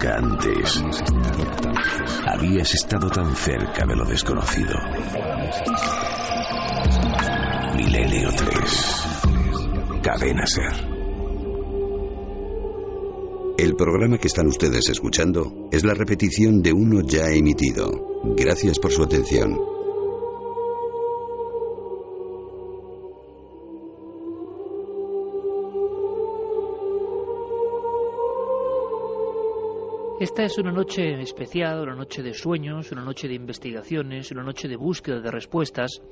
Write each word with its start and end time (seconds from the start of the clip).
Nunca 0.00 0.16
antes 0.16 0.80
habías 2.24 2.72
estado 2.72 3.10
tan 3.10 3.34
cerca 3.34 3.84
de 3.84 3.96
lo 3.96 4.04
desconocido. 4.04 4.76
Milenio 7.74 8.28
3. 8.30 10.00
Cadena 10.00 10.46
Ser. 10.46 10.72
El 13.58 13.74
programa 13.74 14.18
que 14.18 14.28
están 14.28 14.46
ustedes 14.46 14.88
escuchando 14.88 15.68
es 15.72 15.82
la 15.82 15.94
repetición 15.94 16.62
de 16.62 16.72
uno 16.72 17.00
ya 17.00 17.30
emitido. 17.30 17.90
Gracias 18.36 18.78
por 18.78 18.92
su 18.92 19.02
atención. 19.02 19.77
Esta 30.20 30.42
es 30.42 30.58
una 30.58 30.72
noche 30.72 31.20
especial, 31.20 31.80
una 31.82 31.94
noche 31.94 32.24
de 32.24 32.34
sueños, 32.34 32.90
una 32.90 33.04
noche 33.04 33.28
de 33.28 33.34
investigaciones, 33.34 34.32
una 34.32 34.42
noche 34.42 34.66
de 34.66 34.74
búsqueda 34.74 35.20
de 35.20 35.30
respuestas, 35.30 36.02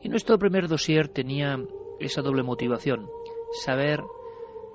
y 0.00 0.08
nuestro 0.08 0.36
primer 0.36 0.66
dossier 0.66 1.06
tenía 1.06 1.56
esa 2.00 2.22
doble 2.22 2.42
motivación, 2.42 3.08
saber 3.64 4.02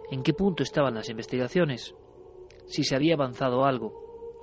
en 0.09 0.23
qué 0.23 0.33
punto 0.33 0.63
estaban 0.63 0.93
las 0.93 1.09
investigaciones, 1.09 1.95
si 2.65 2.85
se 2.85 2.95
había 2.95 3.15
avanzado 3.15 3.65
algo. 3.65 4.39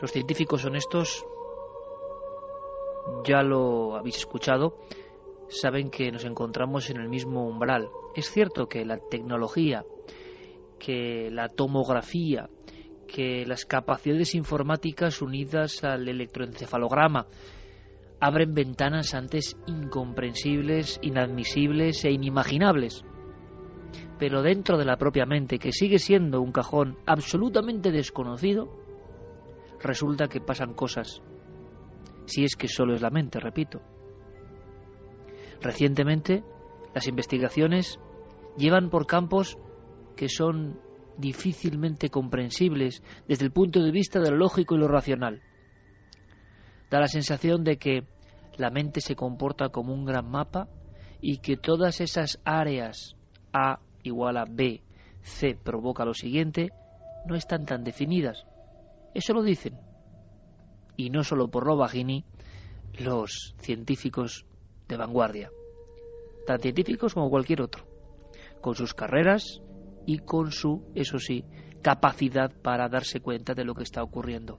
Los 0.00 0.10
científicos 0.10 0.64
honestos, 0.64 1.26
ya 3.24 3.42
lo 3.42 3.94
habéis 3.94 4.16
escuchado, 4.16 4.78
saben 5.48 5.90
que 5.90 6.10
nos 6.10 6.24
encontramos 6.24 6.88
en 6.88 6.96
el 6.96 7.10
mismo 7.10 7.46
umbral. 7.46 7.90
Es 8.14 8.30
cierto 8.30 8.68
que 8.68 8.86
la 8.86 8.96
tecnología, 8.96 9.84
que 10.78 11.28
la 11.30 11.50
tomografía, 11.50 12.48
que 13.06 13.44
las 13.46 13.64
capacidades 13.64 14.34
informáticas 14.34 15.22
unidas 15.22 15.84
al 15.84 16.08
electroencefalograma 16.08 17.26
abren 18.20 18.54
ventanas 18.54 19.14
antes 19.14 19.56
incomprensibles, 19.66 20.98
inadmisibles 21.02 22.04
e 22.04 22.10
inimaginables. 22.10 23.04
Pero 24.18 24.42
dentro 24.42 24.78
de 24.78 24.84
la 24.84 24.96
propia 24.96 25.26
mente, 25.26 25.58
que 25.58 25.72
sigue 25.72 25.98
siendo 25.98 26.40
un 26.40 26.52
cajón 26.52 26.98
absolutamente 27.06 27.90
desconocido, 27.90 28.68
resulta 29.80 30.28
que 30.28 30.40
pasan 30.40 30.74
cosas. 30.74 31.22
Si 32.24 32.42
es 32.44 32.56
que 32.56 32.68
solo 32.68 32.94
es 32.94 33.02
la 33.02 33.10
mente, 33.10 33.38
repito. 33.38 33.80
Recientemente, 35.60 36.42
las 36.94 37.06
investigaciones 37.06 38.00
llevan 38.56 38.90
por 38.90 39.06
campos 39.06 39.58
que 40.16 40.28
son 40.28 40.80
difícilmente 41.18 42.10
comprensibles 42.10 43.02
desde 43.28 43.44
el 43.44 43.52
punto 43.52 43.82
de 43.82 43.90
vista 43.90 44.20
de 44.20 44.30
lo 44.30 44.36
lógico 44.36 44.74
y 44.74 44.78
lo 44.78 44.88
racional. 44.88 45.42
Da 46.90 47.00
la 47.00 47.08
sensación 47.08 47.64
de 47.64 47.78
que 47.78 48.04
la 48.56 48.70
mente 48.70 49.00
se 49.00 49.16
comporta 49.16 49.68
como 49.68 49.92
un 49.92 50.04
gran 50.04 50.30
mapa 50.30 50.68
y 51.20 51.38
que 51.38 51.56
todas 51.56 52.00
esas 52.00 52.40
áreas 52.44 53.16
A 53.52 53.80
igual 54.02 54.36
a 54.36 54.44
B, 54.48 54.82
C 55.22 55.56
provoca 55.56 56.04
lo 56.04 56.14
siguiente, 56.14 56.70
no 57.26 57.34
están 57.34 57.66
tan 57.66 57.82
definidas. 57.82 58.46
Eso 59.14 59.32
lo 59.32 59.42
dicen. 59.42 59.78
Y 60.96 61.10
no 61.10 61.24
solo 61.24 61.48
por 61.48 61.64
Robagini, 61.64 62.24
los 62.98 63.54
científicos 63.58 64.46
de 64.88 64.96
vanguardia, 64.96 65.50
tan 66.46 66.60
científicos 66.60 67.14
como 67.14 67.28
cualquier 67.28 67.62
otro, 67.62 67.84
con 68.60 68.74
sus 68.74 68.94
carreras, 68.94 69.60
y 70.06 70.18
con 70.18 70.52
su, 70.52 70.84
eso 70.94 71.18
sí, 71.18 71.44
capacidad 71.82 72.50
para 72.62 72.88
darse 72.88 73.20
cuenta 73.20 73.54
de 73.54 73.64
lo 73.64 73.74
que 73.74 73.82
está 73.82 74.02
ocurriendo. 74.02 74.58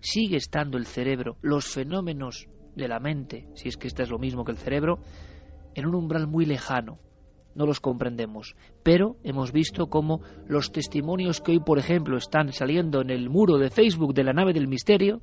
Sigue 0.00 0.36
estando 0.36 0.78
el 0.78 0.86
cerebro, 0.86 1.36
los 1.42 1.66
fenómenos 1.66 2.48
de 2.74 2.88
la 2.88 2.98
mente, 2.98 3.46
si 3.54 3.68
es 3.68 3.76
que 3.76 3.86
este 3.86 4.02
es 4.02 4.10
lo 4.10 4.18
mismo 4.18 4.44
que 4.44 4.52
el 4.52 4.58
cerebro, 4.58 4.98
en 5.74 5.86
un 5.86 5.94
umbral 5.94 6.26
muy 6.26 6.44
lejano. 6.44 6.98
No 7.54 7.64
los 7.64 7.80
comprendemos, 7.80 8.54
pero 8.82 9.16
hemos 9.24 9.52
visto 9.52 9.86
cómo 9.86 10.20
los 10.46 10.72
testimonios 10.72 11.40
que 11.40 11.52
hoy, 11.52 11.60
por 11.60 11.78
ejemplo, 11.78 12.18
están 12.18 12.52
saliendo 12.52 13.00
en 13.00 13.08
el 13.08 13.30
muro 13.30 13.56
de 13.56 13.70
Facebook 13.70 14.12
de 14.12 14.24
la 14.24 14.34
nave 14.34 14.52
del 14.52 14.68
misterio, 14.68 15.22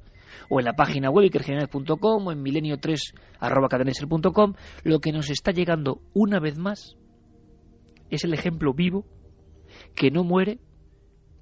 o 0.50 0.60
en 0.60 0.66
la 0.66 0.74
página 0.74 1.12
web 1.12 1.26
ikergenerales.com 1.26 2.28
o 2.28 2.32
en 2.32 2.44
milenio3.cadeneser.com, 2.44 4.54
lo 4.84 5.00
que 5.00 5.12
nos 5.12 5.30
está 5.30 5.52
llegando 5.52 6.02
una 6.14 6.40
vez 6.40 6.58
más 6.58 6.98
es 8.10 8.24
el 8.24 8.34
ejemplo 8.34 8.74
vivo 8.74 9.06
que 9.96 10.12
no 10.12 10.24
muere, 10.24 10.60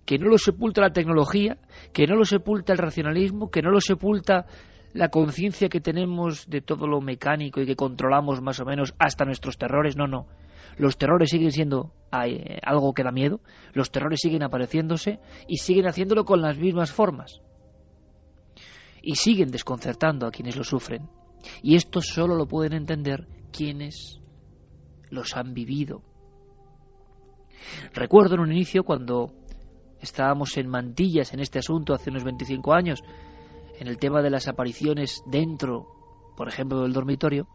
que 0.06 0.18
no 0.18 0.28
lo 0.28 0.38
sepulta 0.38 0.82
la 0.82 0.92
tecnología, 0.92 1.58
que 1.94 2.08
no 2.08 2.16
lo 2.16 2.26
sepulta 2.26 2.74
el 2.74 2.80
racionalismo, 2.80 3.50
que 3.50 3.62
no 3.62 3.72
lo 3.72 3.80
sepulta 3.80 4.46
la 4.94 5.10
conciencia 5.10 5.70
que 5.70 5.80
tenemos 5.80 6.50
de 6.50 6.62
todo 6.62 6.88
lo 6.88 7.02
mecánico 7.02 7.62
y 7.62 7.66
que 7.66 7.76
controlamos 7.76 8.42
más 8.42 8.60
o 8.60 8.66
menos 8.66 8.94
hasta 9.00 9.26
nuestros 9.26 9.58
terrores. 9.58 9.96
No, 9.96 10.08
no. 10.08 10.28
Los 10.78 10.98
terrores 10.98 11.30
siguen 11.30 11.52
siendo 11.52 11.94
eh, 12.26 12.60
algo 12.64 12.94
que 12.94 13.04
da 13.04 13.12
miedo, 13.12 13.42
los 13.74 13.92
terrores 13.92 14.20
siguen 14.22 14.44
apareciéndose 14.44 15.20
y 15.48 15.58
siguen 15.58 15.88
haciéndolo 15.88 16.26
con 16.26 16.42
las 16.42 16.58
mismas 16.58 16.92
formas. 16.92 17.42
Y 19.02 19.16
siguen 19.16 19.50
desconcertando 19.50 20.28
a 20.28 20.32
quienes 20.32 20.56
lo 20.56 20.64
sufren. 20.64 21.10
Y 21.64 21.76
esto 21.76 22.02
solo 22.02 22.36
lo 22.36 22.48
pueden 22.48 22.74
entender 22.74 23.28
quienes 23.52 24.20
los 25.10 25.36
han 25.36 25.54
vivido, 25.54 26.04
Recuerdo 27.94 28.36
en 28.36 28.42
un 28.42 28.52
inicio 28.52 28.84
cuando 28.84 29.34
estábamos 30.00 30.58
en 30.58 30.68
mantillas 30.68 31.34
en 31.34 31.40
este 31.40 31.60
asunto 31.60 31.94
hace 31.94 32.10
unos 32.10 32.24
25 32.24 32.74
años, 32.74 33.04
en 33.80 33.88
el 33.88 33.98
tema 33.98 34.22
de 34.22 34.30
las 34.30 34.48
apariciones 34.48 35.24
dentro, 35.26 35.88
por 36.36 36.48
ejemplo, 36.48 36.82
del 36.82 36.94
dormitorio, 36.94 37.48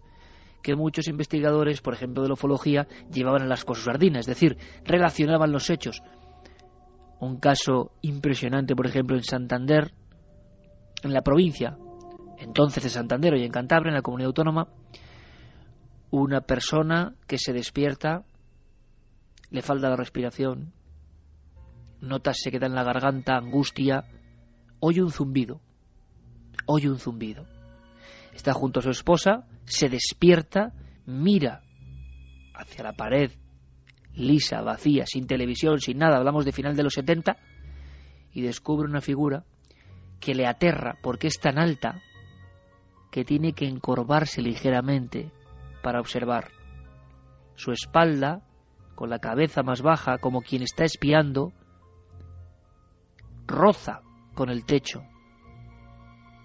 que 0.63 0.75
muchos 0.75 1.07
investigadores, 1.09 1.81
por 1.81 1.95
ejemplo, 1.95 2.23
de 2.23 2.29
la 2.29 2.35
ufología, 2.35 2.89
llevaban 3.13 3.43
a 3.43 3.47
las 3.47 3.65
cosas 3.65 3.85
sardinas, 3.85 4.21
es 4.21 4.27
decir, 4.27 4.57
relacionaban 4.85 5.53
los 5.53 5.71
hechos. 5.71 6.03
Un 7.21 7.39
caso 7.39 7.93
impresionante, 8.03 8.75
por 8.75 8.87
ejemplo, 8.87 9.17
en 9.17 9.23
Santander, 9.23 9.93
en 11.03 11.13
la 11.13 11.23
provincia, 11.23 11.79
entonces 12.39 12.83
de 12.83 12.91
Santander 12.91 13.37
y 13.37 13.45
en 13.45 13.53
Cantabria, 13.53 13.91
en 13.91 13.95
la 13.95 14.03
comunidad 14.03 14.29
autónoma, 14.29 14.69
una 16.11 16.41
persona 16.41 17.15
que 17.27 17.39
se 17.39 17.53
despierta 17.53 18.25
le 19.51 19.63
falta 19.63 19.89
la 19.89 19.97
respiración, 19.97 20.73
notas 22.01 22.39
se 22.39 22.51
queda 22.51 22.67
en 22.67 22.75
la 22.75 22.85
garganta, 22.85 23.37
angustia, 23.37 24.05
oye 24.81 25.03
un 25.03 25.11
zumbido, 25.11 25.61
oye 26.67 26.89
un 26.89 26.99
zumbido. 26.99 27.47
Está 28.35 28.53
junto 28.53 28.81
a 28.81 28.83
su 28.83 28.91
esposa, 28.91 29.47
se 29.65 29.89
despierta, 29.89 30.73
mira 31.07 31.63
hacia 32.55 32.85
la 32.85 32.93
pared, 32.93 33.31
lisa, 34.15 34.61
vacía, 34.63 35.07
sin 35.07 35.27
televisión, 35.27 35.81
sin 35.81 35.99
nada, 35.99 36.17
hablamos 36.17 36.45
de 36.45 36.53
final 36.53 36.77
de 36.77 36.83
los 36.83 36.95
70, 36.95 37.37
y 38.33 38.43
descubre 38.43 38.89
una 38.89 39.01
figura 39.01 39.45
que 40.21 40.35
le 40.35 40.47
aterra 40.47 40.99
porque 41.03 41.29
es 41.29 41.39
tan 41.39 41.59
alta 41.59 42.03
que 43.11 43.25
tiene 43.25 43.53
que 43.53 43.67
encorvarse 43.67 44.43
ligeramente 44.43 45.31
para 45.83 46.01
observar. 46.01 46.51
Su 47.55 47.73
espalda 47.73 48.43
con 48.97 49.11
la 49.11 49.21
cabeza 49.21 49.63
más 49.63 49.83
baja, 49.83 50.19
como 50.19 50.41
quien 50.41 50.63
está 50.63 50.85
espiando, 50.85 51.53
roza 53.47 54.01
con 54.35 54.51
el 54.51 54.65
techo. 54.65 55.05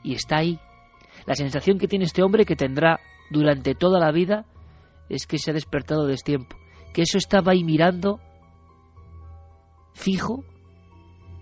Y 0.03 0.13
está 0.13 0.37
ahí. 0.37 0.59
La 1.25 1.35
sensación 1.35 1.79
que 1.79 1.87
tiene 1.87 2.05
este 2.05 2.21
hombre 2.21 2.45
que 2.45 2.55
tendrá 2.55 2.99
durante 3.31 3.73
toda 3.73 3.99
la 3.99 4.11
vida 4.11 4.45
es 5.09 5.25
que 5.25 5.39
se 5.39 5.51
ha 5.51 5.53
despertado 5.53 6.05
de 6.05 6.15
tiempo, 6.17 6.57
que 6.93 7.03
eso 7.03 7.17
estaba 7.17 7.53
ahí 7.53 7.63
mirando 7.63 8.19
fijo 9.93 10.43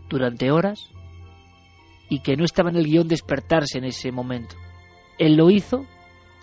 durante 0.09 0.51
horas 0.51 0.79
y 2.09 2.21
que 2.21 2.35
no 2.35 2.45
estaba 2.45 2.69
en 2.69 2.77
el 2.77 2.85
guion 2.85 3.07
despertarse 3.07 3.77
en 3.77 3.85
ese 3.85 4.11
momento. 4.11 4.55
Él 5.17 5.35
lo 5.35 5.49
hizo 5.49 5.85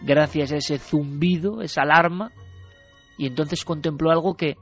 gracias 0.03 0.53
a 0.53 0.57
ese 0.57 0.79
zumbido, 0.79 1.63
esa 1.63 1.83
alarma, 1.83 2.33
y 3.19 3.27
entonces 3.27 3.65
contempló 3.65 4.11
algo 4.11 4.37
que 4.37 4.57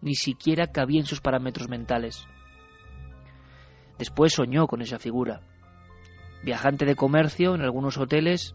ni 0.00 0.14
siquiera 0.14 0.68
cabía 0.68 1.00
en 1.00 1.06
sus 1.06 1.20
parámetros 1.20 1.68
mentales. 1.68 2.26
Después 3.98 4.32
soñó 4.32 4.66
con 4.66 4.80
esa 4.80 4.98
figura. 4.98 5.42
Viajante 6.42 6.86
de 6.86 6.96
comercio 6.96 7.54
en 7.54 7.60
algunos 7.60 7.98
hoteles, 7.98 8.54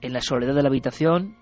en 0.00 0.12
la 0.12 0.20
soledad 0.20 0.54
de 0.54 0.62
la 0.62 0.68
habitación, 0.68 1.36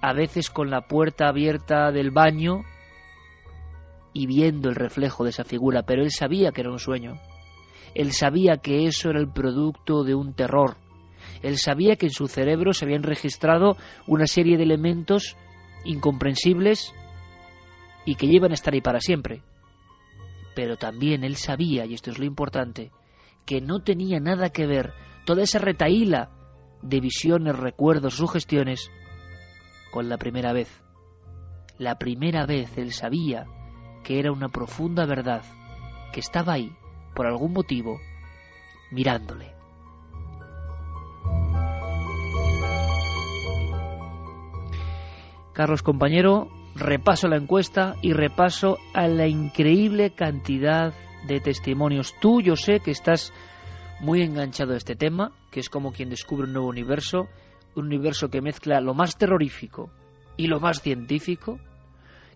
a 0.00 0.12
veces 0.12 0.50
con 0.50 0.70
la 0.70 0.82
puerta 0.82 1.28
abierta 1.28 1.92
del 1.92 2.10
baño 2.10 2.62
y 4.12 4.26
viendo 4.26 4.68
el 4.68 4.74
reflejo 4.74 5.24
de 5.24 5.30
esa 5.30 5.44
figura, 5.44 5.82
pero 5.82 6.02
él 6.02 6.10
sabía 6.10 6.50
que 6.52 6.62
era 6.62 6.70
un 6.70 6.78
sueño. 6.78 7.14
Él 7.94 8.12
sabía 8.12 8.58
que 8.58 8.86
eso 8.86 9.10
era 9.10 9.20
el 9.20 9.30
producto 9.30 10.04
de 10.04 10.14
un 10.14 10.34
terror. 10.34 10.76
Él 11.42 11.58
sabía 11.58 11.96
que 11.96 12.06
en 12.06 12.12
su 12.12 12.26
cerebro 12.28 12.72
se 12.72 12.84
habían 12.84 13.02
registrado 13.02 13.76
una 14.06 14.26
serie 14.26 14.56
de 14.56 14.64
elementos 14.64 15.36
incomprensibles 15.84 16.94
y 18.04 18.14
que 18.16 18.26
llevan 18.26 18.50
a 18.50 18.54
estar 18.54 18.74
ahí 18.74 18.80
para 18.80 19.00
siempre. 19.00 19.42
pero 20.58 20.76
también 20.76 21.22
él 21.22 21.36
sabía, 21.36 21.86
y 21.86 21.94
esto 21.94 22.10
es 22.10 22.18
lo 22.18 22.24
importante, 22.24 22.90
que 23.46 23.60
no 23.60 23.78
tenía 23.84 24.18
nada 24.18 24.50
que 24.50 24.66
ver 24.66 24.92
toda 25.24 25.44
esa 25.44 25.60
retaíla 25.60 26.30
de 26.82 26.98
visiones, 26.98 27.56
recuerdos, 27.56 28.14
sugestiones 28.14 28.90
con 29.92 30.08
la 30.08 30.16
primera 30.16 30.52
vez. 30.52 30.82
La 31.78 31.96
primera 31.96 32.44
vez 32.44 32.76
él 32.76 32.92
sabía 32.92 33.46
que 34.02 34.18
era 34.18 34.32
una 34.32 34.48
profunda 34.48 35.06
verdad, 35.06 35.44
que 36.12 36.18
estaba 36.18 36.54
ahí, 36.54 36.72
por 37.14 37.28
algún 37.28 37.52
motivo, 37.52 38.00
mirándole. 38.90 39.57
Carlos 45.58 45.82
compañero, 45.82 46.46
repaso 46.76 47.26
la 47.26 47.36
encuesta 47.36 47.96
y 48.00 48.12
repaso 48.12 48.78
a 48.94 49.08
la 49.08 49.26
increíble 49.26 50.10
cantidad 50.10 50.94
de 51.26 51.40
testimonios. 51.40 52.14
Tú, 52.20 52.40
yo 52.40 52.54
sé 52.54 52.78
que 52.78 52.92
estás 52.92 53.32
muy 53.98 54.22
enganchado 54.22 54.74
a 54.74 54.76
este 54.76 54.94
tema, 54.94 55.32
que 55.50 55.58
es 55.58 55.68
como 55.68 55.90
quien 55.90 56.10
descubre 56.10 56.46
un 56.46 56.52
nuevo 56.52 56.68
universo, 56.68 57.26
un 57.74 57.86
universo 57.86 58.28
que 58.28 58.40
mezcla 58.40 58.80
lo 58.80 58.94
más 58.94 59.18
terrorífico 59.18 59.90
y 60.36 60.46
lo 60.46 60.60
más 60.60 60.80
científico, 60.80 61.58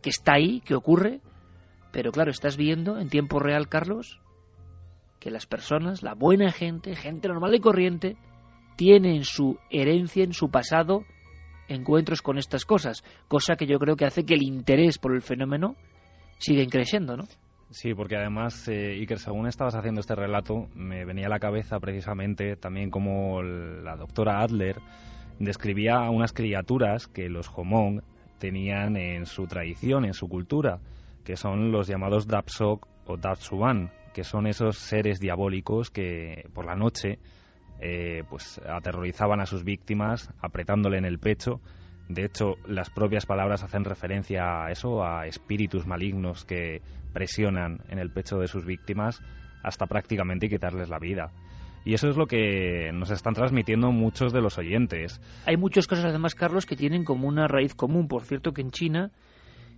que 0.03 0.11
está 0.11 0.33
ahí, 0.35 0.61
que 0.61 0.75
ocurre, 0.75 1.21
pero 1.93 2.11
claro, 2.11 2.33
estás 2.33 2.57
viendo 2.57 2.99
en 2.99 3.09
tiempo 3.09 3.39
real, 3.39 3.69
Carlos, 3.69 4.19
que 5.21 5.31
las 5.31 5.47
personas, 5.47 6.03
la 6.03 6.15
buena 6.15 6.51
gente, 6.51 6.97
gente 6.97 7.29
normal 7.29 7.55
y 7.55 7.61
corriente, 7.61 8.17
tiene 8.75 9.15
en 9.15 9.23
su 9.23 9.61
herencia, 9.71 10.25
en 10.25 10.33
su 10.33 10.51
pasado, 10.51 11.05
encuentros 11.73 12.23
con 12.23 12.39
estas 12.39 12.65
cosas, 12.65 13.03
cosa 13.29 13.57
que 13.57 13.67
yo 13.67 13.79
creo 13.79 13.97
que 13.97 14.05
hace 14.05 14.25
que 14.25 14.35
el 14.35 14.43
interés 14.43 14.99
por 14.99 15.15
el 15.15 15.23
fenómeno 15.23 15.77
siga 16.39 16.65
creciendo, 16.67 17.17
¿no? 17.17 17.25
Sí, 17.71 17.95
porque 17.95 18.17
además, 18.17 18.69
eh, 18.69 18.99
Iker, 19.01 19.19
según 19.19 19.47
estabas 19.47 19.75
haciendo 19.75 20.01
este 20.01 20.15
relato, 20.15 20.69
me 20.75 21.07
venía 21.07 21.27
a 21.27 21.31
la 21.31 21.39
cabeza 21.39 21.81
precisamente 21.81 22.57
también 22.57 22.91
como 22.91 23.43
la 23.43 23.97
doctora 23.97 24.43
Adler 24.43 24.77
describía 25.39 25.97
a 25.97 26.11
unas 26.11 26.35
criaturas 26.35 27.09
que 27.09 27.31
los 27.31 27.49
Homong 27.49 28.03
tenían 28.39 28.97
en 28.97 29.25
su 29.25 29.47
tradición, 29.47 30.05
en 30.05 30.13
su 30.13 30.29
cultura, 30.29 30.81
que 31.25 31.37
son 31.37 31.73
los 31.73 31.89
llamados 31.89 32.27
Dapsok 32.27 32.87
o 33.07 33.17
Dapsuban, 33.17 33.91
que 34.13 34.25
son 34.25 34.47
esos 34.47 34.77
seres 34.77 35.19
diabólicos 35.19 35.91
que 35.91 36.49
por 36.53 36.67
la 36.67 36.75
noche 36.75 37.19
eh, 37.85 38.23
pues 38.31 38.61
aterrorizaban 38.65 39.41
a 39.41 39.47
sus 39.47 39.65
víctimas 39.65 40.33
apretándole 40.41 40.99
en 40.99 41.05
el 41.05 41.19
pecho. 41.19 41.61
De 42.09 42.25
hecho, 42.25 42.55
las 42.67 42.91
propias 42.91 43.27
palabras 43.27 43.65
hacen 43.65 43.85
referencia 43.85 44.65
a 44.65 44.71
eso, 44.71 45.05
a 45.05 45.27
espíritus 45.27 45.85
malignos 45.85 46.45
que 46.45 46.81
presionan 47.13 47.81
en 47.89 47.99
el 47.99 48.11
pecho 48.11 48.39
de 48.39 48.47
sus 48.47 48.65
víctimas 48.65 49.21
hasta 49.65 49.87
prácticamente 49.87 50.49
quitarles 50.49 50.91
la 50.91 51.01
vida. 51.01 51.33
Y 51.85 51.95
eso 51.95 52.09
es 52.09 52.17
lo 52.17 52.27
que 52.27 52.93
nos 52.93 53.11
están 53.11 53.35
transmitiendo 53.35 53.91
muchos 53.91 54.33
de 54.33 54.41
los 54.41 54.59
oyentes. 54.59 55.21
Hay 55.47 55.57
muchas 55.57 55.89
cosas 55.89 56.05
además, 56.05 56.37
Carlos, 56.37 56.67
que 56.67 56.77
tienen 56.77 57.05
como 57.05 57.27
una 57.27 57.49
raíz 57.49 57.75
común. 57.75 58.07
Por 58.07 58.23
cierto, 58.23 58.53
que 58.53 58.61
en 58.61 58.71
China, 58.71 59.11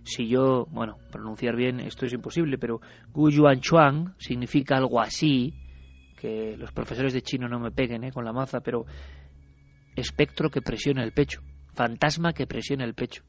si 0.03 0.27
yo, 0.27 0.67
bueno, 0.69 0.97
pronunciar 1.11 1.55
bien 1.55 1.79
esto 1.79 2.05
es 2.05 2.13
imposible, 2.13 2.59
pero 2.59 2.81
Gu 3.11 3.31
Yuan 3.31 3.61
Chuang 3.61 4.13
significa 4.19 4.77
algo 4.77 5.01
así, 5.01 5.55
que 6.25 6.57
los 6.57 6.71
profesores 6.71 7.13
de 7.13 7.21
chino 7.21 7.47
no 7.47 7.59
me 7.59 7.69
peguen 7.69 8.03
¿eh? 8.03 8.11
con 8.11 8.25
la 8.25 8.33
maza, 8.33 8.59
pero 8.61 8.85
espectro 9.95 10.49
que 10.49 10.61
presiona 10.61 11.03
el 11.03 11.11
pecho, 11.11 11.41
fantasma 11.73 12.33
que 12.33 12.47
presiona 12.47 12.83
el 12.83 12.95
pecho. 12.95 13.23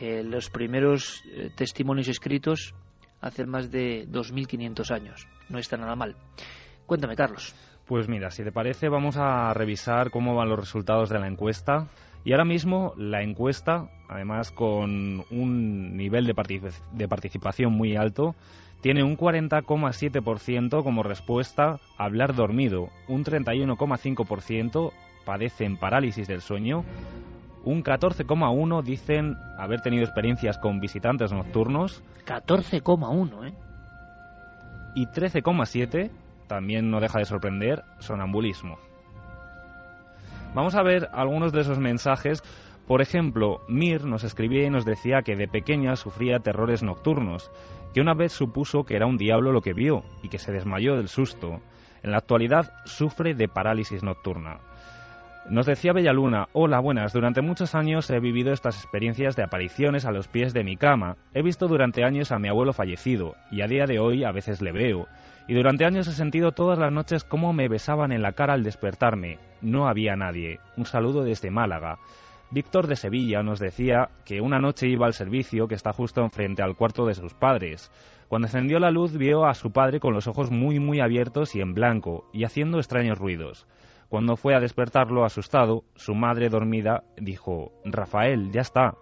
Eh, 0.00 0.22
los 0.22 0.50
primeros 0.50 1.22
eh, 1.32 1.50
testimonios 1.56 2.06
escritos 2.06 2.74
hace 3.20 3.44
más 3.44 3.72
de 3.72 4.06
2.500 4.08 4.94
años. 4.94 5.26
No 5.48 5.58
está 5.58 5.76
nada 5.76 5.96
mal. 5.96 6.14
Cuéntame, 6.86 7.16
Carlos. 7.16 7.54
Pues 7.86 8.08
mira, 8.08 8.30
si 8.30 8.44
te 8.44 8.52
parece, 8.52 8.88
vamos 8.88 9.16
a 9.16 9.52
revisar 9.52 10.12
cómo 10.12 10.36
van 10.36 10.48
los 10.48 10.60
resultados 10.60 11.10
de 11.10 11.18
la 11.18 11.26
encuesta. 11.26 11.88
Y 12.24 12.32
ahora 12.32 12.44
mismo 12.44 12.94
la 12.96 13.22
encuesta, 13.22 13.90
además 14.08 14.52
con 14.52 15.24
un 15.30 15.96
nivel 15.96 16.24
de, 16.24 16.72
de 16.92 17.08
participación 17.08 17.72
muy 17.72 17.96
alto, 17.96 18.36
tiene 18.80 19.02
un 19.02 19.16
40,7% 19.16 20.82
como 20.82 21.02
respuesta 21.02 21.78
a 21.98 22.04
hablar 22.04 22.34
dormido, 22.34 22.88
un 23.08 23.24
31,5% 23.24 24.92
padecen 25.24 25.76
parálisis 25.76 26.26
del 26.28 26.40
sueño, 26.40 26.84
un 27.64 27.84
14,1% 27.84 28.82
dicen 28.82 29.36
haber 29.58 29.82
tenido 29.82 30.04
experiencias 30.04 30.58
con 30.58 30.80
visitantes 30.80 31.32
nocturnos. 31.32 32.02
14,1, 32.26 33.48
¿eh? 33.48 33.54
Y 34.94 35.06
13,7%, 35.06 36.10
también 36.46 36.90
no 36.90 37.00
deja 37.00 37.18
de 37.18 37.26
sorprender, 37.26 37.84
sonambulismo. 37.98 38.78
Vamos 40.54 40.74
a 40.74 40.82
ver 40.82 41.08
algunos 41.12 41.52
de 41.52 41.60
esos 41.60 41.78
mensajes. 41.78 42.42
Por 42.90 43.02
ejemplo, 43.02 43.60
Mir 43.68 44.04
nos 44.04 44.24
escribía 44.24 44.66
y 44.66 44.70
nos 44.70 44.84
decía 44.84 45.22
que 45.22 45.36
de 45.36 45.46
pequeña 45.46 45.94
sufría 45.94 46.40
terrores 46.40 46.82
nocturnos 46.82 47.52
que 47.94 48.00
una 48.00 48.14
vez 48.14 48.32
supuso 48.32 48.82
que 48.82 48.96
era 48.96 49.06
un 49.06 49.16
diablo 49.16 49.52
lo 49.52 49.60
que 49.60 49.74
vio 49.74 50.02
y 50.24 50.28
que 50.28 50.38
se 50.40 50.50
desmayó 50.50 50.96
del 50.96 51.06
susto. 51.06 51.60
En 52.02 52.10
la 52.10 52.16
actualidad 52.16 52.72
sufre 52.86 53.34
de 53.34 53.46
parálisis 53.46 54.02
nocturna. 54.02 54.58
Nos 55.48 55.66
decía 55.66 55.92
Bellaluna, 55.92 56.48
hola, 56.52 56.80
buenas, 56.80 57.12
durante 57.12 57.42
muchos 57.42 57.76
años 57.76 58.10
he 58.10 58.18
vivido 58.18 58.52
estas 58.52 58.82
experiencias 58.82 59.36
de 59.36 59.44
apariciones 59.44 60.04
a 60.04 60.10
los 60.10 60.26
pies 60.26 60.52
de 60.52 60.64
mi 60.64 60.76
cama. 60.76 61.16
He 61.32 61.42
visto 61.42 61.68
durante 61.68 62.02
años 62.02 62.32
a 62.32 62.40
mi 62.40 62.48
abuelo 62.48 62.72
fallecido 62.72 63.36
y 63.52 63.60
a 63.60 63.68
día 63.68 63.86
de 63.86 64.00
hoy 64.00 64.24
a 64.24 64.32
veces 64.32 64.62
le 64.62 64.72
veo. 64.72 65.06
Y 65.46 65.54
durante 65.54 65.84
años 65.84 66.08
he 66.08 66.12
sentido 66.12 66.50
todas 66.50 66.80
las 66.80 66.90
noches 66.90 67.22
cómo 67.22 67.52
me 67.52 67.68
besaban 67.68 68.10
en 68.10 68.22
la 68.22 68.32
cara 68.32 68.54
al 68.54 68.64
despertarme. 68.64 69.38
No 69.60 69.86
había 69.86 70.16
nadie. 70.16 70.58
Un 70.76 70.86
saludo 70.86 71.22
desde 71.22 71.52
Málaga. 71.52 72.00
Víctor 72.52 72.88
de 72.88 72.96
Sevilla 72.96 73.44
nos 73.44 73.60
decía 73.60 74.08
que 74.24 74.40
una 74.40 74.58
noche 74.58 74.88
iba 74.88 75.06
al 75.06 75.14
servicio 75.14 75.68
que 75.68 75.76
está 75.76 75.92
justo 75.92 76.20
enfrente 76.20 76.64
al 76.64 76.74
cuarto 76.74 77.06
de 77.06 77.14
sus 77.14 77.32
padres. 77.32 77.92
Cuando 78.28 78.48
encendió 78.48 78.80
la 78.80 78.90
luz 78.90 79.16
vio 79.16 79.46
a 79.46 79.54
su 79.54 79.70
padre 79.70 80.00
con 80.00 80.14
los 80.14 80.26
ojos 80.26 80.50
muy 80.50 80.80
muy 80.80 81.00
abiertos 81.00 81.54
y 81.54 81.60
en 81.60 81.74
blanco, 81.74 82.28
y 82.32 82.42
haciendo 82.42 82.78
extraños 82.78 83.18
ruidos. 83.18 83.68
Cuando 84.08 84.36
fue 84.36 84.56
a 84.56 84.60
despertarlo 84.60 85.24
asustado, 85.24 85.84
su 85.94 86.16
madre 86.16 86.48
dormida 86.48 87.04
dijo 87.16 87.70
Rafael, 87.84 88.50
ya 88.50 88.62
está. 88.62 88.96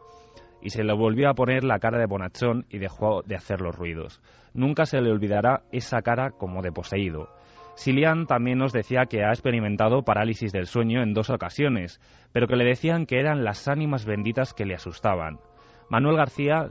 Y 0.61 0.69
se 0.69 0.85
le 0.85 0.93
volvió 0.93 1.31
a 1.31 1.35
poner 1.35 1.65
la 1.65 1.79
cara 1.79 1.99
de 1.99 2.07
bonachón 2.07 2.67
y 2.69 2.77
dejó 2.77 3.23
de 3.23 3.37
hacer 3.37 3.63
los 3.63 3.75
ruidos. 3.75 4.21
Nunca 4.53 4.85
se 4.85 5.01
le 5.01 5.11
olvidará 5.11 5.63
esa 5.73 6.03
cara 6.03 6.33
como 6.33 6.61
de 6.61 6.73
poseído. 6.73 7.31
Silian 7.79 8.27
también 8.27 8.59
nos 8.59 8.73
decía 8.73 9.07
que 9.07 9.23
ha 9.23 9.31
experimentado 9.31 10.03
parálisis 10.03 10.51
del 10.51 10.67
sueño 10.67 11.01
en 11.01 11.15
dos 11.15 11.31
ocasiones, 11.31 12.01
pero 12.33 12.49
que 12.49 12.57
le 12.57 12.65
decían 12.65 13.07
que 13.07 13.21
eran 13.21 13.45
las 13.45 13.69
ánimas 13.69 14.05
benditas 14.05 14.53
que 14.53 14.67
le 14.67 14.75
asustaban. 14.75 15.39
Manuel 15.89 16.17
García 16.17 16.71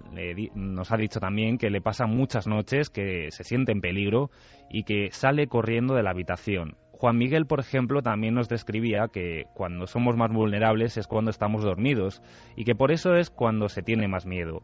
nos 0.53 0.91
ha 0.91 0.97
dicho 0.97 1.21
también 1.21 1.57
que 1.57 1.69
le 1.69 1.79
pasa 1.79 2.07
muchas 2.07 2.45
noches 2.45 2.89
que 2.89 3.31
se 3.31 3.45
siente 3.45 3.71
en 3.71 3.79
peligro 3.79 4.31
y 4.69 4.83
que 4.83 5.07
sale 5.11 5.47
corriendo 5.47 5.95
de 5.95 6.03
la 6.03 6.09
habitación. 6.09 6.75
Juan 6.91 7.17
Miguel, 7.17 7.45
por 7.45 7.61
ejemplo, 7.61 8.01
también 8.01 8.33
nos 8.33 8.49
describía 8.49 9.07
que 9.07 9.45
cuando 9.53 9.87
somos 9.87 10.17
más 10.17 10.33
vulnerables 10.33 10.97
es 10.97 11.07
cuando 11.07 11.31
estamos 11.31 11.63
dormidos 11.63 12.21
y 12.57 12.65
que 12.65 12.75
por 12.75 12.91
eso 12.91 13.15
es 13.15 13.29
cuando 13.29 13.69
se 13.69 13.81
tiene 13.81 14.09
más 14.09 14.25
miedo. 14.25 14.61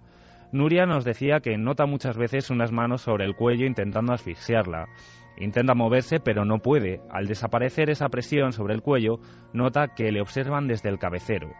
Nuria 0.51 0.85
nos 0.85 1.05
decía 1.05 1.39
que 1.39 1.57
nota 1.57 1.85
muchas 1.85 2.17
veces 2.17 2.49
unas 2.49 2.73
manos 2.73 3.01
sobre 3.01 3.23
el 3.23 3.33
cuello 3.33 3.65
intentando 3.65 4.11
asfixiarla 4.11 4.89
Intenta 5.37 5.73
moverse 5.73 6.19
pero 6.19 6.45
no 6.45 6.59
puede. 6.59 7.01
Al 7.09 7.27
desaparecer 7.27 7.89
esa 7.89 8.09
presión 8.09 8.53
sobre 8.53 8.73
el 8.73 8.81
cuello, 8.81 9.19
nota 9.53 9.89
que 9.95 10.11
le 10.11 10.21
observan 10.21 10.67
desde 10.67 10.89
el 10.89 10.99
cabecero. 10.99 11.51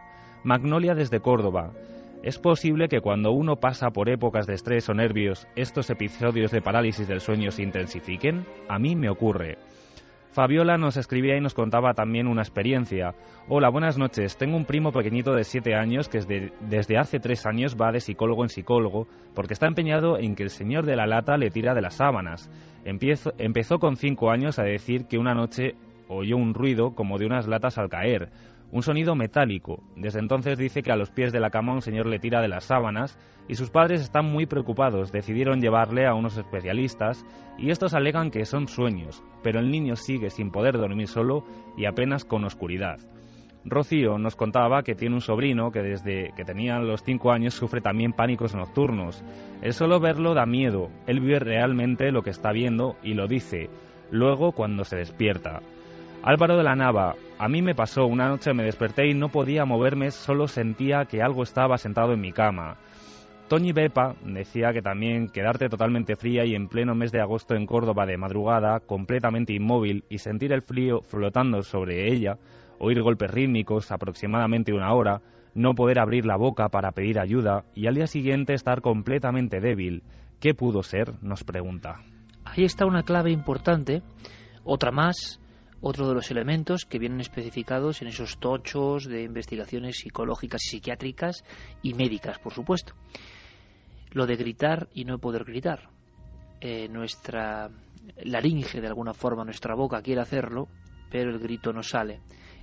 Magnolia 0.43 0.93
desde 0.93 1.19
Córdoba. 1.19 1.71
¿Es 2.23 2.39
posible 2.39 2.87
que 2.87 3.01
cuando 3.01 3.31
uno 3.31 3.57
pasa 3.57 3.89
por 3.89 4.09
épocas 4.09 4.47
de 4.47 4.53
estrés 4.53 4.87
o 4.87 4.93
nervios, 4.93 5.47
estos 5.55 5.89
episodios 5.89 6.51
de 6.51 6.61
parálisis 6.61 7.07
del 7.07 7.19
sueño 7.19 7.51
se 7.51 7.63
intensifiquen? 7.63 8.45
A 8.69 8.79
mí 8.79 8.95
me 8.95 9.09
ocurre. 9.09 9.57
Fabiola 10.33 10.79
nos 10.79 10.97
escribía 10.97 11.37
y 11.37 11.41
nos 11.41 11.53
contaba 11.53 11.93
también 11.93 12.27
una 12.27 12.41
experiencia. 12.41 13.13
Hola, 13.47 13.69
buenas 13.69 13.99
noches. 13.99 14.35
Tengo 14.35 14.57
un 14.57 14.65
primo 14.65 14.91
pequeñito 14.91 15.35
de 15.35 15.43
7 15.43 15.75
años 15.75 16.09
que 16.09 16.21
desde, 16.59 16.97
hace 16.97 17.19
3 17.19 17.45
años 17.45 17.77
va 17.79 17.91
de 17.91 17.99
psicólogo 17.99 18.41
en 18.41 18.49
psicólogo 18.49 19.07
porque 19.35 19.53
está 19.53 19.67
empeñado 19.67 20.17
en 20.17 20.33
que 20.33 20.41
el 20.41 20.49
señor 20.49 20.87
de 20.87 20.95
la 20.95 21.05
lata 21.05 21.37
le 21.37 21.51
tira 21.51 21.75
de 21.75 21.81
las 21.81 21.97
sábanas. 21.97 22.49
empezó 22.83 23.77
con 23.77 23.95
5 23.95 24.31
años 24.31 24.57
a 24.57 24.63
decir 24.63 25.05
que 25.05 25.19
una 25.19 25.35
noche 25.35 25.75
oyó 26.07 26.35
un 26.35 26.55
ruido 26.55 26.95
como 26.95 27.19
de 27.19 27.27
unas 27.27 27.47
latas 27.47 27.77
al 27.77 27.89
caer 27.89 28.29
un 28.73 28.81
sonido 28.81 29.13
metálico. 29.15 29.83
Desde 29.95 30.19
entonces 30.19 30.57
dice 30.57 30.81
que 30.81 30.91
a 30.91 30.95
los 30.95 31.11
pies 31.11 31.31
de 31.31 31.39
la 31.39 31.51
cama 31.51 31.73
un 31.73 31.83
señor 31.83 32.07
le 32.07 32.17
tira 32.17 32.41
de 32.41 32.47
las 32.47 32.65
sábanas 32.65 33.19
y 33.47 33.53
sus 33.53 33.69
padres 33.69 34.01
están 34.01 34.25
muy 34.25 34.47
preocupados. 34.47 35.11
Decidieron 35.11 35.61
llevarle 35.61 36.07
a 36.07 36.15
unos 36.15 36.37
especialistas 36.37 37.23
y 37.59 37.69
estos 37.69 37.93
alegan 37.93 38.31
que 38.31 38.45
son 38.45 38.67
sueños, 38.67 39.23
pero 39.43 39.59
el 39.59 39.69
niño 39.69 39.95
sigue 39.95 40.31
sin 40.31 40.49
poder 40.49 40.79
dormir 40.79 41.07
solo 41.07 41.45
y 41.77 41.85
apenas 41.85 42.25
con 42.25 42.45
oscuridad. 42.45 42.97
Rocío 43.63 44.17
nos 44.17 44.35
contaba 44.35 44.81
que 44.81 44.95
tiene 44.95 45.15
un 45.15 45.21
sobrino 45.21 45.71
que 45.71 45.83
desde 45.83 46.33
que 46.35 46.43
tenía 46.43 46.79
los 46.79 47.03
5 47.03 47.31
años 47.31 47.53
sufre 47.53 47.79
también 47.79 48.11
pánicos 48.11 48.55
nocturnos. 48.55 49.23
El 49.61 49.73
solo 49.73 49.99
verlo 49.99 50.33
da 50.33 50.47
miedo, 50.47 50.89
él 51.05 51.19
vive 51.19 51.37
realmente 51.37 52.11
lo 52.11 52.23
que 52.23 52.31
está 52.31 52.51
viendo 52.51 52.95
y 53.03 53.13
lo 53.13 53.27
dice, 53.27 53.69
luego 54.09 54.51
cuando 54.51 54.83
se 54.83 54.97
despierta. 54.97 55.61
Álvaro 56.25 56.55
de 56.55 56.63
la 56.63 56.73
Nava, 56.73 57.15
a 57.37 57.49
mí 57.49 57.61
me 57.61 57.75
pasó, 57.75 58.05
una 58.05 58.29
noche 58.29 58.53
me 58.53 58.63
desperté 58.63 59.09
y 59.09 59.13
no 59.13 59.27
podía 59.27 59.65
moverme, 59.65 60.09
solo 60.09 60.47
sentía 60.47 61.03
que 61.03 61.21
algo 61.21 61.43
estaba 61.43 61.77
sentado 61.77 62.13
en 62.13 62.21
mi 62.21 62.31
cama. 62.31 62.77
Toñi 63.49 63.73
Bepa 63.73 64.15
decía 64.23 64.71
que 64.71 64.81
también 64.81 65.27
quedarte 65.27 65.67
totalmente 65.67 66.15
fría 66.15 66.45
y 66.45 66.55
en 66.55 66.69
pleno 66.69 66.95
mes 66.95 67.11
de 67.11 67.19
agosto 67.19 67.55
en 67.55 67.65
Córdoba 67.65 68.05
de 68.05 68.15
madrugada, 68.15 68.79
completamente 68.79 69.51
inmóvil 69.51 70.05
y 70.07 70.19
sentir 70.19 70.53
el 70.53 70.61
frío 70.61 71.01
flotando 71.01 71.61
sobre 71.61 72.09
ella, 72.13 72.37
oír 72.79 73.01
golpes 73.01 73.29
rítmicos 73.29 73.91
aproximadamente 73.91 74.71
una 74.71 74.93
hora, 74.93 75.21
no 75.53 75.75
poder 75.75 75.99
abrir 75.99 76.25
la 76.25 76.37
boca 76.37 76.69
para 76.69 76.93
pedir 76.93 77.19
ayuda 77.19 77.65
y 77.75 77.87
al 77.87 77.95
día 77.95 78.07
siguiente 78.07 78.53
estar 78.53 78.79
completamente 78.79 79.59
débil. 79.59 80.03
¿Qué 80.39 80.53
pudo 80.53 80.83
ser? 80.83 81.21
nos 81.21 81.43
pregunta. 81.43 81.99
Ahí 82.45 82.63
está 82.63 82.85
una 82.85 83.03
clave 83.03 83.31
importante, 83.31 84.03
otra 84.63 84.91
más, 84.91 85.41
otro 85.83 86.07
de 86.07 86.13
los 86.15 86.31
elementos 86.31 86.85
que 86.85 86.97
vienen 86.97 87.19
especificados 87.19 88.01
en 88.01 88.07
esos 88.07 88.37
tochos 88.37 89.03
de 89.05 89.23
investigaciones 89.23 89.97
psicológicas 89.97 90.63
y 90.65 90.69
psiquiátricas 90.69 91.43
y 91.81 91.93
médicas, 91.93 92.39
por 92.39 92.53
supuesto. 92.53 92.93
Lo 94.11 94.25
de 94.25 94.37
gritar 94.37 94.87
y 94.93 95.03
no 95.03 95.19
poder 95.19 95.43
gritar. 95.43 95.89
Eh, 96.61 96.87
nuestra 96.87 97.69
laringe, 98.23 98.79
de 98.79 98.87
alguna 98.87 99.13
forma, 99.13 99.43
nuestra 99.43 99.75
boca 99.75 100.01
quiere 100.01 100.21
hacerlo, 100.21 100.69
pero 101.11 101.31
el 101.31 101.39
grito 101.39 101.73
no 101.73 101.83
sale. 101.83 102.21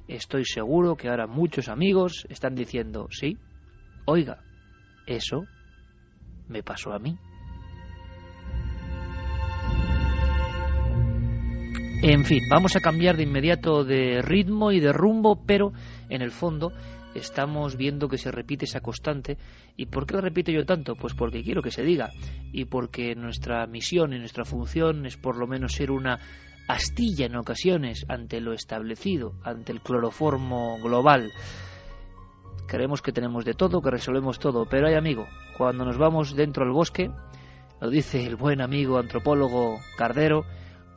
Estoy 0.08 0.46
seguro 0.46 0.96
que 0.96 1.10
ahora 1.10 1.26
muchos 1.26 1.68
amigos 1.68 2.26
están 2.30 2.54
diciendo, 2.54 3.08
sí, 3.10 3.36
oiga, 4.06 4.42
eso 5.06 5.44
me 6.48 6.62
pasó 6.62 6.94
a 6.94 6.98
mí. 6.98 7.18
En 12.02 12.24
fin, 12.24 12.40
vamos 12.48 12.76
a 12.76 12.80
cambiar 12.80 13.18
de 13.18 13.24
inmediato 13.24 13.84
de 13.84 14.22
ritmo 14.22 14.72
y 14.72 14.80
de 14.80 14.90
rumbo, 14.90 15.44
pero 15.44 15.74
en 16.08 16.22
el 16.22 16.30
fondo 16.30 16.72
estamos 17.14 17.76
viendo 17.76 18.08
que 18.08 18.16
se 18.16 18.30
repite 18.30 18.64
esa 18.64 18.80
constante. 18.80 19.36
¿Y 19.76 19.84
por 19.84 20.06
qué 20.06 20.14
lo 20.14 20.22
repito 20.22 20.50
yo 20.50 20.64
tanto? 20.64 20.94
Pues 20.96 21.12
porque 21.12 21.42
quiero 21.42 21.60
que 21.60 21.70
se 21.70 21.82
diga 21.82 22.08
y 22.52 22.64
porque 22.64 23.14
nuestra 23.14 23.66
misión 23.66 24.14
y 24.14 24.18
nuestra 24.18 24.46
función 24.46 25.04
es 25.04 25.18
por 25.18 25.36
lo 25.36 25.46
menos 25.46 25.72
ser 25.72 25.90
una 25.90 26.18
astilla 26.68 27.26
en 27.26 27.36
ocasiones 27.36 28.06
ante 28.08 28.40
lo 28.40 28.54
establecido, 28.54 29.34
ante 29.44 29.72
el 29.72 29.82
cloroformo 29.82 30.78
global. 30.82 31.30
Creemos 32.66 33.02
que 33.02 33.12
tenemos 33.12 33.44
de 33.44 33.52
todo, 33.52 33.82
que 33.82 33.90
resolvemos 33.90 34.38
todo, 34.38 34.64
pero 34.64 34.88
hay 34.88 34.94
amigo, 34.94 35.26
cuando 35.58 35.84
nos 35.84 35.98
vamos 35.98 36.34
dentro 36.34 36.64
del 36.64 36.72
bosque, 36.72 37.10
lo 37.78 37.90
dice 37.90 38.24
el 38.24 38.36
buen 38.36 38.62
amigo 38.62 38.98
antropólogo 38.98 39.80
Cardero, 39.98 40.46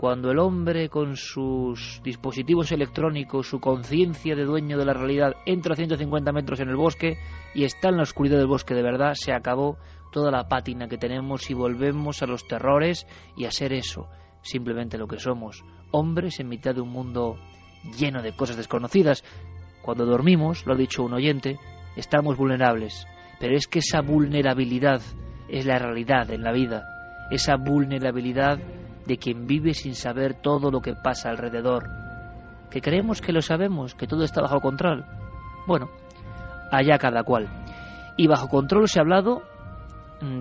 cuando 0.03 0.31
el 0.31 0.39
hombre 0.39 0.89
con 0.89 1.15
sus 1.15 2.01
dispositivos 2.03 2.73
electrónicos, 2.73 3.47
su 3.47 3.61
conciencia 3.61 4.35
de 4.35 4.43
dueño 4.43 4.77
de 4.77 4.83
la 4.83 4.91
realidad, 4.91 5.37
entra 5.45 5.71
a 5.71 5.77
150 5.77 6.33
metros 6.33 6.59
en 6.59 6.67
el 6.67 6.75
bosque 6.75 7.15
y 7.55 7.63
está 7.63 7.87
en 7.87 7.95
la 7.95 8.03
oscuridad 8.03 8.37
del 8.37 8.47
bosque 8.47 8.73
de 8.73 8.81
verdad, 8.81 9.13
se 9.13 9.31
acabó 9.31 9.77
toda 10.11 10.29
la 10.29 10.49
pátina 10.49 10.89
que 10.89 10.97
tenemos 10.97 11.49
y 11.49 11.53
volvemos 11.53 12.21
a 12.21 12.25
los 12.25 12.45
terrores 12.45 13.07
y 13.37 13.45
a 13.45 13.51
ser 13.51 13.71
eso, 13.71 14.09
simplemente 14.41 14.97
lo 14.97 15.07
que 15.07 15.19
somos, 15.19 15.63
hombres 15.91 16.37
en 16.41 16.49
mitad 16.49 16.75
de 16.75 16.81
un 16.81 16.89
mundo 16.89 17.37
lleno 17.97 18.21
de 18.21 18.35
cosas 18.35 18.57
desconocidas. 18.57 19.23
Cuando 19.83 20.05
dormimos, 20.05 20.65
lo 20.65 20.73
ha 20.73 20.77
dicho 20.77 21.03
un 21.03 21.13
oyente, 21.13 21.59
estamos 21.95 22.35
vulnerables, 22.35 23.07
pero 23.39 23.55
es 23.55 23.67
que 23.67 23.79
esa 23.79 24.01
vulnerabilidad 24.01 24.99
es 25.47 25.65
la 25.65 25.79
realidad 25.79 26.29
en 26.29 26.43
la 26.43 26.51
vida, 26.51 26.83
esa 27.31 27.55
vulnerabilidad 27.55 28.59
de 29.05 29.17
quien 29.17 29.47
vive 29.47 29.73
sin 29.73 29.95
saber 29.95 30.35
todo 30.41 30.71
lo 30.71 30.81
que 30.81 30.95
pasa 30.95 31.29
alrededor, 31.29 31.89
que 32.69 32.81
creemos 32.81 33.21
que 33.21 33.33
lo 33.33 33.41
sabemos, 33.41 33.95
que 33.95 34.07
todo 34.07 34.23
está 34.23 34.41
bajo 34.41 34.59
control. 34.59 35.05
Bueno, 35.67 35.89
allá 36.71 36.97
cada 36.97 37.23
cual. 37.23 37.47
Y 38.17 38.27
bajo 38.27 38.47
control 38.47 38.87
se 38.87 38.99
ha 38.99 39.03
hablado 39.03 39.43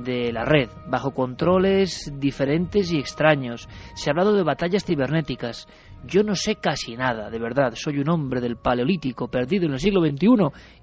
de 0.04 0.32
la 0.32 0.44
red, 0.44 0.68
bajo 0.86 1.12
controles 1.12 2.12
diferentes 2.18 2.92
y 2.92 2.98
extraños. 2.98 3.68
Se 3.94 4.08
ha 4.08 4.12
hablado 4.12 4.34
de 4.34 4.42
batallas 4.42 4.84
cibernéticas. 4.84 5.66
Yo 6.04 6.22
no 6.22 6.34
sé 6.34 6.56
casi 6.56 6.96
nada, 6.96 7.30
de 7.30 7.38
verdad. 7.38 7.72
Soy 7.74 7.98
un 7.98 8.08
hombre 8.08 8.40
del 8.40 8.56
Paleolítico 8.56 9.28
perdido 9.28 9.66
en 9.66 9.72
el 9.72 9.78
siglo 9.80 10.00
XXI 10.00 10.26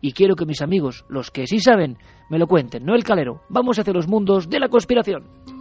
y 0.02 0.14
quiero 0.14 0.36
que 0.36 0.46
mis 0.46 0.62
amigos, 0.62 1.06
los 1.10 1.32
que 1.32 1.48
sí 1.48 1.60
saben, 1.60 1.98
me 2.30 2.40
lo 2.40 2.48
cuenten, 2.48 2.86
no 2.86 2.96
el 2.96 3.04
calero. 3.04 3.42
Vamos 3.50 3.80
hacia 3.80 3.94
los 3.94 4.08
mundos 4.08 4.50
de 4.50 4.60
la 4.60 4.70
conspiración. 4.70 5.59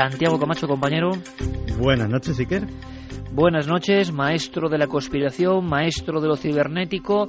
Santiago 0.00 0.38
Camacho, 0.38 0.66
compañero. 0.66 1.10
Buenas 1.78 2.08
noches, 2.08 2.38
Iker. 2.38 2.66
Buenas 3.32 3.66
noches, 3.66 4.10
maestro 4.10 4.70
de 4.70 4.78
la 4.78 4.86
conspiración, 4.86 5.66
maestro 5.66 6.22
de 6.22 6.28
lo 6.28 6.36
cibernético. 6.36 7.28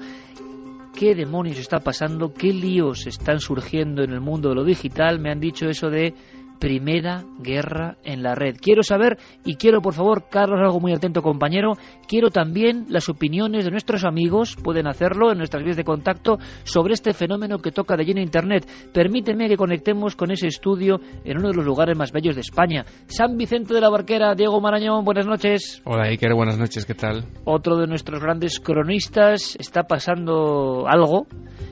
¿Qué 0.98 1.14
demonios 1.14 1.60
está 1.60 1.82
pasando? 1.82 2.34
¿Qué 2.34 2.54
líos 2.54 3.08
están 3.08 3.42
surgiendo 3.42 4.04
en 4.04 4.12
el 4.12 4.22
mundo 4.22 4.48
de 4.48 4.56
lo 4.56 4.64
digital? 4.64 5.20
Me 5.20 5.32
han 5.32 5.42
dicho 5.42 5.68
eso 5.68 5.90
de 5.90 6.14
primera 6.62 7.26
guerra 7.40 7.98
en 8.04 8.22
la 8.22 8.36
red. 8.36 8.56
Quiero 8.62 8.84
saber 8.84 9.18
y 9.44 9.56
quiero, 9.56 9.82
por 9.82 9.96
favor, 9.96 10.26
Carlos, 10.30 10.60
algo 10.62 10.80
muy 10.80 10.94
atento, 10.94 11.24
compañero, 11.24 11.74
quiero 12.08 12.30
también 12.30 12.86
las 12.88 13.10
opiniones 13.10 13.66
de 13.66 13.72
nuestros 13.72 14.06
amigos, 14.06 14.56
pueden 14.64 14.88
hacerlo 14.88 15.32
en 15.32 15.40
nuestras 15.40 15.64
vías 15.64 15.76
de 15.76 15.84
contacto, 15.84 16.38
sobre 16.64 16.94
este 16.94 17.14
fenómeno 17.14 17.58
que 17.58 17.72
toca 17.72 17.98
de 17.98 18.06
lleno 18.06 18.22
Internet. 18.22 18.70
Permíteme 18.94 19.50
que 19.50 19.58
conectemos 19.58 20.16
con 20.16 20.30
ese 20.30 20.48
estudio 20.48 21.00
en 21.26 21.40
uno 21.40 21.50
de 21.50 21.56
los 21.56 21.66
lugares 21.66 21.98
más 21.98 22.12
bellos 22.12 22.36
de 22.36 22.42
España. 22.42 22.86
San 23.08 23.38
Vicente 23.38 23.74
de 23.74 23.82
la 23.82 23.90
Barquera, 23.90 24.36
Diego 24.36 24.62
Marañón, 24.62 25.04
buenas 25.04 25.26
noches. 25.26 25.82
Hola 25.84 26.10
Iker, 26.10 26.36
buenas 26.36 26.60
noches, 26.60 26.86
¿qué 26.86 26.94
tal? 26.94 27.26
Otro 27.44 27.76
de 27.78 27.88
nuestros 27.88 28.22
grandes 28.22 28.60
cronistas 28.60 29.58
está 29.60 29.82
pasando 29.84 30.86
algo. 30.88 31.26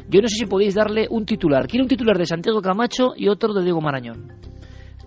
Yo 0.10 0.20
no 0.22 0.28
sé 0.28 0.38
si 0.40 0.46
podéis 0.48 0.74
darle 0.74 1.06
un 1.12 1.26
titular. 1.26 1.68
Quiero 1.68 1.84
un 1.84 1.90
titular 1.90 2.18
de 2.18 2.26
Santiago 2.26 2.60
Camacho 2.60 3.10
y 3.16 3.28
otro 3.28 3.54
de 3.54 3.64
Diego 3.64 3.82
Marañón. 3.82 4.50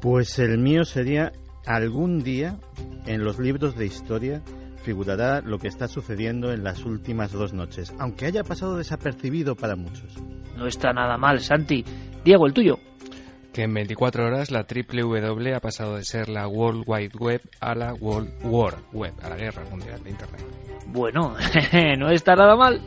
Pues 0.02 0.36
el 0.40 0.58
mío 0.58 0.82
sería 0.82 1.30
algún 1.64 2.24
día 2.24 2.58
en 3.06 3.22
los 3.22 3.38
libros 3.38 3.76
de 3.76 3.86
historia 3.86 4.42
figurará 4.82 5.40
lo 5.42 5.58
que 5.58 5.68
está 5.68 5.86
sucediendo 5.86 6.52
en 6.52 6.64
las 6.64 6.84
últimas 6.84 7.30
dos 7.30 7.52
noches, 7.52 7.94
aunque 8.00 8.26
haya 8.26 8.42
pasado 8.42 8.76
desapercibido 8.76 9.54
para 9.54 9.76
muchos. 9.76 10.16
No 10.56 10.66
está 10.66 10.92
nada 10.92 11.16
mal, 11.18 11.38
Santi. 11.38 11.84
Diego, 12.24 12.46
el 12.48 12.52
tuyo. 12.52 12.80
Que 13.52 13.62
en 13.62 13.74
24 13.74 14.26
horas 14.26 14.50
la 14.50 14.64
W 14.64 15.54
ha 15.54 15.60
pasado 15.60 15.94
de 15.94 16.02
ser 16.02 16.28
la 16.28 16.48
World 16.48 16.82
Wide 16.84 17.16
Web 17.20 17.42
a 17.60 17.76
la 17.76 17.94
World 17.94 18.32
War 18.42 18.78
Web, 18.92 19.14
a 19.22 19.28
la 19.28 19.36
guerra 19.36 19.62
mundial 19.70 20.02
de 20.02 20.10
Internet. 20.10 20.44
Bueno, 20.88 21.36
no 21.98 22.10
está 22.10 22.34
nada 22.34 22.56
mal. 22.56 22.80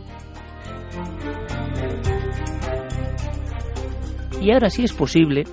Y 4.41 4.51
ahora 4.51 4.69
sí 4.69 4.83
es 4.83 4.91
posible 4.91 5.45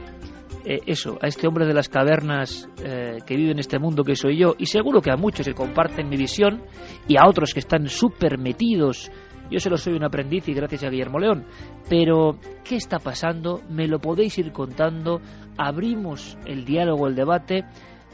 eh, 0.64 0.80
eso, 0.86 1.18
a 1.20 1.26
este 1.26 1.46
hombre 1.46 1.66
de 1.66 1.74
las 1.74 1.88
cavernas 1.88 2.68
eh, 2.84 3.18
que 3.26 3.36
vive 3.36 3.52
en 3.52 3.58
este 3.58 3.78
mundo 3.78 4.04
que 4.04 4.14
soy 4.14 4.38
yo, 4.38 4.54
y 4.58 4.66
seguro 4.66 5.00
que 5.00 5.10
a 5.10 5.16
muchos 5.16 5.46
que 5.46 5.54
comparten 5.54 6.08
mi 6.08 6.16
visión 6.16 6.62
y 7.08 7.16
a 7.16 7.28
otros 7.28 7.52
que 7.52 7.60
están 7.60 7.88
súper 7.88 8.38
metidos. 8.38 9.10
Yo 9.50 9.58
solo 9.60 9.76
soy 9.76 9.94
un 9.94 10.04
aprendiz 10.04 10.48
y 10.48 10.54
gracias 10.54 10.84
a 10.84 10.88
Guillermo 10.88 11.18
León. 11.18 11.44
Pero, 11.88 12.38
¿qué 12.64 12.76
está 12.76 12.98
pasando? 12.98 13.60
Me 13.68 13.86
lo 13.86 13.98
podéis 13.98 14.38
ir 14.38 14.50
contando. 14.50 15.20
Abrimos 15.58 16.38
el 16.46 16.64
diálogo, 16.64 17.06
el 17.06 17.14
debate. 17.14 17.64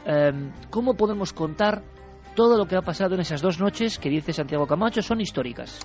Em, 0.05 0.51
¿Cómo 0.69 0.95
podemos 0.95 1.31
contar 1.31 1.83
todo 2.35 2.57
lo 2.57 2.65
que 2.65 2.75
ha 2.75 2.81
pasado 2.81 3.15
en 3.15 3.21
esas 3.21 3.41
dos 3.41 3.59
noches 3.59 3.99
que 3.99 4.09
dice 4.09 4.33
Santiago 4.33 4.67
Camacho 4.67 5.01
son 5.01 5.21
históricas? 5.21 5.79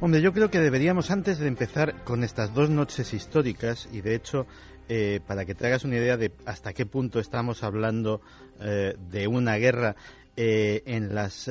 Hombre, 0.00 0.20
yo 0.20 0.32
creo 0.32 0.50
que 0.50 0.58
deberíamos, 0.58 1.10
antes 1.10 1.38
de 1.38 1.48
empezar 1.48 2.02
con 2.04 2.24
estas 2.24 2.52
dos 2.54 2.70
noches 2.70 3.14
históricas, 3.14 3.88
y 3.92 4.00
de 4.00 4.16
hecho 4.16 4.46
eh, 4.94 5.20
para 5.26 5.46
que 5.46 5.54
te 5.54 5.66
hagas 5.66 5.84
una 5.84 5.96
idea 5.96 6.18
de 6.18 6.32
hasta 6.44 6.74
qué 6.74 6.84
punto 6.84 7.18
estamos 7.18 7.62
hablando 7.62 8.20
eh, 8.60 8.94
de 9.10 9.26
una 9.26 9.56
guerra 9.56 9.96
eh, 10.36 10.82
en 10.84 11.14
las 11.14 11.50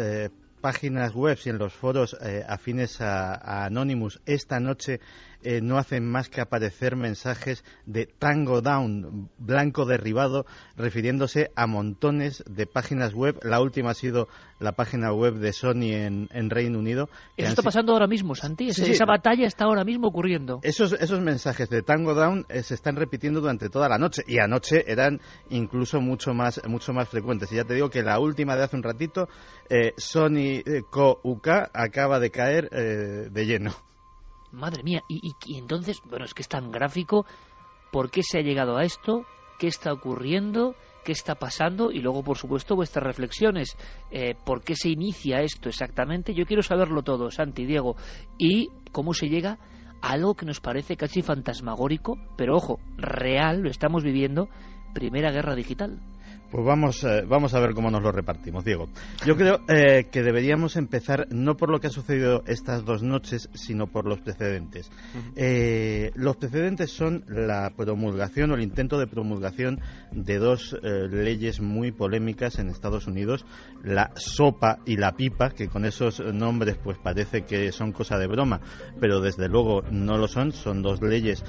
páginas 0.61 1.15
web 1.15 1.39
y 1.43 1.49
en 1.49 1.57
los 1.57 1.73
foros 1.73 2.15
afines 2.47 3.01
a, 3.01 3.65
Anonymous. 3.65 4.21
Esta 4.27 4.59
noche 4.59 4.99
eh, 5.43 5.61
no 5.61 5.77
hacen 5.77 6.05
más 6.05 6.29
que 6.29 6.41
aparecer 6.41 6.95
mensajes 6.95 7.63
de 7.85 8.05
Tango 8.05 8.61
Down, 8.61 9.29
blanco 9.37 9.85
derribado, 9.85 10.45
refiriéndose 10.75 11.51
a 11.55 11.67
montones 11.67 12.43
de 12.47 12.65
páginas 12.65 13.13
web. 13.13 13.39
La 13.43 13.61
última 13.61 13.91
ha 13.91 13.93
sido 13.93 14.27
la 14.61 14.73
página 14.73 15.11
web 15.11 15.35
de 15.35 15.53
Sony 15.53 15.93
en, 15.93 16.49
Reino 16.49 16.79
Unido. 16.79 17.09
Eso 17.35 17.49
está 17.49 17.61
pasando 17.61 17.93
ahora 17.93 18.07
mismo, 18.07 18.35
Santi. 18.35 18.67
esa 18.69 19.05
batalla 19.05 19.47
está 19.47 19.65
ahora 19.65 19.83
mismo 19.83 20.07
ocurriendo. 20.07 20.59
Esos, 20.63 20.93
esos 20.93 21.19
mensajes 21.21 21.69
de 21.69 21.81
Tango 21.81 22.13
Down 22.13 22.45
eh, 22.49 22.61
se 22.63 22.75
están 22.75 22.95
repitiendo 22.95 23.41
durante 23.41 23.69
toda 23.69 23.89
la 23.89 23.97
noche 23.97 24.23
y 24.27 24.39
anoche 24.39 24.83
eran 24.91 25.19
incluso 25.49 25.99
mucho 25.99 26.33
más, 26.33 26.61
mucho 26.67 26.93
más 26.93 27.09
frecuentes. 27.09 27.51
Y 27.51 27.55
ya 27.55 27.63
te 27.63 27.73
digo 27.73 27.89
que 27.89 28.03
la 28.03 28.19
última 28.19 28.55
de 28.55 28.63
hace 28.63 28.75
un 28.75 28.83
ratito, 28.83 29.27
eh, 29.69 29.93
Sony 29.97 30.61
eh, 30.65 30.83
Co. 30.89 31.19
UK 31.23 31.47
acaba 31.73 32.19
de 32.19 32.29
caer 32.29 32.69
de 32.69 33.45
lleno. 33.45 33.71
Madre 34.51 34.83
mía, 34.83 35.03
y, 35.07 35.33
y 35.45 35.57
entonces, 35.57 36.01
bueno, 36.09 36.25
es 36.25 36.33
que 36.33 36.41
es 36.41 36.49
tan 36.49 36.71
gráfico. 36.71 37.25
¿Por 37.91 38.09
qué 38.09 38.23
se 38.23 38.39
ha 38.39 38.41
llegado 38.41 38.77
a 38.77 38.83
esto? 38.83 39.25
¿Qué 39.59 39.67
está 39.67 39.93
ocurriendo? 39.93 40.75
qué 41.03 41.11
está 41.11 41.35
pasando 41.35 41.91
y 41.91 41.99
luego, 41.99 42.23
por 42.23 42.37
supuesto, 42.37 42.75
vuestras 42.75 43.05
reflexiones. 43.05 43.75
Eh, 44.11 44.35
¿Por 44.45 44.63
qué 44.63 44.75
se 44.75 44.89
inicia 44.89 45.41
esto 45.41 45.69
exactamente? 45.69 46.33
Yo 46.33 46.45
quiero 46.45 46.63
saberlo 46.63 47.03
todo, 47.03 47.31
Santi, 47.31 47.65
Diego. 47.65 47.95
Y 48.37 48.69
cómo 48.91 49.13
se 49.13 49.29
llega 49.29 49.57
a 50.01 50.11
algo 50.11 50.35
que 50.35 50.45
nos 50.45 50.59
parece 50.59 50.97
casi 50.97 51.21
fantasmagórico, 51.21 52.17
pero 52.37 52.55
ojo, 52.55 52.79
real, 52.97 53.61
lo 53.61 53.69
estamos 53.69 54.03
viviendo, 54.03 54.49
Primera 54.93 55.31
Guerra 55.31 55.55
Digital. 55.55 55.99
Pues 56.51 56.65
vamos, 56.65 57.01
eh, 57.05 57.23
vamos 57.25 57.53
a 57.53 57.61
ver 57.61 57.73
cómo 57.73 57.89
nos 57.89 58.03
lo 58.03 58.11
repartimos, 58.11 58.65
Diego. 58.65 58.89
Yo 59.25 59.37
creo 59.37 59.61
eh, 59.69 60.07
que 60.11 60.21
deberíamos 60.21 60.75
empezar 60.75 61.27
no 61.29 61.55
por 61.55 61.69
lo 61.71 61.79
que 61.79 61.87
ha 61.87 61.91
sucedido 61.91 62.43
estas 62.45 62.83
dos 62.83 63.03
noches, 63.03 63.49
sino 63.53 63.87
por 63.87 64.05
los 64.05 64.19
precedentes. 64.19 64.91
Eh, 65.37 66.11
los 66.15 66.35
precedentes 66.35 66.91
son 66.91 67.23
la 67.29 67.71
promulgación 67.77 68.51
o 68.51 68.55
el 68.55 68.63
intento 68.63 68.99
de 68.99 69.07
promulgación 69.07 69.79
de 70.11 70.39
dos 70.39 70.75
leyes 70.81 71.61
muy 71.61 71.93
polémicas 71.93 72.59
en 72.59 72.67
Estados 72.67 73.07
Unidos, 73.07 73.45
la 73.81 74.11
sopa 74.15 74.79
y 74.85 74.97
la 74.97 75.13
pipa, 75.13 75.51
que 75.51 75.69
con 75.69 75.85
esos 75.85 76.19
nombres 76.19 76.77
pues 76.83 76.97
parece 76.97 77.43
que 77.43 77.71
son 77.71 77.93
cosa 77.93 78.17
de 78.17 78.27
broma, 78.27 78.59
pero 78.99 79.21
desde 79.21 79.47
luego 79.47 79.83
no 79.89 80.17
lo 80.17 80.27
son. 80.27 80.51
Son 80.51 80.81
dos 80.81 81.01
leyes 81.01 81.45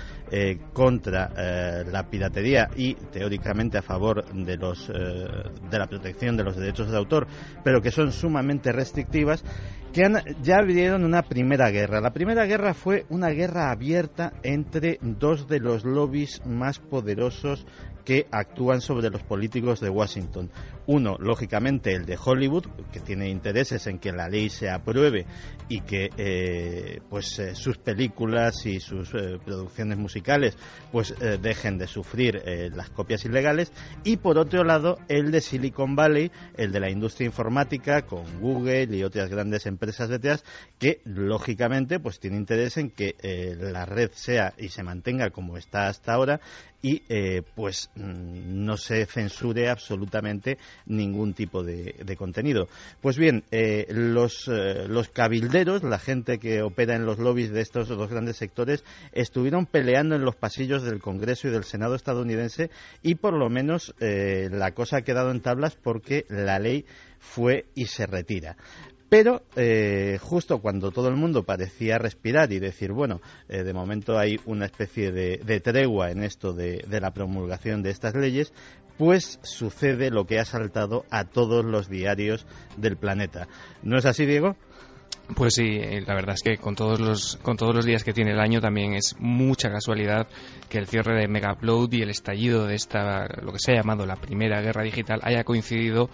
contra 0.73 1.85
la 1.85 2.09
piratería 2.09 2.69
y 2.77 2.95
teóricamente 2.95 3.79
a 3.79 3.83
favor 3.83 4.25
de 4.33 4.57
los 4.57 4.92
eh, 4.92 4.92
de 4.93 5.79
la 5.79 5.87
protección 5.87 6.37
de 6.37 6.45
los 6.45 6.57
derechos 6.57 6.91
de 6.91 6.97
autor, 6.97 7.27
pero 7.65 7.81
que 7.81 7.91
son 7.91 8.13
sumamente 8.13 8.73
restrictivas, 8.73 9.45
que 9.93 10.03
ya 10.43 10.57
abrieron 10.59 11.05
una 11.05 11.23
primera 11.23 11.71
guerra. 11.71 12.01
La 12.01 12.13
primera 12.13 12.47
guerra 12.47 12.75
fue 12.75 13.05
una 13.11 13.29
guerra 13.29 13.71
abierta 13.71 14.33
entre 14.43 14.99
dos 15.03 15.49
de 15.49 15.61
los 15.61 15.85
lobbies 15.85 16.45
más 16.47 16.79
poderosos 16.79 17.67
que 18.05 18.27
actúan 18.31 18.81
sobre 18.81 19.11
los 19.11 19.23
políticos 19.23 19.81
de 19.81 19.91
Washington. 19.91 20.51
Uno, 20.87 21.17
lógicamente, 21.19 21.93
el 21.93 22.05
de 22.05 22.19
Hollywood, 22.23 22.67
que 22.93 23.01
tiene 23.01 23.29
intereses 23.29 23.87
en 23.87 23.99
que 23.99 24.13
la 24.13 24.29
ley 24.29 24.51
se 24.51 24.69
apruebe 24.69 25.27
y 25.69 25.81
que 25.81 26.11
eh, 26.17 27.01
pues 27.09 27.39
eh, 27.39 27.55
sus 27.55 27.79
películas 27.79 28.67
y 28.67 28.81
sus 28.81 29.15
eh, 29.15 29.39
producciones 29.45 29.97
musicales 29.97 30.57
pues 30.91 31.15
dejen 31.41 31.79
de 31.79 31.87
sufrir 31.87 32.43
las 32.75 32.91
copias 32.91 33.25
ilegales. 33.25 33.73
Y 34.05 34.19
por 34.19 34.39
otro 34.39 34.65
lado, 34.65 34.99
el 35.09 35.31
de 35.31 35.41
Silicon 35.41 35.97
Valley, 35.97 36.31
el 36.57 36.73
de 36.73 36.81
la 36.81 36.91
industria 36.91 37.27
informática, 37.27 38.03
con 38.03 38.41
Google 38.41 38.95
y 38.95 39.03
otras 39.03 39.31
grandes 39.31 39.65
empresas 39.67 40.09
detrás, 40.11 40.45
que 40.79 41.01
lógicamente 41.05 41.99
pues 41.99 42.21
tiene 42.21 42.37
interés 42.37 42.77
en 42.77 42.91
que 42.91 43.15
la 43.59 43.87
red 43.87 44.11
sea 44.13 44.53
y 44.59 44.69
se 44.69 44.83
mantenga 44.83 45.31
como 45.31 45.57
está 45.57 45.89
hasta 45.89 46.13
ahora 46.13 46.41
y 46.83 47.01
pues 47.55 47.91
mm, 47.95 48.65
no 48.65 48.77
se 48.77 49.07
censure 49.07 49.71
absolutamente 49.71 50.59
ningún 50.87 51.35
tipo 51.35 51.63
de, 51.63 51.95
contenido. 52.17 52.69
Pues 53.01 53.17
bien, 53.17 53.45
eh, 53.51 53.87
los, 53.91 54.49
eh, 54.49 54.87
los 54.89 55.09
cabilderos, 55.09 55.83
la 55.83 55.99
gente 55.99 56.39
que 56.39 56.63
opera 56.63 56.95
en 56.95 57.07
los 57.07 57.19
lobbies 57.19 57.51
de 57.51 57.61
estos 57.61 57.89
dos 57.89 58.11
grandes 58.11 58.37
sectores, 58.37 58.85
estuvieron 59.13 59.67
peleando 59.67 60.15
en 60.15 60.25
los 60.25 60.37
pasillos 60.37 60.83
del 60.83 61.01
Congreso 61.01 61.49
y 61.49 61.51
del 61.51 61.65
Senado 61.65 61.95
estadounidense 61.95 62.71
y 63.03 63.15
por 63.15 63.35
lo 63.35 63.49
menos 63.49 63.95
la 63.99 64.73
cosa 64.73 64.99
ha 64.99 65.03
quedado 65.03 65.31
en 65.31 65.41
tablas 65.41 65.77
porque 65.77 66.27
la 66.29 66.59
ley 66.59 66.85
fue 67.19 67.67
y 67.75 67.87
se 67.87 68.07
retira. 68.07 68.57
Pero 69.13 69.43
eh, 69.57 70.17
justo 70.23 70.63
cuando 70.63 70.91
todo 70.91 71.09
el 71.09 71.17
mundo 71.17 71.43
parecía 71.43 71.99
respirar 71.99 72.51
y 72.51 72.61
decir, 72.61 72.93
bueno, 72.93 73.21
eh, 73.47 73.63
de 73.63 73.75
momento 73.75 74.19
hay 74.19 74.41
una 74.47 74.65
especie 74.65 75.13
de, 75.13 75.61
tregua 75.61 76.11
en 76.11 76.23
esto 76.23 76.55
de, 76.55 76.83
la 76.89 77.11
promulgación 77.11 77.83
de 77.83 77.91
estas 77.91 78.15
leyes, 78.15 78.55
pues 78.97 79.39
sucede 79.43 80.09
lo 80.09 80.25
que 80.25 80.39
ha 80.39 80.47
saltado 80.47 81.05
a 81.11 81.25
todos 81.25 81.63
los 81.63 81.91
diarios 81.91 82.47
del 82.79 82.97
planeta. 82.97 83.49
¿No 83.83 83.99
es 83.99 84.07
así, 84.07 84.25
Diego? 84.25 84.57
Pues 85.37 85.57
sí, 85.57 85.77
eh, 85.77 86.03
la 86.07 86.15
verdad 86.15 86.35
es 86.35 86.43
que 86.43 86.57
con 86.57 86.75
todos 86.75 86.99
los 86.99 87.37
con 87.43 87.59
todos 87.59 87.75
los 87.75 87.85
días 87.85 88.05
que 88.05 88.15
tiene 88.15 88.33
el 88.33 88.41
año 88.41 88.63
también 88.63 88.95
es 88.95 89.15
mucha 89.19 89.71
casualidad 89.71 90.27
que 90.71 90.79
el 90.79 90.87
cierre 90.87 91.21
de 91.21 91.29
Megaupload 91.29 91.93
y 91.93 92.03
el 92.03 92.11
estallido 92.11 92.67
de 92.67 92.75
esta 92.75 93.27
lo 93.43 93.53
que 93.53 93.59
se 93.59 93.73
ha 93.73 93.77
llamado 93.77 94.07
la 94.07 94.17
primera 94.17 94.61
guerra 94.63 94.83
digital 94.83 95.21
haya 95.23 95.45
coincidido 95.45 96.11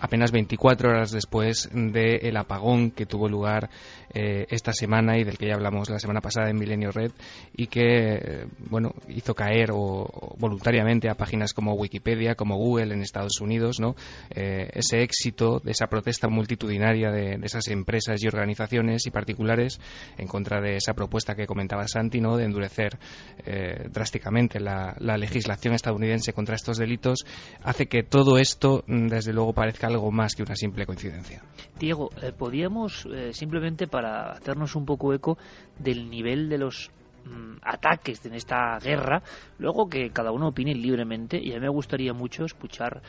apenas 0.00 0.32
24 0.32 0.90
horas 0.90 1.10
después 1.10 1.68
del 1.72 2.36
apagón 2.36 2.90
que 2.90 3.06
tuvo 3.06 3.28
lugar 3.28 3.70
eh, 4.12 4.46
esta 4.50 4.72
semana 4.72 5.18
y 5.18 5.24
del 5.24 5.38
que 5.38 5.46
ya 5.46 5.54
hablamos 5.54 5.88
la 5.88 6.00
semana 6.00 6.20
pasada 6.20 6.50
en 6.50 6.56
Milenio 6.56 6.90
Red 6.90 7.12
y 7.56 7.68
que 7.68 8.14
eh, 8.14 8.46
bueno 8.68 8.92
hizo 9.08 9.34
caer 9.34 9.70
o, 9.72 10.34
voluntariamente 10.38 11.08
a 11.08 11.14
páginas 11.14 11.52
como 11.52 11.74
Wikipedia, 11.74 12.34
como 12.34 12.56
Google 12.56 12.94
en 12.94 13.02
Estados 13.02 13.40
Unidos, 13.40 13.78
¿no? 13.78 13.94
Eh, 14.30 14.68
ese 14.72 15.02
éxito 15.02 15.60
de 15.60 15.72
esa 15.72 15.86
protesta 15.86 16.28
multitudinaria 16.28 17.10
de, 17.10 17.38
esas 17.42 17.68
empresas 17.68 18.22
y 18.22 18.26
organizaciones 18.26 19.06
y 19.06 19.10
particulares 19.10 19.80
en 20.18 20.26
contra 20.26 20.60
de 20.60 20.76
esa 20.76 20.94
propuesta 20.94 21.34
que 21.34 21.46
comentaba 21.46 21.86
Santi, 21.86 22.20
¿no? 22.20 22.36
De 22.36 22.44
endurecer 22.44 22.98
drásticamente 23.90 24.60
la, 24.60 24.94
la 24.98 25.16
legislación 25.16 25.74
estadounidense 25.74 26.32
contra 26.32 26.56
estos 26.56 26.78
delitos 26.78 27.24
hace 27.62 27.86
que 27.86 28.02
todo 28.02 28.38
esto 28.38 28.84
mm, 28.86 29.08
desde 29.08 29.32
luego 29.32 29.52
parezca 29.52 29.89
algo 29.90 30.10
más 30.10 30.34
que 30.34 30.42
una 30.42 30.54
simple 30.54 30.86
coincidencia. 30.86 31.42
Diego, 31.78 32.10
eh, 32.22 32.32
podríamos 32.36 33.06
eh, 33.06 33.32
simplemente 33.32 33.86
para 33.86 34.32
hacernos 34.32 34.74
un 34.76 34.84
poco 34.84 35.12
eco 35.12 35.38
del 35.78 36.08
nivel 36.08 36.48
de 36.48 36.58
los 36.58 36.90
mm, 37.24 37.56
ataques 37.62 38.24
en 38.26 38.34
esta 38.34 38.78
guerra, 38.78 39.22
luego 39.58 39.88
que 39.88 40.10
cada 40.10 40.32
uno 40.32 40.48
opine 40.48 40.74
libremente 40.74 41.38
y 41.38 41.52
a 41.52 41.54
mí 41.54 41.60
me 41.60 41.68
gustaría 41.68 42.12
mucho 42.12 42.44
escuchar 42.44 43.02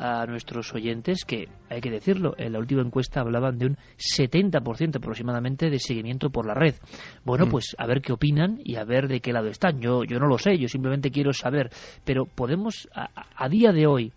a 0.00 0.26
nuestros 0.26 0.72
oyentes 0.74 1.24
que, 1.24 1.48
hay 1.68 1.80
que 1.80 1.90
decirlo, 1.90 2.34
en 2.38 2.52
la 2.52 2.60
última 2.60 2.82
encuesta 2.82 3.20
hablaban 3.20 3.58
de 3.58 3.66
un 3.66 3.76
70% 3.96 4.96
aproximadamente 4.96 5.70
de 5.70 5.80
seguimiento 5.80 6.30
por 6.30 6.46
la 6.46 6.54
red. 6.54 6.76
Bueno, 7.24 7.46
mm. 7.46 7.50
pues 7.50 7.74
a 7.76 7.86
ver 7.86 8.00
qué 8.00 8.12
opinan 8.12 8.60
y 8.62 8.76
a 8.76 8.84
ver 8.84 9.08
de 9.08 9.20
qué 9.20 9.32
lado 9.32 9.48
están. 9.48 9.80
Yo, 9.80 10.04
yo 10.04 10.20
no 10.20 10.28
lo 10.28 10.38
sé, 10.38 10.56
yo 10.56 10.68
simplemente 10.68 11.10
quiero 11.10 11.32
saber, 11.32 11.70
pero 12.04 12.26
podemos 12.26 12.88
a 12.94 13.48
día 13.48 13.72
de 13.72 13.86
hoy 13.88 14.12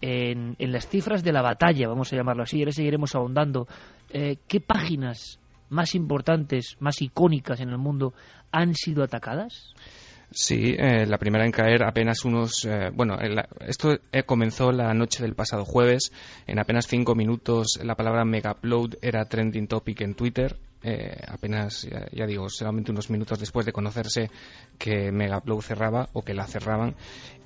en, 0.00 0.56
las 0.58 0.88
cifras 0.88 1.22
de 1.22 1.32
la 1.32 1.42
batalla, 1.42 1.88
vamos 1.88 2.12
a 2.12 2.16
llamarlo 2.16 2.42
así, 2.42 2.58
ahora 2.60 2.72
seguiremos 2.72 3.14
ahondando, 3.14 3.66
eh, 4.10 4.36
¿qué 4.46 4.60
páginas 4.60 5.38
más 5.68 5.94
importantes, 5.94 6.76
más 6.80 7.02
icónicas 7.02 7.60
en 7.60 7.70
el 7.70 7.78
mundo 7.78 8.14
han 8.52 8.74
sido 8.74 9.02
atacadas? 9.02 9.74
Sí, 10.30 10.74
eh, 10.76 11.06
la 11.06 11.18
primera 11.18 11.44
en 11.44 11.52
caer 11.52 11.84
apenas 11.84 12.24
unos. 12.24 12.64
Eh, 12.64 12.90
bueno, 12.92 13.16
esto 13.60 13.96
comenzó 14.26 14.72
la 14.72 14.92
noche 14.92 15.22
del 15.22 15.34
pasado 15.34 15.64
jueves. 15.64 16.12
En 16.48 16.58
apenas 16.58 16.88
cinco 16.88 17.14
minutos 17.14 17.78
la 17.82 17.94
palabra 17.94 18.24
Megaupload 18.24 18.96
era 19.00 19.24
trending 19.24 19.68
topic 19.68 20.00
en 20.00 20.14
Twitter. 20.14 20.56
Eh, 20.88 21.20
apenas, 21.26 21.82
ya, 22.12 22.26
digo, 22.26 22.48
solamente 22.48 22.92
unos 22.92 23.10
minutos 23.10 23.40
después 23.40 23.66
de 23.66 23.72
conocerse 23.72 24.30
que 24.78 25.10
Megaupload 25.10 25.60
cerraba 25.60 26.08
o 26.12 26.22
que 26.22 26.32
la 26.32 26.46
cerraban. 26.46 26.94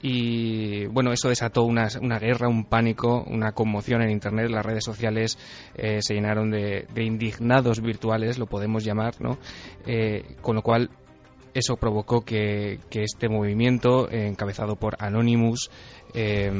Y 0.03 0.85
bueno, 0.89 1.11
eso 1.11 1.31
desató 1.31 1.65
una, 1.65 1.89
guerra, 2.19 2.49
un 2.49 2.67
pánico, 2.67 3.25
una 3.27 3.53
conmoción 3.53 4.03
en 4.03 4.11
Internet. 4.11 4.51
Las 4.51 4.67
redes 4.67 4.85
sociales 4.85 5.39
eh, 5.75 6.03
se 6.03 6.13
llenaron 6.13 6.51
de, 6.51 6.87
indignados 6.97 7.81
virtuales, 7.81 8.39
lo 8.39 8.45
podemos 8.45 8.85
llamar, 8.85 9.19
¿no? 9.23 9.39
Eh, 9.87 10.37
con 10.43 10.57
lo 10.57 10.61
cual 10.61 10.91
eso 11.55 11.77
provocó 11.77 12.21
que, 12.21 12.79
que 12.91 13.05
este 13.05 13.31
movimiento, 13.31 14.11
encabezado 14.11 14.77
por 14.77 14.97
Anonymous, 15.03 15.71
eh, 16.15 16.51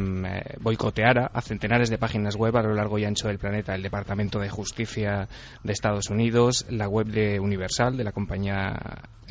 boicoteara 0.61 1.31
a 1.33 1.41
centenares 1.41 1.91
de 1.91 1.99
páginas 1.99 2.37
web 2.37 2.57
a 2.57 2.63
lo 2.63 2.75
largo 2.75 2.99
y 2.99 3.05
ancho 3.05 3.29
del 3.29 3.39
planeta. 3.39 3.75
El 3.75 3.83
Departamento 3.83 4.39
de 4.39 4.49
Justicia 4.49 5.29
de 5.63 5.73
Estados 5.73 6.11
Unidos, 6.11 6.67
la 6.69 6.89
web 6.89 7.07
de 7.07 7.41
Universal, 7.41 7.97
de 7.97 8.05
la 8.05 8.13
compañía 8.13 8.79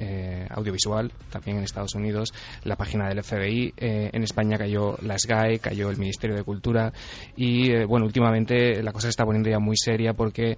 eh, 0.02 0.48
audiovisual, 0.50 1.12
también 1.30 1.58
en 1.58 1.64
Estados 1.66 1.94
Unidos, 1.94 2.34
la 2.64 2.78
página 2.78 3.10
del 3.10 3.22
FBI. 3.22 3.74
Eh, 3.76 4.10
en 4.14 4.24
España 4.24 4.58
cayó 4.58 4.96
la 5.02 5.20
SGAE, 5.20 5.60
cayó 5.60 5.90
el 5.90 5.98
Ministerio 5.98 6.38
de 6.38 6.44
Cultura 6.44 6.94
y, 7.36 7.72
eh, 7.72 7.84
bueno, 7.84 8.06
últimamente 8.06 8.82
la 8.82 8.94
cosa 8.94 9.08
se 9.08 9.10
está 9.10 9.26
poniendo 9.26 9.50
ya 9.50 9.60
muy 9.60 9.76
seria 9.76 10.14
porque 10.14 10.58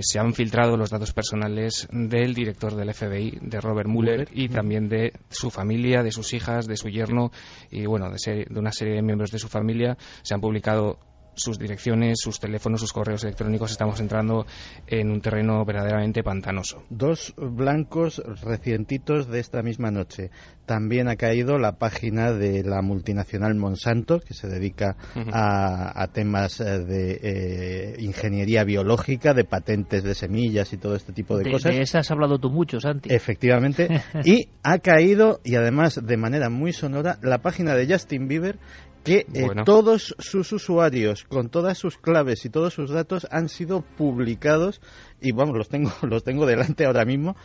se 0.00 0.18
han 0.18 0.32
filtrado 0.32 0.76
los 0.76 0.90
datos 0.90 1.12
personales 1.12 1.88
del 1.90 2.32
director 2.34 2.74
del 2.74 2.92
FBI, 2.94 3.38
de 3.42 3.60
Robert 3.60 3.88
Mueller. 3.88 4.28
Y 4.32 4.48
también 4.48 4.88
de 4.88 5.12
su 5.28 5.50
familia, 5.50 6.02
de 6.02 6.10
sus 6.10 6.32
hijas, 6.32 6.66
de 6.66 6.76
su 6.76 6.88
yerno 6.88 7.32
y 7.70 7.84
bueno, 7.84 8.10
de, 8.10 8.46
de 8.48 8.58
una 8.58 8.72
serie 8.74 8.94
de 8.94 9.02
miembros 9.02 9.30
de 9.30 9.38
su 9.38 9.48
familia. 9.48 9.96
Se 10.22 10.34
han 10.34 10.40
publicado 10.40 10.98
sus 11.34 11.58
direcciones, 11.58 12.18
sus 12.20 12.40
teléfonos, 12.40 12.80
sus 12.80 12.92
correos 12.92 13.24
electrónicos, 13.24 13.70
estamos 13.70 14.00
entrando 14.00 14.46
en 14.86 15.10
un 15.10 15.20
terreno 15.20 15.64
verdaderamente 15.64 16.22
pantanoso. 16.22 16.82
Dos 16.90 17.34
blancos 17.36 18.22
recientitos 18.42 19.28
de 19.28 19.40
esta 19.40 19.62
misma 19.62 19.90
noche. 19.90 20.30
También 20.66 21.08
ha 21.08 21.16
caído 21.16 21.58
la 21.58 21.72
página 21.72 22.32
de 22.32 22.62
la 22.64 22.80
multinacional 22.80 23.54
Monsanto, 23.54 24.20
que 24.20 24.32
se 24.32 24.48
dedica 24.48 24.96
a, 25.14 26.06
temas 26.12 26.60
eh, 26.60 26.78
de 26.78 27.20
eh, 27.22 27.96
ingeniería 27.98 28.64
biológica, 28.64 29.34
de 29.34 29.44
patentes 29.44 30.02
de 30.02 30.14
semillas 30.14 30.72
y 30.72 30.78
todo 30.78 30.94
este 30.94 31.12
tipo 31.12 31.36
de, 31.36 31.50
cosas. 31.50 31.74
De 31.74 31.82
esas 31.82 32.06
has 32.06 32.10
hablado 32.10 32.38
tú 32.38 32.50
mucho, 32.50 32.80
Santi. 32.80 33.12
Efectivamente. 33.12 33.88
y 34.24 34.48
ha 34.62 34.78
caído, 34.78 35.40
y 35.44 35.56
además 35.56 36.00
de 36.02 36.16
manera 36.16 36.48
muy 36.48 36.72
sonora, 36.72 37.18
la 37.22 37.38
página 37.38 37.74
de 37.74 37.86
Justin 37.86 38.28
Bieber, 38.28 38.58
que 39.04 39.26
eh, 39.34 39.46
todos 39.64 40.16
sus 40.18 40.50
usuarios 40.52 41.24
con 41.24 41.50
todas 41.50 41.78
sus 41.78 41.98
claves 41.98 42.44
y 42.44 42.50
todos 42.50 42.74
sus 42.74 42.90
datos 42.90 43.26
han 43.30 43.48
sido 43.48 43.82
publicados 43.82 44.80
y 45.20 45.32
vamos 45.32 45.56
los 45.56 45.68
tengo 45.68 45.92
los 46.02 46.24
tengo 46.24 46.46
delante 46.46 46.86
ahora 46.86 47.04
mismo 47.04 47.36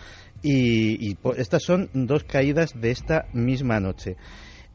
y, 0.41 1.17
estas 1.35 1.63
son 1.63 1.89
dos 1.93 2.23
caídas 2.23 2.79
de 2.79 2.91
esta 2.91 3.25
misma 3.33 3.81
noche. 3.81 4.15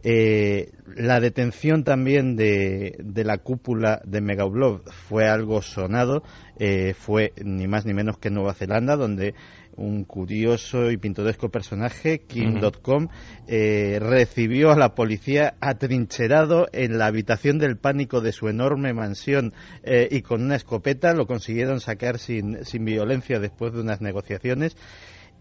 Eh, 0.06 0.72
la 0.94 1.18
detención 1.18 1.82
también 1.82 2.36
de, 2.36 2.94
de 2.98 3.24
la 3.24 3.38
cúpula 3.38 4.02
de 4.04 4.20
Megablob 4.20 4.82
fue 4.90 5.26
algo 5.26 5.62
sonado, 5.62 6.22
eh, 6.58 6.92
fue 6.92 7.32
ni 7.42 7.66
más 7.66 7.86
ni 7.86 7.94
menos 7.94 8.18
que 8.18 8.28
Nueva 8.28 8.52
Zelanda, 8.52 8.96
donde 8.96 9.34
un 9.76 10.04
curioso 10.04 10.90
y 10.90 10.96
pintoresco 10.96 11.48
personaje, 11.50 12.20
Kim.com, 12.20 13.08
eh, 13.46 13.98
recibió 14.00 14.70
a 14.70 14.76
la 14.76 14.94
policía 14.94 15.54
atrincherado 15.60 16.68
en 16.72 16.98
la 16.98 17.06
habitación 17.06 17.58
del 17.58 17.76
pánico 17.76 18.20
de 18.20 18.32
su 18.32 18.48
enorme 18.48 18.92
mansión 18.92 19.52
eh, 19.82 20.08
y 20.10 20.22
con 20.22 20.42
una 20.42 20.56
escopeta. 20.56 21.14
Lo 21.14 21.26
consiguieron 21.26 21.80
sacar 21.80 22.18
sin, 22.18 22.64
sin 22.64 22.84
violencia 22.84 23.38
después 23.40 23.72
de 23.72 23.80
unas 23.80 24.00
negociaciones 24.00 24.76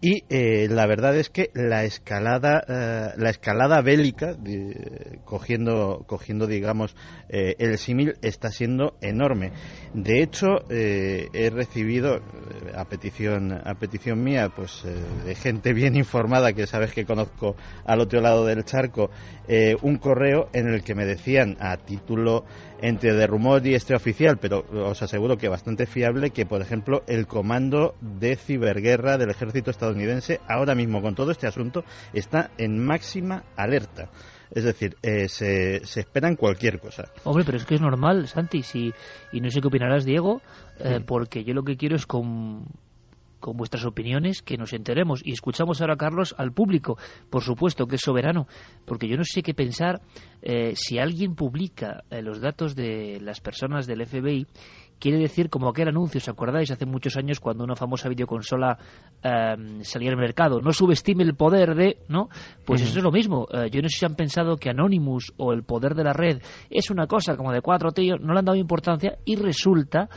y 0.04 0.22
eh, 0.28 0.68
la 0.68 0.86
verdad 0.86 1.16
es 1.16 1.30
que 1.30 1.48
la 1.54 1.84
escalada 1.84 2.62
eh, 2.68 3.14
la 3.16 3.30
escalada 3.30 3.80
bélica 3.80 4.36
cogiendo 5.24 6.04
cogiendo 6.06 6.46
digamos 6.46 6.94
eh, 7.30 7.54
el 7.58 7.78
símil 7.78 8.12
está 8.20 8.50
siendo 8.50 8.98
enorme. 9.00 9.52
De 9.94 10.22
hecho 10.22 10.58
he 10.68 11.50
recibido 11.50 12.20
a 12.76 12.84
petición 12.84 13.52
a 13.52 13.74
petición 13.76 14.22
mía 14.22 14.50
pues 14.54 14.82
de 15.24 15.34
gente 15.36 15.72
bien 15.72 15.96
informada 15.96 16.52
que 16.52 16.66
sabes 16.66 16.92
que 16.92 17.06
conozco 17.06 17.56
al 17.86 18.00
otro 18.00 18.20
lado 18.20 18.44
del 18.44 18.62
charco 18.64 19.08
un 19.80 19.96
correo 19.96 20.50
en 20.52 20.68
el 20.68 20.84
que 20.84 20.94
me 20.94 21.06
decían 21.06 21.56
a 21.60 21.78
título 21.78 22.44
entre 22.84 23.14
de 23.14 23.26
rumor 23.26 23.66
y 23.66 23.74
este 23.74 23.94
oficial, 23.94 24.36
pero 24.36 24.66
os 24.90 25.00
aseguro 25.00 25.38
que 25.38 25.48
bastante 25.48 25.86
fiable, 25.86 26.30
que 26.30 26.44
por 26.44 26.60
ejemplo 26.60 27.02
el 27.06 27.26
comando 27.26 27.94
de 28.02 28.36
ciberguerra 28.36 29.16
del 29.16 29.30
ejército 29.30 29.70
estadounidense 29.70 30.40
ahora 30.46 30.74
mismo 30.74 31.00
con 31.00 31.14
todo 31.14 31.30
este 31.30 31.46
asunto 31.46 31.82
está 32.12 32.50
en 32.58 32.84
máxima 32.84 33.44
alerta. 33.56 34.10
Es 34.50 34.64
decir, 34.64 34.96
eh, 35.02 35.30
se, 35.30 35.84
se 35.86 36.00
esperan 36.00 36.36
cualquier 36.36 36.78
cosa. 36.78 37.04
Hombre, 37.24 37.44
pero 37.46 37.56
es 37.56 37.64
que 37.64 37.76
es 37.76 37.80
normal, 37.80 38.28
Santi, 38.28 38.62
si, 38.62 38.92
y 39.32 39.40
no 39.40 39.50
sé 39.50 39.62
qué 39.62 39.68
opinarás, 39.68 40.04
Diego, 40.04 40.42
eh, 40.78 41.00
porque 41.04 41.42
yo 41.42 41.54
lo 41.54 41.62
que 41.62 41.78
quiero 41.78 41.96
es 41.96 42.04
con 42.04 42.66
con 43.44 43.58
vuestras 43.58 43.84
opiniones, 43.84 44.40
que 44.40 44.56
nos 44.56 44.72
enteremos. 44.72 45.20
Y 45.22 45.32
escuchamos 45.32 45.82
ahora, 45.82 45.96
Carlos, 45.96 46.34
al 46.38 46.52
público, 46.52 46.96
por 47.28 47.42
supuesto, 47.42 47.86
que 47.86 47.96
es 47.96 48.00
soberano, 48.00 48.46
porque 48.86 49.06
yo 49.06 49.18
no 49.18 49.22
sé 49.22 49.42
qué 49.42 49.52
pensar 49.52 50.00
eh, 50.40 50.72
si 50.76 50.98
alguien 50.98 51.34
publica 51.34 52.04
eh, 52.08 52.22
los 52.22 52.40
datos 52.40 52.74
de 52.74 53.20
las 53.20 53.42
personas 53.42 53.86
del 53.86 54.06
FBI 54.06 54.46
quiere 54.98 55.18
decir 55.18 55.50
como 55.50 55.68
aquel 55.68 55.88
anuncio, 55.88 56.16
¿os 56.16 56.28
acordáis? 56.30 56.70
Hace 56.70 56.86
muchos 56.86 57.18
años 57.18 57.38
cuando 57.38 57.64
una 57.64 57.76
famosa 57.76 58.08
videoconsola 58.08 58.78
em, 59.22 59.82
salía 59.82 60.08
al 60.08 60.16
mercado. 60.16 60.62
No 60.62 60.72
subestime 60.72 61.24
el 61.24 61.34
poder 61.34 61.74
de, 61.74 61.98
¿no? 62.08 62.30
Pues 62.64 62.80
eso 62.80 62.96
es 62.96 63.04
lo 63.04 63.12
mismo. 63.12 63.46
Eh, 63.52 63.68
yo 63.70 63.82
no 63.82 63.90
sé 63.90 63.98
si 63.98 64.06
han 64.06 64.14
pensado 64.14 64.56
que 64.56 64.70
Anonymous 64.70 65.34
o 65.36 65.52
el 65.52 65.64
poder 65.64 65.94
de 65.94 66.04
la 66.04 66.14
red 66.14 66.40
es 66.70 66.90
una 66.90 67.06
cosa 67.06 67.36
como 67.36 67.52
de 67.52 67.60
cuatro 67.60 67.92
tíos, 67.92 68.18
no 68.22 68.32
le 68.32 68.38
han 68.38 68.46
dado 68.46 68.56
importancia 68.56 69.18
y 69.26 69.36
resulta 69.36 70.08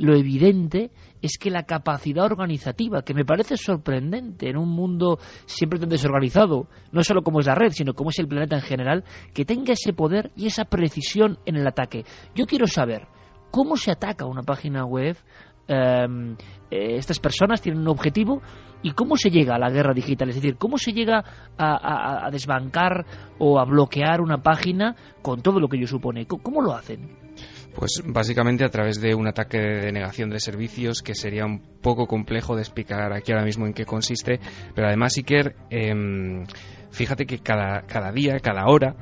lo 0.00 0.16
evidente 0.16 0.90
es 1.20 1.36
que 1.36 1.50
la 1.50 1.64
capacidad 1.64 2.24
organizativa, 2.24 3.02
que 3.02 3.12
me 3.12 3.26
parece 3.26 3.58
sorprendente 3.58 4.48
en 4.48 4.56
un 4.56 4.70
mundo 4.70 5.18
siempre 5.44 5.78
tan 5.78 5.90
desorganizado, 5.90 6.68
no 6.90 7.04
solo 7.04 7.22
como 7.22 7.40
es 7.40 7.46
la 7.46 7.54
red, 7.54 7.72
sino 7.72 7.92
como 7.92 8.08
es 8.08 8.18
el 8.18 8.26
planeta 8.26 8.56
en 8.56 8.62
general, 8.62 9.04
que 9.34 9.44
tenga 9.44 9.74
ese 9.74 9.92
poder 9.92 10.30
y 10.36 10.46
esa 10.46 10.64
precisión 10.64 11.38
en 11.44 11.56
el 11.56 11.66
ataque. 11.66 12.06
Yo 12.34 12.46
quiero 12.46 12.66
saber 12.66 13.08
cómo 13.50 13.76
se 13.76 13.90
ataca 13.90 14.24
una 14.24 14.42
página 14.42 14.86
web, 14.86 15.18
eh, 15.70 16.96
estas 16.96 17.18
personas 17.18 17.60
tienen 17.60 17.82
un 17.82 17.88
objetivo 17.88 18.42
y 18.82 18.92
cómo 18.92 19.16
se 19.16 19.30
llega 19.30 19.56
a 19.56 19.58
la 19.58 19.70
guerra 19.70 19.92
digital, 19.94 20.28
es 20.30 20.36
decir, 20.36 20.56
cómo 20.56 20.78
se 20.78 20.92
llega 20.92 21.22
a, 21.58 22.26
a 22.26 22.30
desbancar 22.30 23.04
o 23.38 23.60
a 23.60 23.64
bloquear 23.64 24.20
una 24.20 24.42
página 24.42 24.96
con 25.22 25.42
todo 25.42 25.60
lo 25.60 25.68
que 25.68 25.76
ello 25.76 25.86
supone. 25.86 26.26
¿Cómo 26.26 26.62
lo 26.62 26.72
hacen? 26.72 27.08
Pues 27.74 28.02
básicamente 28.04 28.64
a 28.64 28.68
través 28.68 29.00
de 29.00 29.14
un 29.14 29.28
ataque 29.28 29.58
de 29.58 29.80
denegación 29.82 30.28
de 30.30 30.40
servicios 30.40 31.02
que 31.02 31.14
sería 31.14 31.46
un 31.46 31.60
poco 31.80 32.06
complejo 32.06 32.56
de 32.56 32.62
explicar 32.62 33.12
aquí 33.12 33.32
ahora 33.32 33.44
mismo 33.44 33.66
en 33.66 33.72
qué 33.72 33.84
consiste, 33.84 34.40
pero 34.74 34.88
además 34.88 35.16
Iker, 35.16 35.54
eh, 35.70 36.44
fíjate 36.90 37.26
que 37.26 37.38
cada, 37.38 37.82
cada 37.82 38.10
día, 38.10 38.38
cada 38.40 38.66
hora, 38.66 38.96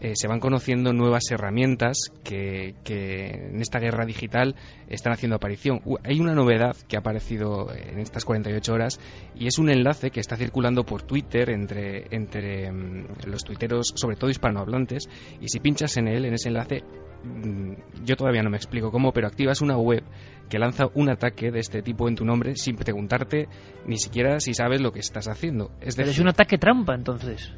eh, 0.00 0.12
se 0.14 0.28
van 0.28 0.40
conociendo 0.40 0.94
nuevas 0.94 1.24
herramientas 1.30 2.10
que, 2.24 2.74
en 2.86 3.60
esta 3.60 3.78
guerra 3.78 4.06
digital 4.06 4.56
están 4.88 5.12
haciendo 5.12 5.36
aparición. 5.36 5.82
hay 6.04 6.20
una 6.20 6.34
novedad 6.34 6.74
que 6.88 6.96
ha 6.96 7.00
aparecido 7.00 7.70
en 7.72 7.98
estas 7.98 8.24
48 8.24 8.72
horas 8.72 8.98
y 9.34 9.46
es 9.46 9.58
un 9.58 9.68
enlace 9.68 10.10
que 10.10 10.20
está 10.20 10.36
circulando 10.36 10.84
por 10.84 11.02
Twitter 11.02 11.50
entre, 11.50 12.06
entre 12.10 12.72
mm, 12.72 13.26
los 13.26 13.44
tuiteros, 13.44 13.92
sobre 13.94 14.16
todo 14.16 14.30
hispanohablantes, 14.30 15.08
y 15.40 15.48
si 15.48 15.60
pinchas 15.60 15.96
en 15.98 16.08
él, 16.08 16.24
en 16.24 16.34
ese 16.34 16.48
enlace, 16.48 16.82
mm, 17.22 18.04
yo 18.04 18.16
todavía 18.16 18.42
no 18.42 18.50
me 18.50 18.56
explico 18.56 18.90
cómo, 18.90 19.12
pero 19.12 19.26
activas 19.26 19.60
una 19.60 19.76
web 19.76 20.02
que 20.48 20.58
lanza 20.58 20.86
un 20.94 21.10
ataque 21.10 21.50
de 21.50 21.60
este 21.60 21.82
tipo 21.82 22.08
en 22.08 22.16
tu 22.16 22.24
nombre 22.24 22.56
sin 22.56 22.76
preguntarte 22.76 23.48
ni 23.86 23.98
siquiera 23.98 24.40
si 24.40 24.54
sabes 24.54 24.80
lo 24.80 24.92
que 24.92 25.00
estás 25.00 25.28
haciendo. 25.28 25.70
Es 25.80 25.94
pero 25.94 26.10
es 26.10 26.18
un 26.18 26.28
ataque 26.28 26.56
trampa, 26.56 26.94
entonces 26.94 27.52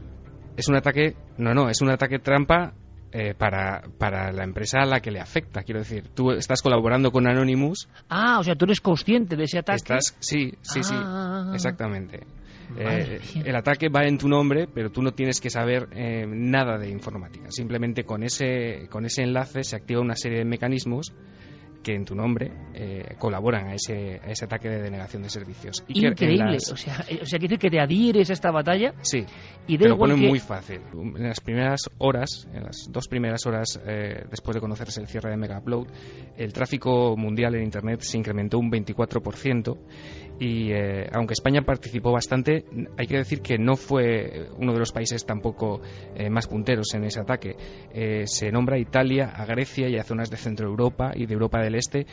es 0.57 0.69
un 0.69 0.77
ataque, 0.77 1.15
no, 1.39 1.55
no, 1.55 1.69
es 1.69 1.81
un 1.81 1.91
ataque 1.91 2.19
trampa 2.19 2.75
eh, 3.13 3.35
para, 3.37 3.83
para 3.99 4.33
la 4.33 4.45
empresa 4.45 4.81
a 4.81 4.87
la 4.87 5.01
que 5.01 5.11
le 5.11 5.21
afecta. 5.21 5.63
Quiero 5.63 5.81
decir, 5.81 6.09
tú 6.15 6.31
estás 6.31 6.63
colaborando 6.63 7.11
con 7.11 7.27
Anonymous. 7.27 7.89
Ah, 8.09 8.39
o 8.39 8.43
sea, 8.43 8.55
tú 8.55 8.65
eres 8.65 8.81
consciente 8.81 9.37
de 9.37 9.45
ese 9.45 9.59
ataque. 9.59 9.77
Estás, 9.77 10.17
sí, 10.21 10.53
sí, 10.63 10.83
sí, 10.83 10.95
ah. 10.97 11.53
exactamente. 11.55 12.21
Eh, 12.79 13.21
el 13.45 13.55
ataque 13.55 13.89
va 13.89 14.05
en 14.05 14.17
tu 14.17 14.29
nombre, 14.29 14.67
pero 14.73 14.91
tú 14.91 15.03
no 15.03 15.13
tienes 15.13 15.41
que 15.41 15.51
saber 15.51 15.89
eh, 15.93 16.25
nada 16.27 16.79
de 16.79 16.89
informática. 16.89 17.51
Simplemente 17.51 18.05
con 18.05 18.23
ese, 18.23 18.89
con 18.91 19.05
ese 19.05 19.23
enlace 19.23 19.63
se 19.63 19.77
activa 19.77 20.01
una 20.01 20.17
serie 20.17 20.39
de 20.39 20.45
mecanismos 20.45 21.13
que 21.83 21.95
en 21.95 22.05
tu 22.05 22.15
nombre 22.15 22.51
eh, 22.75 23.15
colaboran 23.19 23.69
a 23.69 23.75
ese, 23.75 24.21
ese 24.27 24.45
ataque 24.45 24.69
de 24.69 24.83
denegación 24.83 25.23
de 25.23 25.29
servicios. 25.29 25.85
Increíble. 25.89 26.57
O 26.57 26.77
sea, 26.77 27.05
eh, 27.09 27.21
o 27.23 27.27
sea, 27.27 27.39
quiere 27.39 27.57
decir 27.57 27.59
que 27.59 27.71
te 27.71 27.81
adhieres 27.81 28.31
a 28.31 28.33
esta 28.33 28.51
batalla. 28.51 28.95
Sí. 29.03 29.25
Y 29.67 29.79
te 29.79 29.89
lo 29.89 29.99
pone 29.99 30.17
muy 30.17 30.39
fácil. 30.39 30.81
En 30.93 31.23
las 31.23 31.41
primeras 31.41 31.83
horas, 31.99 32.49
en 32.53 32.65
las 32.65 32.89
dos 32.91 33.09
primeras 33.09 33.47
horas 33.47 33.81
eh, 33.87 34.25
después 34.31 34.55
de 34.55 34.61
conocerse 34.61 35.01
el 35.01 35.09
cierre 35.09 35.31
de 35.31 35.37
Mega 35.37 35.59
Upload, 35.59 35.87
el 36.37 36.53
tráfico 36.53 37.17
mundial 37.17 37.55
en 37.55 37.65
Internet 37.65 38.01
se 38.01 38.19
incrementó 38.19 38.59
un 38.59 38.71
24% 38.71 39.77
y 40.39 40.73
eh, 40.73 41.09
aunque 41.13 41.35
España 41.35 41.63
participó 41.63 42.13
bastante, 42.13 42.65
hay 42.99 43.07
que 43.07 43.17
decir 43.17 43.43
que 43.43 43.59
no 43.59 43.77
fue 43.77 44.49
uno 44.59 44.73
de 44.73 44.79
los 44.79 44.93
países 44.93 45.25
tampoco 45.25 45.81
eh, 46.17 46.31
más 46.31 46.47
punteros 46.47 46.95
en 46.95 47.05
ese 47.05 47.21
ataque. 47.21 47.57
Eh, 47.93 48.25
se 48.27 48.51
nombra 48.51 48.77
a 48.77 48.79
Italia, 48.79 49.33
a 49.35 49.45
Grecia 49.45 49.89
y 49.89 49.97
a 49.97 50.05
zonas 50.05 50.31
de 50.31 50.37
Centro 50.37 50.67
Europa 50.67 51.13
y 51.15 51.27
de 51.27 51.35
Europa 51.35 51.61
del 51.61 51.75
Este 51.75 52.07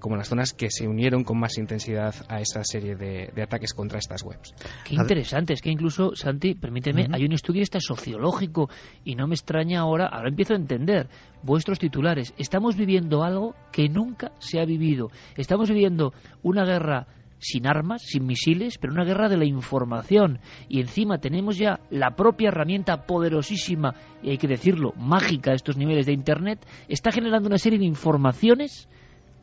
como 0.00 0.16
las 0.16 0.28
zonas 0.28 0.52
que 0.52 0.70
se 0.70 0.86
unieron 0.86 1.24
con 1.24 1.38
más 1.38 1.58
intensidad 1.58 2.14
a 2.28 2.40
esa 2.40 2.62
serie 2.64 2.96
de, 2.96 3.42
ataques 3.42 3.74
contra 3.74 3.98
estas 3.98 4.22
webs. 4.22 4.54
Qué 4.84 4.94
interesante, 4.94 5.52
es 5.52 5.60
que 5.60 5.70
incluso, 5.70 6.14
Santi, 6.14 6.54
permíteme, 6.54 7.06
hay 7.12 7.24
un 7.24 7.32
estudio 7.32 7.62
este 7.62 7.80
sociológico 7.80 8.68
y 9.04 9.14
no 9.14 9.26
me 9.26 9.34
extraña 9.34 9.80
ahora, 9.80 10.06
ahora 10.06 10.28
empiezo 10.28 10.54
a 10.54 10.56
entender 10.56 11.08
vuestros 11.42 11.78
titulares. 11.78 12.34
Estamos 12.38 12.76
viviendo 12.76 13.22
algo 13.22 13.54
que 13.72 13.88
nunca 13.88 14.32
se 14.38 14.60
ha 14.60 14.64
vivido. 14.64 15.10
Estamos 15.36 15.68
viviendo 15.68 16.12
una 16.42 16.64
guerra 16.64 17.06
sin 17.38 17.66
armas, 17.66 18.02
sin 18.02 18.26
misiles, 18.26 18.78
pero 18.78 18.92
una 18.92 19.04
guerra 19.04 19.28
de 19.28 19.36
la 19.36 19.44
información. 19.44 20.38
Y 20.68 20.80
encima 20.80 21.18
tenemos 21.18 21.56
ya 21.58 21.80
la 21.90 22.10
propia 22.16 22.48
herramienta 22.48 23.06
poderosísima, 23.06 23.94
y 24.22 24.30
hay 24.30 24.38
que 24.38 24.48
decirlo, 24.48 24.92
mágica 24.96 25.52
a 25.52 25.54
estos 25.54 25.76
niveles 25.76 26.06
de 26.06 26.12
Internet, 26.12 26.66
está 26.88 27.10
generando 27.12 27.48
una 27.48 27.58
serie 27.58 27.78
de 27.78 27.84
informaciones 27.86 28.88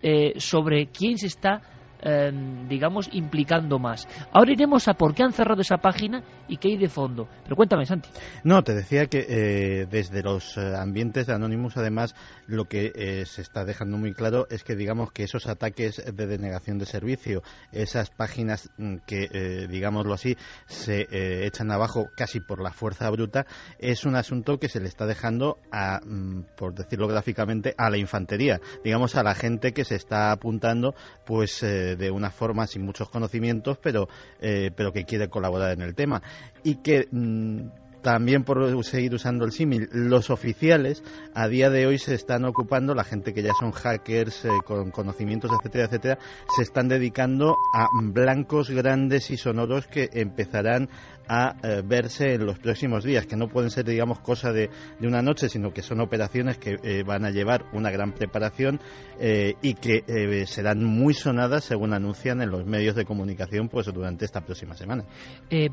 eh, 0.02 0.34
sobre 0.38 0.88
quién 0.88 1.18
se 1.18 1.28
está 1.28 1.62
eh, 2.06 2.32
digamos, 2.70 3.10
implicando 3.12 3.80
más. 3.80 4.08
Ahora 4.32 4.52
iremos 4.52 4.88
a 4.88 4.94
por 4.94 5.14
qué 5.14 5.24
han 5.24 5.34
cerrado 5.34 5.62
esa 5.62 5.78
página 5.78 6.24
y 6.48 6.58
qué 6.58 6.70
hay 6.70 6.78
de 6.78 6.88
fondo. 6.88 7.28
Pero 7.44 7.56
cuéntame, 7.56 7.86
Santi. 7.86 8.10
No, 8.44 8.64
te 8.64 8.74
decía 8.74 9.08
que 9.08 9.26
eh, 9.28 9.88
desde 9.90 10.22
los 10.22 10.58
eh, 10.58 10.76
ambientes 10.78 11.28
de 11.28 11.34
Anonymous, 11.34 11.78
además, 11.78 12.16
lo 12.48 12.66
que 12.66 12.92
eh, 12.96 13.26
se 13.26 13.42
está 13.42 13.66
dejando 13.66 13.98
muy 13.98 14.14
claro 14.14 14.48
es 14.50 14.64
que, 14.64 14.76
digamos, 14.76 15.12
que 15.12 15.24
esos 15.24 15.48
ataques 15.48 16.02
de 16.06 16.28
denegación 16.28 16.78
de 16.78 16.86
servicio, 16.86 17.42
esas 17.72 18.12
páginas 18.12 18.70
mm, 18.78 18.98
que, 19.08 19.30
eh, 19.32 19.68
digámoslo 19.68 20.14
así, 20.14 20.38
se 20.68 21.08
echan 21.46 21.72
abajo 21.72 22.10
casi 22.16 22.40
por 22.40 22.62
la 22.62 22.72
fuerza 22.72 23.10
bruta, 23.10 23.46
es 23.80 24.06
un 24.06 24.16
asunto 24.16 24.60
que 24.60 24.70
se 24.70 24.80
le 24.80 24.88
está 24.88 25.06
dejando, 25.06 25.58
a, 25.72 26.00
mm, 26.06 26.44
por 26.56 26.74
decirlo 26.76 27.08
gráficamente, 27.08 27.74
a 27.78 27.90
la 27.90 27.98
infantería, 27.98 28.60
digamos, 28.84 29.16
a 29.16 29.24
la 29.24 29.34
gente 29.34 29.74
que 29.74 29.86
se 29.86 29.96
está 29.96 30.32
apuntando, 30.32 30.94
pues, 31.26 31.64
de 31.96 32.12
una 32.12 32.32
forma 32.32 32.68
sin 32.68 32.84
muchos 32.84 33.10
conocimientos, 33.10 33.78
pero, 33.78 34.08
eh, 34.40 34.72
pero 34.76 34.92
que 34.94 35.06
quiere 35.06 35.30
colaborar 35.30 35.72
en 35.72 35.82
el 35.82 35.96
tema. 35.96 36.22
Y 36.64 36.76
que. 36.76 37.08
mm, 37.12 37.85
también 38.06 38.44
por 38.44 38.86
seguir 38.86 39.16
usando 39.16 39.46
el 39.46 39.52
símil, 39.52 39.90
los 39.92 40.30
oficiales 40.30 41.04
a 41.34 41.48
día 41.48 41.72
de 41.72 41.88
hoy 41.88 41.98
se 41.98 42.14
están 42.14 42.46
ocupando, 42.46 42.94
la 42.94 43.04
gente 43.04 43.34
que 43.34 43.42
ya 43.42 43.54
son 43.60 43.72
hackers 43.72 44.46
eh, 44.46 44.50
con 44.64 44.92
conocimientos, 44.92 45.50
etcétera, 45.52 45.86
etcétera, 45.86 46.20
se 46.56 46.62
están 46.62 46.88
dedicando 46.88 47.56
a 47.74 47.88
blancos 48.04 48.70
grandes 48.70 49.32
y 49.32 49.38
sonoros 49.38 49.88
que 49.88 50.12
empezarán 50.14 50.88
a 51.28 51.56
eh, 51.64 51.82
verse 51.84 52.36
en 52.36 52.46
los 52.46 52.60
próximos 52.60 53.04
días, 53.04 53.26
que 53.26 53.36
no 53.36 53.48
pueden 53.48 53.72
ser, 53.72 53.86
digamos, 53.86 54.20
cosa 54.20 54.52
de, 54.52 54.70
de 55.00 55.08
una 55.08 55.24
noche, 55.24 55.50
sino 55.50 55.74
que 55.74 55.82
son 55.82 56.00
operaciones 56.00 56.60
que 56.60 56.76
eh, 56.84 57.02
van 57.04 57.26
a 57.26 57.32
llevar 57.32 57.66
una 57.74 57.90
gran 57.90 58.12
preparación 58.12 58.80
y 59.18 59.76
que 59.76 60.46
serán 60.46 60.84
muy 60.84 61.14
sonadas, 61.14 61.64
según 61.64 61.94
anuncian 61.94 62.42
en 62.42 62.50
los 62.50 62.66
medios 62.66 62.96
de 62.96 63.06
comunicación, 63.06 63.70
pues 63.70 63.86
durante 63.86 64.26
esta 64.26 64.42
próxima 64.42 64.76
semana. 64.76 65.06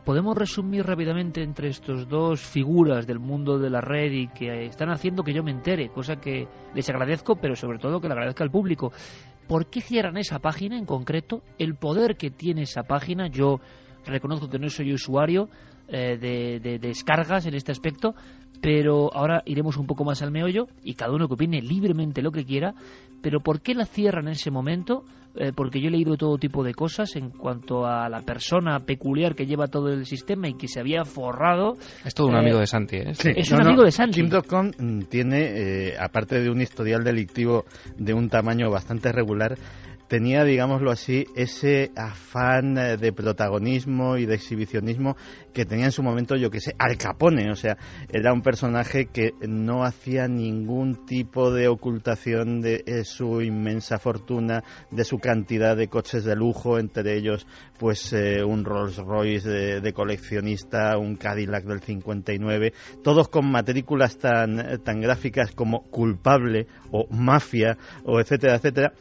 ¿Podemos 0.05 0.37
resumir 0.37 0.87
rápidamente 0.87 1.43
entre 1.43 1.69
estos 1.69 2.09
dos 2.09 2.22
figuras 2.41 3.07
del 3.07 3.19
mundo 3.19 3.59
de 3.59 3.71
la 3.71 3.81
red 3.81 4.13
y 4.13 4.29
que 4.29 4.67
están 4.67 4.91
haciendo 4.91 5.23
que 5.23 5.33
yo 5.33 5.43
me 5.43 5.51
entere, 5.51 5.91
cosa 5.91 6.17
que 6.17 6.47
les 6.75 6.89
agradezco, 6.89 7.37
pero 7.37 7.57
sobre 7.57 7.79
todo 7.79 8.01
que 8.01 8.09
le 8.09 8.15
agradezca 8.15 8.45
al 8.45 8.51
público? 8.51 8.93
¿Por 9.47 9.67
qué 9.67 9.81
cierran 9.81 10.17
esa 10.17 10.39
página 10.39 10.79
en 10.79 10.87
concreto? 10.87 11.43
El 11.59 11.75
poder 11.75 12.17
que 12.17 12.31
tiene 12.31 12.63
esa 12.63 12.85
página, 12.85 13.29
yo 13.29 13.61
reconozco 14.07 14.49
que 14.49 14.59
no 14.59 14.69
soy 14.69 14.93
usuario 14.93 15.49
eh, 15.89 16.17
de, 16.17 16.61
de 16.61 16.79
descargas 16.79 17.47
en 17.47 17.55
este 17.55 17.73
aspecto, 17.73 18.15
pero 18.61 19.13
ahora 19.15 19.43
iremos 19.45 19.77
un 19.77 19.87
poco 19.87 20.05
más 20.05 20.23
al 20.23 20.31
meollo 20.31 20.69
y 20.85 20.95
cada 20.95 21.13
uno 21.13 21.27
que 21.27 21.35
opine 21.35 21.61
libremente 21.61 22.23
lo 22.23 22.31
que 22.31 22.45
quiera. 22.45 22.75
Pero 23.21 23.41
¿por 23.41 23.61
qué 23.61 23.75
la 23.75 23.85
cierran 23.85 24.27
en 24.27 24.33
ese 24.33 24.51
momento? 24.51 25.05
Eh, 25.35 25.53
porque 25.57 25.81
yo 25.81 25.89
he 25.89 25.91
leído 25.91 26.17
todo 26.19 26.37
tipo 26.37 26.63
de 26.63 26.75
cosas 26.75 27.17
en 27.17 27.31
cuanto 27.31 27.87
a 27.87 28.09
la 28.11 28.21
persona 28.21 28.81
peculiar 28.81 29.35
que 29.35 29.47
lleva 29.47 29.67
todo 29.67 29.89
el 29.89 30.05
sistema 30.05 30.47
y 30.47 30.55
que 30.59 30.69
se 30.69 30.79
había 30.79 31.05
forrado. 31.07 31.75
Es 32.05 32.13
todo 32.15 32.27
un 32.29 32.35
Eh, 32.35 32.39
amigo 32.39 32.59
de 32.59 32.67
Santi, 32.67 32.97
¿eh? 32.97 33.13
Es 33.37 33.51
un 33.51 33.63
amigo 33.67 33.83
de 33.83 33.91
Santi. 33.93 34.21
Kim.com 34.21 34.71
mm, 34.79 35.01
tiene, 35.09 35.39
eh, 35.89 35.95
aparte 35.99 36.39
de 36.41 36.51
un 36.51 36.61
historial 36.61 37.03
delictivo 37.03 37.65
de 37.97 38.13
un 38.13 38.29
tamaño 38.29 38.71
bastante 38.71 39.11
regular, 39.11 39.57
tenía, 40.13 40.45
digámoslo 40.45 40.91
así, 40.91 41.25
ese 41.37 41.91
afán 41.97 42.77
eh, 42.77 42.99
de 42.99 43.15
protagonismo 43.15 44.19
y 44.19 44.27
de 44.27 44.35
exhibicionismo 44.35 45.17
que 45.55 45.65
tenía 45.65 45.87
en 45.87 45.93
su 45.93 46.03
momento, 46.03 46.37
yo 46.37 46.51
que 46.51 46.61
sé, 46.61 46.75
Al 46.79 46.99
Capone. 46.99 47.51
O 47.51 47.57
sea, 47.57 47.79
era 48.11 48.35
un 48.35 48.43
personaje 48.43 49.07
que 49.07 49.33
no 49.49 49.85
hacía 49.85 50.29
ningún 50.29 51.07
tipo 51.07 51.51
de 51.51 51.67
ocultación 51.67 52.61
de 52.61 52.85
eh, 52.85 53.05
su 53.05 53.41
inmensa 53.41 53.99
fortuna, 53.99 54.63
de 54.91 55.05
su 55.05 55.19
cantidad 55.19 55.79
de 55.79 55.89
coches 55.89 56.25
de 56.25 56.37
lujo, 56.37 56.79
entre 56.79 57.17
ellos, 57.17 57.47
pues 57.79 58.13
eh, 58.13 58.45
un 58.45 58.67
Rolls 58.67 58.99
Royce 58.99 59.49
de, 59.49 59.81
de 59.81 59.93
coleccionista, 59.95 60.99
un 60.99 61.17
Cadillac 61.17 61.65
del 61.65 61.81
59, 61.81 62.75
todos 63.03 63.31
con 63.31 63.51
matrículas 63.51 64.19
tan, 64.19 64.61
eh, 64.61 64.77
tan 64.77 65.01
gráficas 65.01 65.53
como 65.53 65.85
culpable 65.85 66.67
o 66.91 67.07
mafia 67.09 67.79
o 68.05 68.21
etcétera, 68.21 68.57
etcétera 68.57 68.93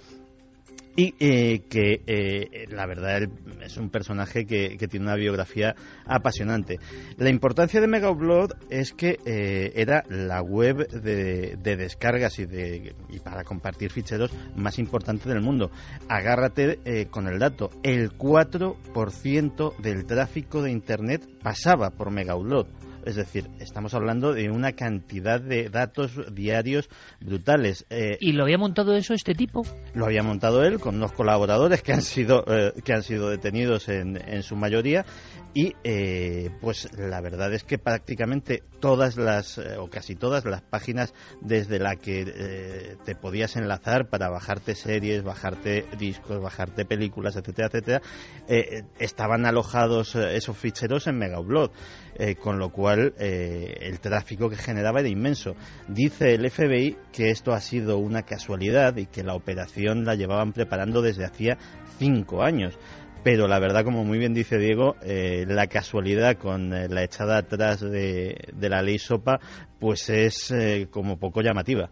y 0.95 1.15
eh, 1.19 1.61
que 1.69 2.01
eh, 2.05 2.67
la 2.69 2.85
verdad 2.85 3.23
es 3.61 3.77
un 3.77 3.89
personaje 3.89 4.45
que, 4.45 4.77
tiene 4.89 5.05
una 5.05 5.15
biografía 5.15 5.75
apasionante. 6.05 6.79
La 7.17 7.29
importancia 7.29 7.79
de 7.79 7.87
Mega 7.87 8.09
Upload 8.09 8.51
es 8.69 8.93
que 8.93 9.19
eh, 9.25 9.71
era 9.75 10.03
la 10.09 10.41
web 10.41 10.87
de, 10.89 11.57
de 11.61 11.77
descargas 11.77 12.39
y, 12.39 12.45
de, 12.45 12.93
y 13.09 13.19
para 13.19 13.43
compartir 13.43 13.91
ficheros 13.91 14.31
más 14.55 14.79
importante 14.79 15.29
del 15.29 15.41
mundo. 15.41 15.71
Agárrate 16.09 16.79
eh, 16.85 17.07
con 17.09 17.27
el 17.27 17.39
dato, 17.39 17.69
el 17.83 18.11
4% 18.11 19.77
del 19.77 20.05
tráfico 20.05 20.61
de 20.61 20.71
Internet 20.71 21.27
pasaba 21.41 21.91
por 21.91 22.11
Mega 22.11 22.35
Upload. 22.35 22.67
Es 23.05 23.15
decir, 23.15 23.49
estamos 23.59 23.93
hablando 23.93 24.33
de 24.33 24.49
una 24.49 24.73
cantidad 24.73 25.39
de 25.39 25.69
datos 25.69 26.11
diarios 26.33 26.89
brutales. 27.19 27.85
Eh, 27.89 28.17
¿Y 28.19 28.33
lo 28.33 28.43
había 28.43 28.57
montado 28.57 28.95
eso 28.95 29.13
este 29.13 29.33
tipo? 29.33 29.63
lo 29.93 30.05
había 30.05 30.23
montado 30.23 30.63
él 30.63 30.79
con 30.79 30.95
unos 30.95 31.11
colaboradores 31.11 31.81
que 31.81 31.93
han 31.93 32.01
sido 32.01 32.43
eh, 32.47 32.73
que 32.83 32.93
han 32.93 33.03
sido 33.03 33.29
detenidos 33.29 33.89
en, 33.89 34.17
en 34.17 34.43
su 34.43 34.55
mayoría 34.55 35.05
y 35.53 35.75
eh, 35.83 36.49
pues 36.61 36.87
la 36.97 37.19
verdad 37.19 37.53
es 37.53 37.63
que 37.63 37.77
prácticamente 37.77 38.63
todas 38.79 39.17
las 39.17 39.57
eh, 39.57 39.77
o 39.77 39.89
casi 39.89 40.15
todas 40.15 40.45
las 40.45 40.61
páginas 40.61 41.13
desde 41.41 41.77
la 41.77 41.97
que 41.97 42.21
eh, 42.25 42.97
te 43.03 43.15
podías 43.15 43.55
enlazar 43.57 44.09
para 44.09 44.29
bajarte 44.29 44.75
series, 44.75 45.23
bajarte 45.23 45.85
discos, 45.97 46.41
bajarte 46.41 46.85
películas, 46.85 47.35
etcétera, 47.35 47.67
etcétera, 47.67 48.01
eh, 48.47 48.83
estaban 48.99 49.45
alojados 49.45 50.15
esos 50.15 50.57
ficheros 50.57 51.07
en 51.07 51.17
Mega 51.17 51.39
Upload, 51.39 51.71
eh, 52.15 52.35
con 52.35 52.57
lo 52.57 52.69
cual 52.69 53.13
el 53.17 53.99
tráfico 53.99 54.49
que 54.49 54.55
generaba 54.55 54.99
era 54.99 55.09
inmenso. 55.09 55.55
Dice 55.87 56.33
el 56.33 56.49
FBI 56.49 56.97
que 57.11 57.29
esto 57.29 57.51
ha 57.51 57.59
sido 57.59 57.97
una 57.97 58.23
casualidad 58.23 58.95
y 58.97 59.05
que 59.05 59.23
la 59.23 59.35
operación 59.35 60.05
la 60.05 60.15
llevaban 60.15 60.53
preparando 60.53 61.01
desde 61.01 61.25
hacía 61.25 61.57
cinco 61.99 62.41
años. 62.41 62.77
Pero 63.23 63.47
la 63.47 63.59
verdad, 63.59 63.83
como 63.83 64.03
muy 64.03 64.17
bien 64.17 64.33
dice 64.33 64.57
Diego, 64.57 64.95
eh, 65.03 65.45
la 65.47 65.67
casualidad 65.67 66.37
con 66.37 66.73
eh, 66.73 66.87
la 66.89 67.03
echada 67.03 67.37
atrás 67.37 67.79
de, 67.79 68.35
de 68.51 68.69
la 68.69 68.81
ley 68.81 68.97
SOPA, 68.97 69.39
pues 69.79 70.09
es 70.09 70.49
eh, 70.51 70.87
como 70.89 71.17
poco 71.17 71.41
llamativa. 71.41 71.89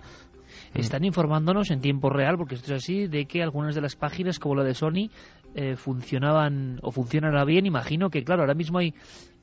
Están 0.73 1.03
informándonos 1.03 1.69
en 1.71 1.81
tiempo 1.81 2.09
real, 2.09 2.37
porque 2.37 2.55
esto 2.55 2.73
es 2.73 2.83
así, 2.83 3.07
de 3.07 3.25
que 3.25 3.43
algunas 3.43 3.75
de 3.75 3.81
las 3.81 3.95
páginas, 3.95 4.39
como 4.39 4.55
la 4.55 4.63
de 4.63 4.73
Sony, 4.73 5.09
eh, 5.55 5.75
funcionaban 5.75 6.79
o 6.81 6.91
funcionará 6.91 7.45
bien. 7.45 7.65
Imagino 7.65 8.09
que, 8.09 8.23
claro, 8.23 8.41
ahora 8.41 8.53
mismo 8.53 8.79
hay 8.79 8.93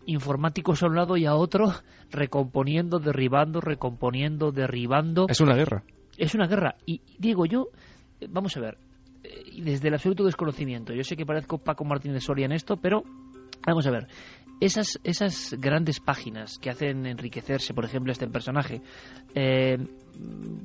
informáticos 0.06 0.82
a 0.82 0.86
un 0.86 0.96
lado 0.96 1.16
y 1.16 1.26
a 1.26 1.34
otro, 1.34 1.72
recomponiendo, 2.10 2.98
derribando, 2.98 3.60
recomponiendo, 3.60 4.52
derribando. 4.52 5.26
Es 5.28 5.40
una 5.40 5.54
guerra. 5.54 5.82
Es 6.16 6.34
una 6.34 6.46
guerra. 6.46 6.76
Y 6.86 7.00
digo 7.18 7.44
yo, 7.46 7.68
vamos 8.28 8.56
a 8.56 8.60
ver, 8.60 8.78
desde 9.56 9.88
el 9.88 9.94
absoluto 9.94 10.24
desconocimiento, 10.24 10.92
yo 10.92 11.02
sé 11.02 11.16
que 11.16 11.26
parezco 11.26 11.58
Paco 11.58 11.84
Martínez 11.84 12.24
Soria 12.24 12.46
en 12.46 12.52
esto, 12.52 12.76
pero 12.76 13.02
vamos 13.66 13.86
a 13.86 13.90
ver, 13.90 14.06
esas, 14.60 14.98
esas 15.04 15.54
grandes 15.58 16.00
páginas 16.00 16.58
que 16.58 16.70
hacen 16.70 17.04
enriquecerse, 17.06 17.74
por 17.74 17.84
ejemplo, 17.84 18.12
este 18.12 18.26
personaje, 18.26 18.80
eh, 19.34 19.76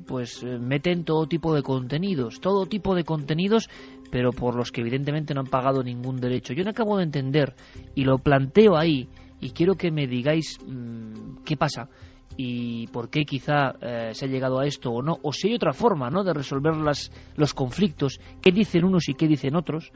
pues 0.06 0.42
eh, 0.42 0.58
meten 0.58 1.04
todo 1.04 1.26
tipo 1.26 1.54
de 1.54 1.62
contenidos, 1.62 2.40
todo 2.40 2.66
tipo 2.66 2.94
de 2.94 3.04
contenidos, 3.04 3.68
pero 4.10 4.32
por 4.32 4.54
los 4.54 4.72
que 4.72 4.80
evidentemente 4.80 5.34
no 5.34 5.40
han 5.40 5.46
pagado 5.46 5.82
ningún 5.82 6.16
derecho. 6.16 6.54
Yo 6.54 6.64
no 6.64 6.70
acabo 6.70 6.96
de 6.96 7.04
entender 7.04 7.54
y 7.94 8.04
lo 8.04 8.18
planteo 8.18 8.76
ahí 8.76 9.08
y 9.40 9.50
quiero 9.50 9.74
que 9.74 9.90
me 9.90 10.06
digáis 10.06 10.58
mm, 10.66 11.42
qué 11.44 11.56
pasa 11.56 11.90
y 12.36 12.86
por 12.88 13.10
qué 13.10 13.24
quizá 13.24 13.74
eh, 13.80 14.10
se 14.12 14.24
ha 14.24 14.28
llegado 14.28 14.58
a 14.60 14.66
esto 14.66 14.90
o 14.90 15.02
no, 15.02 15.18
o 15.22 15.32
si 15.32 15.48
hay 15.48 15.54
otra 15.54 15.72
forma 15.72 16.10
¿no? 16.10 16.24
de 16.24 16.32
resolver 16.32 16.76
las, 16.76 17.10
los 17.36 17.54
conflictos, 17.54 18.20
qué 18.40 18.52
dicen 18.52 18.84
unos 18.84 19.08
y 19.08 19.14
qué 19.14 19.26
dicen 19.26 19.56
otros, 19.56 19.92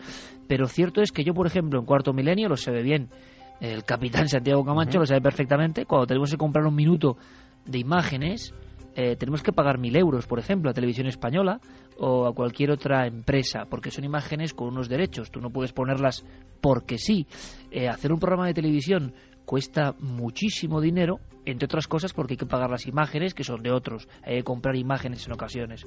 pero 0.49 0.66
cierto 0.66 1.03
es 1.03 1.12
que 1.12 1.25
yo, 1.25 1.35
por 1.35 1.46
ejemplo, 1.46 1.79
en 1.79 1.87
Cuarto 1.87 2.12
Milenio 2.12 2.49
lo 2.49 2.57
sabe 2.57 2.83
bien, 2.83 3.09
el 3.61 3.85
capitán 3.85 4.29
Santiago 4.29 4.64
Camacho 4.64 4.99
lo 4.99 5.07
sabe 5.07 5.20
perfectamente, 5.20 5.87
cuando 5.87 6.07
tenemos 6.07 6.31
que 6.31 6.37
comprar 6.37 6.66
un 6.66 6.75
minuto 6.75 7.16
de 7.64 7.79
imágenes, 7.79 8.55
eh, 8.99 9.14
tenemos 9.16 9.42
que 9.42 9.53
pagar 9.53 9.79
mil 9.79 9.94
euros, 9.94 10.27
por 10.27 10.38
ejemplo, 10.38 10.70
a 10.70 10.75
Televisión 10.75 11.07
Española 11.07 11.61
o 11.99 12.27
a 12.27 12.33
cualquier 12.33 12.70
otra 12.70 13.07
empresa, 13.07 13.66
porque 13.68 13.90
son 13.90 14.05
imágenes 14.05 14.55
con 14.55 14.68
unos 14.68 14.88
derechos, 14.88 15.31
tú 15.31 15.40
no 15.40 15.51
puedes 15.51 15.75
ponerlas 15.75 16.25
porque 16.62 16.96
sí. 16.96 17.27
Eh, 17.70 17.88
hacer 17.88 18.11
un 18.11 18.18
programa 18.18 18.46
de 18.46 18.55
televisión 18.55 19.12
cuesta 19.46 19.94
muchísimo 20.00 20.80
dinero, 20.82 21.20
entre 21.46 21.64
otras 21.64 21.87
cosas 21.87 22.12
porque 22.12 22.35
hay 22.35 22.38
que 22.38 22.46
pagar 22.46 22.68
las 22.68 22.87
imágenes 22.87 23.32
que 23.32 23.44
son 23.44 23.62
de 23.62 23.70
otros, 23.70 24.09
hay 24.22 24.38
que 24.38 24.44
comprar 24.44 24.76
imágenes 24.76 25.26
en 25.26 25.32
ocasiones. 25.32 25.87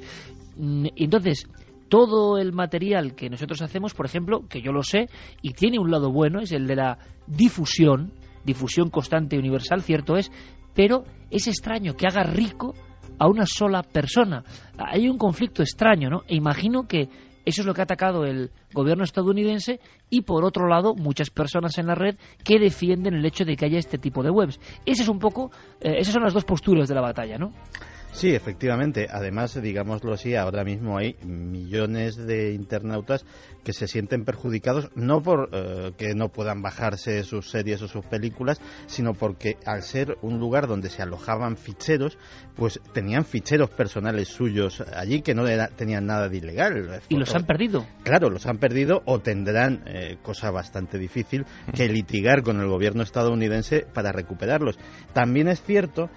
Mm, 0.57 0.87
Entonces, 0.95 1.47
todo 1.89 2.37
el 2.37 2.53
material 2.53 3.15
que 3.15 3.29
nosotros 3.29 3.61
hacemos, 3.61 3.93
por 3.93 4.05
ejemplo, 4.05 4.47
que 4.47 4.61
yo 4.61 4.71
lo 4.71 4.83
sé, 4.83 5.09
y 5.41 5.53
tiene 5.53 5.79
un 5.79 5.91
lado 5.91 6.11
bueno, 6.11 6.39
es 6.39 6.51
el 6.51 6.65
de 6.65 6.75
la 6.75 6.97
difusión, 7.27 8.13
difusión 8.45 8.89
constante 8.89 9.37
universal, 9.37 9.81
cierto 9.81 10.15
es, 10.15 10.31
pero 10.73 11.03
es 11.29 11.47
extraño 11.47 11.95
que 11.95 12.07
haga 12.07 12.23
rico 12.23 12.73
a 13.17 13.27
una 13.27 13.45
sola 13.45 13.83
persona. 13.83 14.43
Hay 14.77 15.09
un 15.09 15.17
conflicto 15.17 15.61
extraño, 15.61 16.09
¿no? 16.09 16.21
E 16.27 16.35
imagino 16.35 16.87
que 16.87 17.09
Eso 17.49 17.63
es 17.63 17.65
lo 17.65 17.73
que 17.73 17.81
ha 17.81 17.85
atacado 17.85 18.25
el 18.25 18.51
gobierno 18.73 19.03
estadounidense 19.03 19.79
y, 20.07 20.21
por 20.21 20.45
otro 20.45 20.67
lado, 20.67 20.93
muchas 20.93 21.31
personas 21.31 21.79
en 21.79 21.87
la 21.87 21.95
red 21.95 22.15
que 22.43 22.59
defienden 22.59 23.15
el 23.15 23.25
hecho 23.25 23.43
de 23.43 23.55
que 23.55 23.65
haya 23.65 23.79
este 23.79 23.97
tipo 23.97 24.21
de 24.21 24.29
webs. 24.29 24.59
Ese 24.85 25.01
es 25.01 25.09
un 25.09 25.17
poco, 25.17 25.49
eh, 25.81 25.95
esas 25.97 26.13
son 26.13 26.21
las 26.21 26.35
dos 26.35 26.45
posturas 26.45 26.87
de 26.87 26.93
la 26.93 27.01
batalla, 27.01 27.39
¿no? 27.39 27.51
Sí, 28.11 28.33
efectivamente. 28.33 29.07
Además, 29.09 29.59
digámoslo 29.61 30.13
así, 30.13 30.35
ahora 30.35 30.63
mismo 30.63 30.97
hay 30.97 31.15
millones 31.23 32.17
de 32.17 32.53
internautas 32.53 33.25
que 33.63 33.73
se 33.73 33.87
sienten 33.87 34.25
perjudicados 34.25 34.89
no 34.95 35.21
por 35.21 35.49
eh, 35.51 35.91
que 35.97 36.15
no 36.15 36.29
puedan 36.29 36.61
bajarse 36.61 37.23
sus 37.23 37.49
series 37.49 37.81
o 37.81 37.87
sus 37.87 38.05
películas, 38.05 38.59
sino 38.87 39.13
porque 39.13 39.57
al 39.65 39.83
ser 39.83 40.17
un 40.21 40.39
lugar 40.39 40.67
donde 40.67 40.89
se 40.89 41.01
alojaban 41.01 41.57
ficheros, 41.57 42.17
pues 42.55 42.79
tenían 42.93 43.25
ficheros 43.25 43.69
personales 43.69 44.29
suyos 44.29 44.81
allí 44.95 45.21
que 45.21 45.35
no 45.35 45.45
tenían 45.75 46.05
nada 46.05 46.29
de 46.29 46.37
ilegal. 46.37 47.01
¿Y 47.09 47.15
los 47.15 47.33
han 47.35 47.45
perdido? 47.45 47.85
Claro, 48.03 48.29
los 48.29 48.45
han 48.45 48.57
perdido 48.57 49.01
o 49.05 49.19
tendrán, 49.19 49.83
eh, 49.85 50.17
cosa 50.21 50.51
bastante 50.51 50.97
difícil, 50.97 51.45
que 51.73 51.87
litigar 51.87 52.43
con 52.43 52.59
el 52.59 52.67
gobierno 52.67 53.03
estadounidense 53.03 53.85
para 53.93 54.11
recuperarlos. 54.11 54.77
También 55.13 55.47
es 55.47 55.61
cierto 55.61 56.09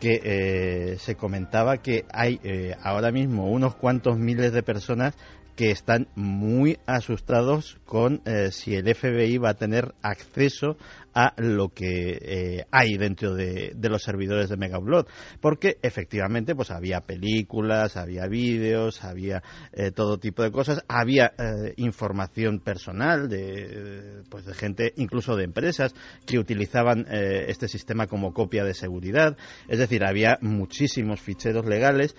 que 0.00 0.20
eh, 0.24 0.96
se 0.98 1.14
comentaba 1.14 1.76
que 1.78 2.06
hay 2.12 2.40
eh, 2.42 2.74
ahora 2.82 3.12
mismo 3.12 3.50
unos 3.50 3.76
cuantos 3.76 4.18
miles 4.18 4.52
de 4.52 4.62
personas 4.62 5.14
que 5.56 5.70
están 5.70 6.08
muy 6.14 6.78
asustados 6.86 7.78
con 7.84 8.22
eh, 8.24 8.48
si 8.50 8.74
el 8.74 8.92
FBI 8.94 9.36
va 9.36 9.50
a 9.50 9.54
tener 9.54 9.94
acceso 10.00 10.78
a 11.14 11.34
lo 11.38 11.68
que 11.70 12.18
eh, 12.20 12.64
hay 12.70 12.96
dentro 12.96 13.34
de, 13.34 13.74
los 13.80 14.02
servidores 14.02 14.48
de 14.48 14.56
Megaupload 14.56 15.06
porque 15.40 15.78
efectivamente 15.82 16.54
pues 16.54 16.70
había 16.70 17.00
películas 17.00 17.96
había 17.96 18.26
vídeos 18.26 19.02
había 19.02 19.42
eh, 19.72 19.90
todo 19.90 20.18
tipo 20.18 20.42
de 20.42 20.52
cosas 20.52 20.84
había 20.88 21.32
información 21.76 22.60
personal 22.60 23.28
de 23.28 24.22
pues 24.28 24.46
de 24.46 24.54
gente 24.54 24.92
incluso 24.96 25.36
de 25.36 25.44
empresas 25.44 25.94
que 26.26 26.38
utilizaban 26.38 27.06
este 27.10 27.68
sistema 27.68 28.06
como 28.06 28.32
copia 28.32 28.64
de 28.64 28.74
seguridad. 28.74 29.36
Es 29.68 29.78
decir 29.78 30.04
había 30.04 30.38
muchísimos 30.40 31.20
ficheros 31.20 31.66
legales 31.66 32.14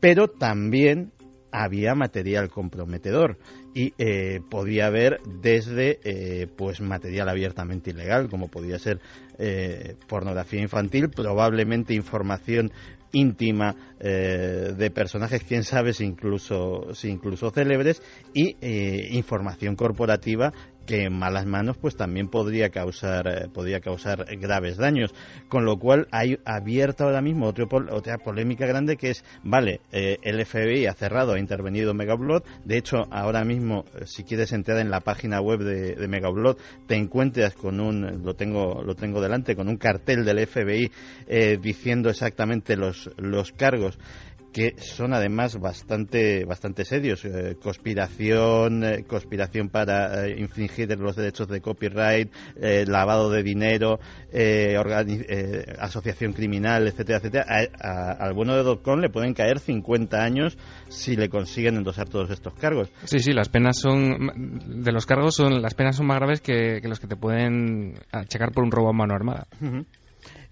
pero 0.00 0.28
también 0.28 1.12
había 1.52 1.94
material 1.94 2.48
comprometedor 2.48 3.38
y 3.74 3.92
eh, 3.98 4.40
podía 4.50 4.86
haber 4.86 5.20
desde 5.42 6.00
eh, 6.04 6.46
pues 6.56 6.80
material 6.80 7.28
abiertamente 7.28 7.90
ilegal 7.90 8.28
como 8.28 8.48
podía 8.48 8.78
ser 8.78 9.00
eh, 9.38 9.96
pornografía 10.08 10.60
infantil 10.60 11.10
probablemente 11.10 11.94
información 11.94 12.72
íntima 13.12 13.74
eh, 13.98 14.72
de 14.76 14.90
personajes, 14.90 15.42
quién 15.44 15.64
sabe 15.64 15.92
si 15.92 16.04
incluso, 16.04 16.94
si 16.94 17.08
incluso 17.08 17.50
célebres, 17.50 18.02
y 18.32 18.56
eh, 18.60 19.08
información 19.12 19.76
corporativa 19.76 20.52
que 20.90 21.04
en 21.04 21.12
malas 21.12 21.46
manos 21.46 21.76
pues 21.76 21.96
también 21.96 22.28
podría 22.28 22.70
causar 22.70 23.28
eh, 23.28 23.48
podría 23.48 23.80
causar 23.80 24.26
graves 24.38 24.76
daños. 24.76 25.14
Con 25.48 25.64
lo 25.64 25.78
cual 25.78 26.08
hay 26.10 26.38
abierta 26.44 27.04
ahora 27.04 27.22
mismo 27.22 27.46
otra 27.46 28.18
polémica 28.18 28.66
grande 28.66 28.96
que 28.96 29.10
es 29.10 29.24
vale 29.44 29.80
el 29.90 30.44
FBI 30.44 30.86
ha 30.86 30.94
cerrado 30.94 31.34
ha 31.34 31.38
intervenido 31.38 31.94
Megaupload 31.94 32.42
de 32.64 32.78
hecho 32.78 33.06
ahora 33.10 33.44
mismo 33.44 33.84
si 34.04 34.24
quieres 34.24 34.52
entrar 34.52 34.78
en 34.78 34.90
la 34.90 35.00
página 35.00 35.40
web 35.40 35.60
de, 35.60 35.94
de 35.94 36.08
Megaupload 36.08 36.56
te 36.86 36.96
encuentras 36.96 37.54
con 37.54 37.80
un 37.80 38.24
lo 38.24 38.34
tengo 38.34 38.82
lo 38.82 38.94
tengo 38.94 39.20
delante 39.20 39.54
con 39.56 39.68
un 39.68 39.76
cartel 39.76 40.24
del 40.24 40.46
FBI 40.46 40.90
diciendo 41.60 42.10
exactamente 42.10 42.76
los 42.76 43.10
los, 43.16 43.52
cargos 43.52 43.98
que 44.52 44.74
son 44.78 45.14
además 45.14 45.58
bastante 45.58 46.44
bastante 46.44 46.84
serios. 46.84 47.24
Eh, 47.24 47.56
conspiración 47.62 48.84
eh, 48.84 49.04
conspiración 49.06 49.68
para 49.68 50.26
eh, 50.26 50.40
infringir 50.40 50.88
los 50.98 51.16
derechos 51.16 51.48
de 51.48 51.60
copyright 51.60 52.32
lavado 52.86 53.30
de 53.30 53.42
dinero 53.42 54.00
asociación 55.78 56.32
criminal 56.32 56.86
etcétera 56.86 57.18
etcétera. 57.18 57.46
Al 58.18 58.34
bueno 58.34 58.56
de 58.56 58.62
Dotcom 58.62 59.00
le 59.00 59.10
pueden 59.10 59.34
caer 59.34 59.58
50 59.58 60.22
años 60.22 60.58
si 60.88 61.16
le 61.16 61.28
consiguen 61.28 61.76
endosar 61.76 62.08
todos 62.08 62.30
estos 62.30 62.54
cargos. 62.54 62.90
Sí 63.04 63.18
sí 63.20 63.32
las 63.32 63.48
penas 63.48 63.78
son 63.78 64.82
de 64.82 64.92
los 64.92 65.06
cargos 65.06 65.36
son 65.36 65.62
las 65.62 65.74
penas 65.74 65.96
son 65.96 66.06
más 66.06 66.18
graves 66.18 66.40
que, 66.40 66.80
los 66.82 67.00
que 67.00 67.06
te 67.06 67.16
pueden 67.16 67.94
checar 68.26 68.52
por 68.52 68.64
un 68.64 68.70
robo 68.70 68.88
a 68.88 68.92
mano 68.92 69.14
armada 69.14 69.46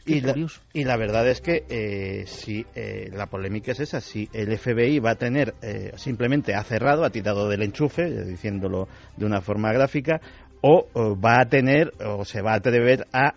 y 0.09 0.85
la, 0.85 0.97
verdad 0.97 1.29
es 1.29 1.41
que 1.41 1.65
eh, 1.69 2.25
si 2.27 2.65
eh, 2.75 3.11
la 3.13 3.27
polémica 3.27 3.73
es 3.73 3.81
esa, 3.81 4.01
si 4.01 4.29
el 4.33 4.57
FBI 4.57 4.99
va 5.01 5.13
a 5.13 5.15
tener, 5.17 5.55
eh, 5.63 5.93
simplemente 5.97 6.55
ha 6.55 6.63
cerrado, 6.65 7.05
ha 7.05 7.11
tirado 7.11 7.49
del 7.49 7.63
enchufe, 7.63 8.25
diciéndolo 8.25 8.89
de 9.17 9.27
una 9.27 9.41
forma 9.41 9.73
gráfica, 9.73 10.21
o, 10.61 10.89
va 11.17 11.43
a 11.43 11.49
tener 11.49 11.93
o 12.05 12.25
se 12.25 12.43
va 12.43 12.55
a 12.55 12.57
atrever 12.57 13.07
a 13.13 13.35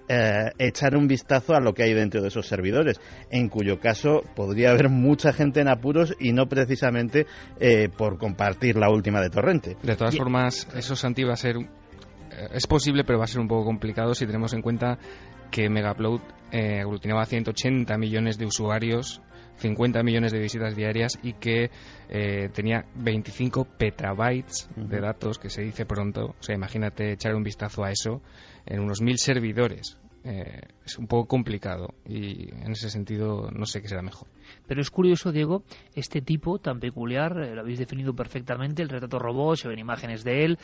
echar 0.57 0.95
un 0.95 1.07
vistazo 1.07 1.53
a 1.53 1.59
lo 1.59 1.75
que 1.75 1.83
hay 1.83 1.93
dentro 1.93 2.19
de 2.19 2.29
esos 2.29 2.47
servidores, 2.47 2.99
en 3.29 3.47
cuyo 3.47 3.79
caso 3.79 4.23
podría 4.35 4.71
haber 4.71 4.89
mucha 4.89 5.31
gente 5.31 5.61
en 5.61 5.67
apuros 5.67 6.15
y 6.19 6.31
no 6.31 6.47
precisamente 6.47 7.27
por 7.95 8.17
compartir 8.17 8.75
la 8.75 8.89
última 8.89 9.21
de 9.21 9.29
Torrente. 9.29 9.77
De 9.83 9.95
todas 9.95 10.17
formas, 10.17 10.67
eso 10.75 10.95
Santi 10.95 11.23
va 11.23 11.33
a 11.33 11.37
ser 11.37 11.57
es 12.53 12.65
posible, 12.65 13.03
pero 13.03 13.19
va 13.19 13.25
a 13.25 13.27
ser 13.27 13.41
un 13.41 13.47
poco 13.47 13.65
complicado 13.65 14.15
si 14.15 14.25
tenemos 14.25 14.53
en 14.53 14.61
cuenta 14.61 14.97
que 15.51 15.69
Megaupload 15.69 16.21
eh, 16.51 16.79
aglutinaba 16.79 17.25
180 17.25 17.97
millones 17.97 18.37
de 18.37 18.45
usuarios, 18.45 19.21
50 19.57 20.01
millones 20.03 20.31
de 20.31 20.39
visitas 20.39 20.75
diarias 20.75 21.19
y 21.21 21.33
que 21.33 21.69
eh, 22.09 22.49
tenía 22.53 22.85
25 22.95 23.65
petabytes 23.77 24.69
de 24.75 24.99
datos, 24.99 25.37
que 25.37 25.49
se 25.49 25.61
dice 25.61 25.85
pronto. 25.85 26.35
O 26.39 26.43
sea, 26.43 26.55
imagínate 26.55 27.11
echar 27.13 27.35
un 27.35 27.43
vistazo 27.43 27.83
a 27.83 27.91
eso 27.91 28.21
en 28.65 28.79
unos 28.79 29.01
mil 29.01 29.17
servidores. 29.17 29.97
Eh, 30.23 30.61
es 30.85 30.99
un 30.99 31.07
poco 31.07 31.27
complicado 31.27 31.95
y 32.05 32.51
en 32.51 32.71
ese 32.73 32.91
sentido 32.91 33.49
no 33.51 33.65
sé 33.65 33.81
qué 33.81 33.87
será 33.87 34.03
mejor. 34.03 34.27
Pero 34.67 34.81
es 34.81 34.91
curioso, 34.91 35.31
Diego, 35.31 35.63
este 35.95 36.21
tipo 36.21 36.59
tan 36.59 36.79
peculiar, 36.79 37.35
lo 37.35 37.61
habéis 37.61 37.79
definido 37.79 38.13
perfectamente, 38.13 38.83
el 38.83 38.89
retrato 38.89 39.17
robot, 39.17 39.57
se 39.57 39.67
ven 39.67 39.79
imágenes 39.79 40.23
de 40.23 40.45
él, 40.45 40.59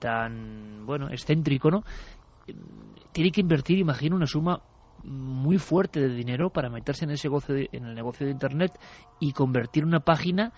tan, 0.00 0.84
bueno, 0.84 1.10
excéntrico, 1.10 1.70
¿no? 1.70 1.84
Tiene 3.18 3.32
que 3.32 3.40
invertir, 3.40 3.80
imagino, 3.80 4.14
una 4.14 4.28
suma 4.28 4.62
muy 5.02 5.58
fuerte 5.58 5.98
de 5.98 6.14
dinero 6.14 6.50
para 6.50 6.70
meterse 6.70 7.04
en 7.04 7.10
ese 7.10 7.26
negocio 7.26 7.56
en 7.56 7.84
el 7.84 7.92
negocio 7.92 8.24
de 8.24 8.30
internet 8.30 8.78
y 9.18 9.32
convertir 9.32 9.84
una 9.84 9.98
página 9.98 10.52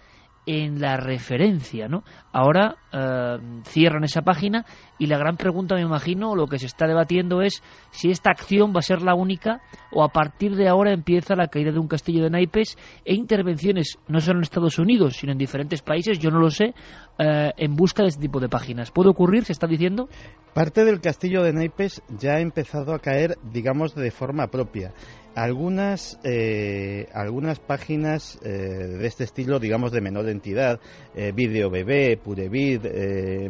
en 0.45 0.79
la 0.79 0.99
referencia, 0.99 1.89
¿no? 1.89 2.03
Ahora 2.33 2.77
eh, 2.93 3.39
cierran 3.65 4.05
esa 4.05 4.23
página 4.23 4.67
y 4.99 5.07
la 5.07 5.17
gran 5.17 5.37
pregunta, 5.37 5.75
me 5.75 5.83
imagino, 5.83 6.35
lo 6.35 6.47
que 6.47 6.59
se 6.59 6.67
está 6.67 6.87
debatiendo 6.87 7.41
es 7.41 7.63
si 7.93 8.11
esta 8.11 8.31
acción 8.31 8.75
va 8.75 8.81
a 8.81 8.83
ser 8.83 9.01
la 9.01 9.15
única 9.15 9.63
o 9.91 10.03
a 10.03 10.09
partir 10.09 10.55
de 10.57 10.69
ahora 10.69 10.93
empieza 10.93 11.37
la 11.37 11.49
caída 11.49 11.73
de 11.73 11.79
un 11.79 11.89
castillo 11.89 12.23
de 12.23 12.31
naipes 12.31 12.77
e 13.05 13.15
intervenciones 13.15 13.99
no 14.09 14.21
solo 14.21 14.39
en 14.39 14.43
Estados 14.43 14.79
Unidos, 14.79 15.17
sino 15.17 15.33
en 15.33 15.39
diferentes 15.39 15.83
países, 15.83 16.19
yo 16.19 16.31
no 16.31 16.41
lo 16.41 16.51
sé, 16.51 16.75
eh, 17.21 17.53
en 17.57 17.77
busca 17.77 18.03
de 18.03 18.09
este 18.09 18.23
tipo 18.23 18.41
de 18.41 18.49
páginas. 18.49 18.91
¿Puede 18.91 19.11
ocurrir, 19.11 19.45
se 19.45 19.53
está 19.53 19.67
diciendo? 19.67 20.09
Parte 20.55 20.85
del 20.85 21.01
castillo 21.01 21.43
de 21.43 21.53
naipes 21.53 22.03
ya 22.19 22.37
ha 22.37 22.41
empezado 22.41 22.95
a 22.95 22.99
caer, 22.99 23.37
digamos, 23.53 23.95
de 23.95 24.11
forma 24.11 24.47
propia 24.47 24.93
algunas, 25.35 26.19
eh, 26.25 27.07
algunas 27.13 27.61
páginas 27.61 28.39
eh, 28.43 28.49
de 28.51 29.07
este 29.07 29.25
estilo, 29.25 29.61
digamos 29.61 29.93
de 29.93 30.01
menor 30.01 30.29
entidad, 30.29 30.81
eh, 31.15 31.33
Video 31.33 31.71
Bebé, 31.71 32.17
Purevid, 32.17 32.81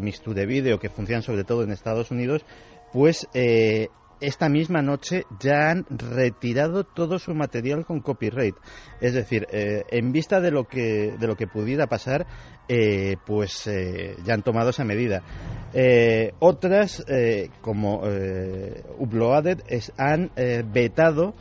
Misture 0.00 0.46
Video, 0.46 0.78
que 0.78 0.90
funcionan 0.90 1.22
sobre 1.22 1.44
todo 1.44 1.62
en 1.62 1.70
Estados 1.70 2.11
Unidos, 2.11 2.44
pues 2.92 3.28
eh, 3.35 3.88
esta 4.20 4.48
misma 4.48 4.83
noche 4.83 5.24
ya 5.40 5.70
han 5.70 5.87
retirado 5.88 6.85
todo 6.85 7.18
su 7.18 7.35
material 7.35 7.85
con 7.85 8.00
copyright. 8.00 8.54
Es 9.00 9.14
decir, 9.14 9.46
en 9.50 10.12
vista 10.12 10.40
de 10.40 10.50
lo 10.50 10.64
que, 10.64 11.14
de 11.18 11.26
lo 11.26 11.37
que 11.37 11.46
pudiera 11.46 11.87
pasar, 11.87 12.26
pues 13.26 13.68
ya 14.24 14.35
han 14.35 14.42
tomado 14.42 14.70
esa 14.70 14.85
medida. 14.85 15.22
otras, 16.38 17.04
como 17.61 18.02
Uploaded, 18.98 19.61
han 19.96 20.30
vetado 20.72 21.35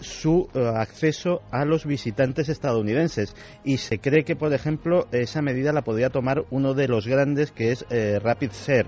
su 0.00 0.48
eh, 0.54 0.72
acceso 0.74 1.42
a 1.50 1.64
los 1.64 1.86
visitantes 1.86 2.48
estadounidenses 2.48 3.34
y 3.64 3.78
se 3.78 3.98
cree 3.98 4.24
que 4.24 4.36
por 4.36 4.52
ejemplo 4.52 5.06
esa 5.12 5.42
medida 5.42 5.72
la 5.72 5.82
podría 5.82 6.10
tomar 6.10 6.44
uno 6.50 6.74
de 6.74 6.88
los 6.88 7.06
grandes 7.06 7.50
que 7.50 7.72
es 7.72 7.86
eh, 7.90 8.18
Rapid 8.22 8.50
Share 8.52 8.86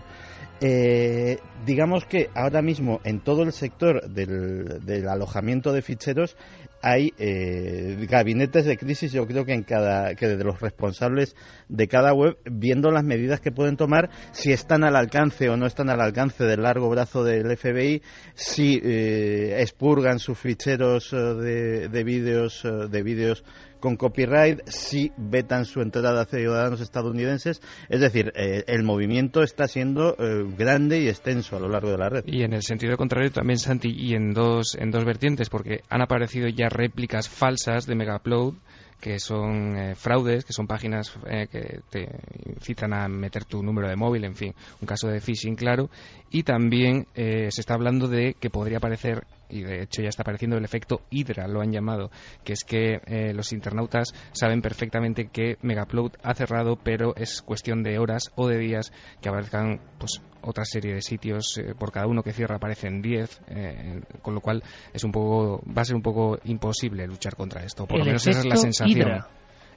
eh, 0.61 1.39
digamos 1.67 2.05
que 2.05 2.31
ahora 2.35 2.63
mismo 2.63 3.01
en 3.05 3.21
todo 3.21 3.43
el 3.43 3.53
sector 3.53 4.09
del, 4.09 5.09
alojamiento 5.09 5.73
de 5.73 5.83
ficheros 5.83 6.37
hay 6.81 7.13
eh, 7.19 8.07
gabinetes 8.09 8.65
de 8.65 8.77
crisis, 8.77 9.13
yo 9.13 9.27
creo 9.27 9.45
que 9.45 9.53
en 9.53 9.65
cada 9.65 10.15
que 10.15 10.29
de 10.29 10.45
los 10.45 10.61
responsables 10.61 11.35
de 11.69 11.89
cada 11.89 12.15
web, 12.15 12.39
viendo 12.45 12.93
las 12.93 13.03
medidas 13.03 13.41
que 13.41 13.51
pueden 13.51 13.77
tomar, 13.77 14.11
si 14.31 14.53
están 14.53 14.85
al 14.85 14.95
alcance 14.95 15.49
o 15.49 15.57
no 15.57 15.67
están 15.67 15.91
al 15.91 16.01
alcance 16.01 16.45
del 16.45 16.63
largo 16.63 16.89
brazo 16.89 17.25
del 17.25 17.57
FBI, 17.57 18.03
si 18.35 18.81
eh, 18.81 19.61
expurgan 19.61 20.21
sus 20.21 20.39
ficheros 20.39 21.09
archivos 21.13 21.45
de, 21.45 21.89
de 21.89 22.05
vídeos 22.05 22.63
de 22.63 23.03
vídeos 23.03 23.45
con 23.81 23.97
copyright, 23.97 24.61
si 24.67 25.13
vetan 25.17 25.65
su 25.65 25.81
entrada 25.81 26.23
a 26.23 26.25
ciudadanos 26.25 26.81
estadounidenses. 26.81 27.61
Es 27.89 28.01
decir, 28.01 28.33
eh, 28.35 28.65
el 28.67 28.83
movimiento 28.83 29.43
está 29.43 29.69
siendo 29.69 30.17
eh, 30.19 30.45
grande 30.57 31.01
y 31.01 31.09
extenso 31.09 31.57
a 31.57 31.61
lo 31.61 31.69
largo 31.69 31.91
de 31.91 31.99
la 31.99 32.09
red. 32.09 32.25
Y 32.27 32.43
en 32.43 32.53
el 32.53 32.63
sentido 32.63 32.97
contrario 32.97 33.31
también, 33.31 33.59
Santi, 33.59 33.91
y 33.91 34.15
en 34.15 34.33
dos, 34.33 34.77
en 34.79 34.91
dos 34.91 35.05
vertientes, 35.05 35.49
porque 35.49 35.83
han 35.89 36.03
aparecido 36.03 36.49
ya 36.49 36.69
réplicas 36.69 37.29
falsas 37.29 37.87
de 37.87 37.95
Megaupload 37.95 38.55
que 39.01 39.21
son 39.21 39.77
eh, 39.77 39.95
fraudes, 39.95 40.45
que 40.45 40.53
son 40.53 40.67
páginas 40.67 41.17
que 41.53 41.83
te 41.89 42.09
incitan 42.47 42.93
a 42.93 43.07
meter 43.07 43.45
tu 43.45 43.63
número 43.63 43.89
de 43.89 43.95
móvil, 43.95 44.25
en 44.25 44.35
fin, 44.35 44.53
un 44.81 44.89
caso 44.89 45.07
de 45.07 45.21
phishing 45.21 45.55
claro. 45.55 45.89
Y 46.33 46.43
también 46.43 47.07
se 47.15 47.47
está 47.47 47.75
hablando 47.75 48.09
de 48.09 48.35
que 48.41 48.51
podría 48.51 48.79
aparecer 48.79 49.25
y 49.49 49.63
de 49.63 49.83
hecho 49.83 50.03
ya 50.03 50.09
está 50.09 50.23
apareciendo 50.23 50.57
el 50.57 50.65
efecto 50.65 51.03
Hydra, 51.11 51.49
lo 51.49 51.61
han 51.61 51.73
llamado, 51.73 52.11
que 52.45 52.53
es 52.53 52.65
que 52.65 53.01
eh, 53.07 53.33
los 53.35 53.53
internautas 53.53 54.13
saben 54.33 54.63
perfectamente 54.63 55.29
que 55.29 55.57
Megaupload 55.63 56.13
ha 56.23 56.35
cerrado, 56.35 56.77
pero 56.77 57.15
es 57.17 57.43
cuestión 57.43 57.83
de 57.83 57.99
horas 57.99 58.31
o 58.37 58.49
de 58.49 58.59
días 58.59 58.93
que 59.21 59.29
aparezcan 59.29 59.81
pues 59.99 60.21
otra 60.43 60.65
serie 60.65 60.95
de 60.95 61.03
sitios, 61.03 61.59
eh, 61.59 61.75
por 61.79 61.93
cada 61.93 62.07
uno 62.07 62.23
que 62.23 62.33
cierra 62.33 62.57
aparecen 62.57 63.03
10, 63.03 63.41
eh, 63.49 64.01
con 64.23 64.35
lo 64.35 64.41
cual 64.41 64.63
es 64.93 65.05
un 65.05 65.13
poco, 65.13 65.63
va 65.67 65.83
a 65.83 65.85
ser 65.85 65.97
un 65.97 66.03
poco 66.03 66.39
imposible 66.45 67.07
luchar 67.07 67.37
contra 67.37 67.65
esto, 67.65 67.87
por 67.87 67.99
lo 67.99 68.05
menos 68.05 68.27
esa 68.27 68.41
es 68.41 68.47
la 68.47 68.57
sensación. 68.57 69.21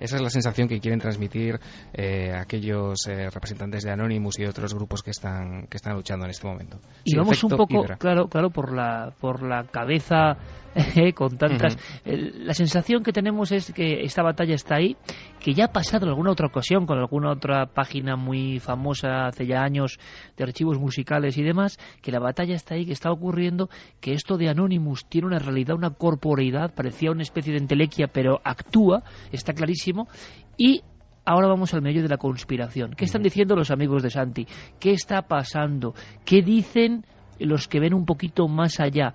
Esa 0.02 0.16
es 0.16 0.22
la 0.22 0.30
sensación 0.32 0.68
que 0.68 0.80
quieren 0.80 1.00
transmitir 1.00 1.60
eh, 1.94 2.34
aquellos 2.34 3.08
eh, 3.08 3.30
representantes 3.30 3.84
de 3.84 3.92
Anonymous 3.92 4.40
y 4.40 4.44
de 4.44 4.50
otros 4.50 4.74
grupos 4.74 5.04
que 5.04 5.12
están 5.12 5.68
que 5.68 5.78
están 5.78 5.94
luchando 5.94 6.26
en 6.26 6.32
este 6.32 6.48
momento. 6.48 6.80
Y 7.04 7.16
vamos 7.16 7.44
un 7.44 7.52
poco, 7.52 7.86
claro, 8.00 8.28
claro, 8.28 8.50
por 8.50 8.74
la 8.74 9.14
por 9.20 9.44
la 9.44 9.66
cabeza 9.66 10.38
con 11.16 11.38
tantas. 11.38 11.78
la 12.06 12.54
sensación 12.54 13.04
que 13.04 13.12
tenemos 13.12 13.52
es 13.52 13.72
que 13.74 14.04
esta 14.04 14.24
batalla 14.24 14.56
está 14.56 14.76
ahí, 14.76 14.96
que 15.40 15.54
ya 15.54 15.66
ha 15.66 15.72
pasado 15.72 16.06
en 16.06 16.10
alguna 16.10 16.32
otra 16.32 16.48
ocasión 16.48 16.86
con 16.86 16.98
alguna 16.98 17.32
otra 17.32 17.66
página 17.68 18.16
muy 18.16 18.60
famosa 18.60 19.28
hace 19.28 19.46
ya 19.46 19.64
años 19.64 20.00
de 20.38 20.44
archivos 20.44 20.80
musicales 20.80 21.38
y 21.38 21.44
demás, 21.44 21.78
que 22.02 22.12
la 22.12 22.20
batalla 22.20 22.56
está 22.56 22.76
ahí, 22.76 22.86
que 22.86 22.94
está 22.94 23.12
ocurriendo, 23.12 23.70
que 24.00 24.14
esto 24.14 24.38
de 24.38 24.50
Anonymous 24.50 25.06
tiene 25.08 25.28
una 25.28 25.40
realidad, 25.40 25.76
una 25.76 25.92
corporeidad, 25.92 26.74
parecía 26.74 27.12
una 27.12 27.24
especie 27.24 27.54
de 27.54 27.60
entelequia, 27.60 28.08
pero 28.08 28.40
actúa, 28.44 29.04
está 29.32 29.54
clarísimo, 29.54 30.08
y 30.58 30.82
Ahora 31.24 31.48
vamos 31.48 31.74
al 31.76 31.84
medio 31.84 32.02
de 32.02 32.10
la 32.10 32.18
conspiración. 32.18 32.94
¿Qué 32.94 33.06
están 33.06 33.22
diciendo 33.22 33.56
los 33.56 33.70
amigos 33.70 34.02
de 34.02 34.10
Santi? 34.10 34.48
¿Qué 34.80 34.92
está 34.92 35.22
pasando? 35.22 35.94
¿Qué 36.26 36.42
dicen 36.42 37.06
los 37.38 37.68
que 37.68 37.80
ven 37.80 37.94
un 37.94 38.06
poquito 38.06 38.48
más 38.48 38.80
allá? 38.80 39.14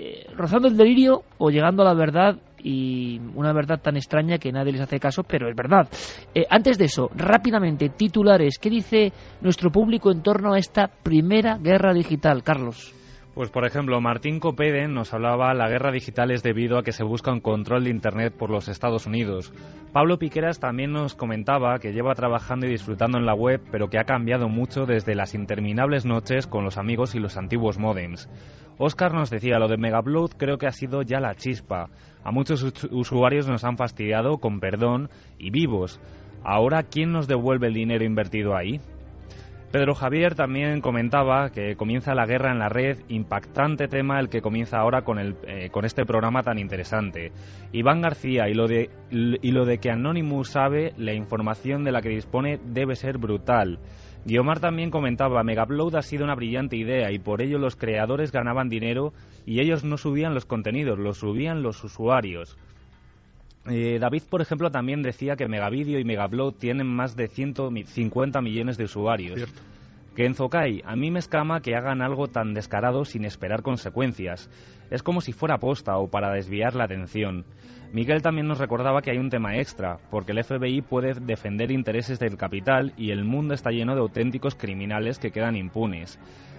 Eh, 0.00 0.26
rozando 0.36 0.68
el 0.68 0.76
delirio 0.76 1.24
o 1.38 1.50
llegando 1.50 1.82
a 1.82 1.86
la 1.86 1.92
verdad 1.92 2.36
y 2.62 3.18
una 3.34 3.52
verdad 3.52 3.80
tan 3.82 3.96
extraña 3.96 4.38
que 4.38 4.52
nadie 4.52 4.70
les 4.70 4.80
hace 4.80 5.00
caso, 5.00 5.24
pero 5.24 5.48
es 5.48 5.56
verdad. 5.56 5.88
Eh, 6.32 6.44
antes 6.48 6.78
de 6.78 6.84
eso, 6.84 7.10
rápidamente, 7.16 7.88
titulares. 7.88 8.60
¿Qué 8.60 8.70
dice 8.70 9.12
nuestro 9.40 9.72
público 9.72 10.12
en 10.12 10.22
torno 10.22 10.52
a 10.54 10.58
esta 10.58 10.86
primera 10.86 11.58
guerra 11.58 11.92
digital, 11.92 12.44
Carlos? 12.44 12.94
Pues 13.38 13.50
por 13.50 13.64
ejemplo, 13.64 14.00
Martín 14.00 14.40
Copeden 14.40 14.94
nos 14.94 15.14
hablaba 15.14 15.54
la 15.54 15.68
guerra 15.68 15.92
digital 15.92 16.32
es 16.32 16.42
debido 16.42 16.76
a 16.76 16.82
que 16.82 16.90
se 16.90 17.04
busca 17.04 17.30
un 17.30 17.38
control 17.38 17.84
de 17.84 17.90
Internet 17.90 18.34
por 18.36 18.50
los 18.50 18.66
Estados 18.66 19.06
Unidos. 19.06 19.52
Pablo 19.92 20.18
Piqueras 20.18 20.58
también 20.58 20.90
nos 20.90 21.14
comentaba 21.14 21.78
que 21.78 21.92
lleva 21.92 22.16
trabajando 22.16 22.66
y 22.66 22.70
disfrutando 22.70 23.16
en 23.16 23.26
la 23.26 23.36
web, 23.36 23.60
pero 23.70 23.90
que 23.90 24.00
ha 24.00 24.02
cambiado 24.02 24.48
mucho 24.48 24.86
desde 24.86 25.14
las 25.14 25.34
interminables 25.34 26.04
noches 26.04 26.48
con 26.48 26.64
los 26.64 26.78
amigos 26.78 27.14
y 27.14 27.20
los 27.20 27.36
antiguos 27.36 27.78
modems. 27.78 28.28
Oscar 28.76 29.14
nos 29.14 29.30
decía, 29.30 29.60
lo 29.60 29.68
de 29.68 29.76
Megablood 29.76 30.32
creo 30.36 30.58
que 30.58 30.66
ha 30.66 30.72
sido 30.72 31.02
ya 31.02 31.20
la 31.20 31.36
chispa. 31.36 31.90
A 32.24 32.32
muchos 32.32 32.64
usuarios 32.90 33.46
nos 33.46 33.62
han 33.62 33.76
fastidiado 33.76 34.38
con 34.38 34.58
perdón 34.58 35.10
y 35.38 35.50
vivos. 35.50 36.00
Ahora, 36.42 36.82
¿quién 36.82 37.12
nos 37.12 37.28
devuelve 37.28 37.68
el 37.68 37.74
dinero 37.74 38.04
invertido 38.04 38.56
ahí? 38.56 38.80
Pedro 39.70 39.94
Javier 39.94 40.34
también 40.34 40.80
comentaba 40.80 41.50
que 41.50 41.76
comienza 41.76 42.14
la 42.14 42.24
guerra 42.24 42.52
en 42.52 42.58
la 42.58 42.70
red, 42.70 43.00
impactante 43.08 43.86
tema 43.86 44.18
el 44.18 44.30
que 44.30 44.40
comienza 44.40 44.78
ahora 44.78 45.02
con, 45.02 45.18
el, 45.18 45.36
eh, 45.46 45.68
con 45.68 45.84
este 45.84 46.06
programa 46.06 46.42
tan 46.42 46.58
interesante. 46.58 47.32
Iván 47.72 48.00
García, 48.00 48.48
y 48.48 48.54
lo, 48.54 48.66
de, 48.66 48.88
y 49.10 49.52
lo 49.52 49.66
de 49.66 49.76
que 49.76 49.90
Anonymous 49.90 50.52
sabe, 50.52 50.94
la 50.96 51.12
información 51.12 51.84
de 51.84 51.92
la 51.92 52.00
que 52.00 52.08
dispone 52.08 52.58
debe 52.64 52.96
ser 52.96 53.18
brutal. 53.18 53.78
Guiomar 54.24 54.58
también 54.58 54.90
comentaba, 54.90 55.42
Megaupload 55.42 55.96
ha 55.96 56.02
sido 56.02 56.24
una 56.24 56.34
brillante 56.34 56.76
idea 56.76 57.12
y 57.12 57.18
por 57.18 57.42
ello 57.42 57.58
los 57.58 57.76
creadores 57.76 58.32
ganaban 58.32 58.70
dinero 58.70 59.12
y 59.44 59.60
ellos 59.60 59.84
no 59.84 59.98
subían 59.98 60.32
los 60.32 60.46
contenidos, 60.46 60.98
los 60.98 61.18
subían 61.18 61.62
los 61.62 61.84
usuarios. 61.84 62.56
Eh, 63.70 63.98
David, 64.00 64.22
por 64.28 64.40
ejemplo, 64.40 64.70
también 64.70 65.02
decía 65.02 65.36
que 65.36 65.48
Megavideo 65.48 65.98
y 65.98 66.04
Megablog 66.04 66.56
tienen 66.56 66.86
más 66.86 67.16
de 67.16 67.28
150 67.28 68.40
millones 68.40 68.78
de 68.78 68.84
usuarios. 68.84 69.36
Cierto. 69.36 69.60
Que 70.16 70.26
en 70.26 70.34
Zokai, 70.34 70.82
a 70.84 70.96
mí 70.96 71.10
me 71.10 71.20
escama 71.20 71.60
que 71.60 71.76
hagan 71.76 72.02
algo 72.02 72.26
tan 72.26 72.52
descarado 72.52 73.04
sin 73.04 73.24
esperar 73.24 73.62
consecuencias. 73.62 74.50
Es 74.90 75.02
como 75.02 75.20
si 75.20 75.32
fuera 75.32 75.58
posta 75.58 75.96
o 75.98 76.08
para 76.08 76.32
desviar 76.32 76.74
la 76.74 76.84
atención. 76.84 77.44
Miguel 77.92 78.20
también 78.20 78.48
nos 78.48 78.58
recordaba 78.58 79.00
que 79.00 79.10
hay 79.10 79.18
un 79.18 79.30
tema 79.30 79.56
extra, 79.56 79.98
porque 80.10 80.32
el 80.32 80.42
FBI 80.42 80.82
puede 80.82 81.14
defender 81.14 81.70
intereses 81.70 82.18
del 82.18 82.36
capital 82.36 82.92
y 82.96 83.12
el 83.12 83.24
mundo 83.24 83.54
está 83.54 83.70
lleno 83.70 83.94
de 83.94 84.00
auténticos 84.00 84.54
criminales 84.56 85.18
que 85.18 85.30
quedan 85.30 85.56
impunes. 85.56 86.18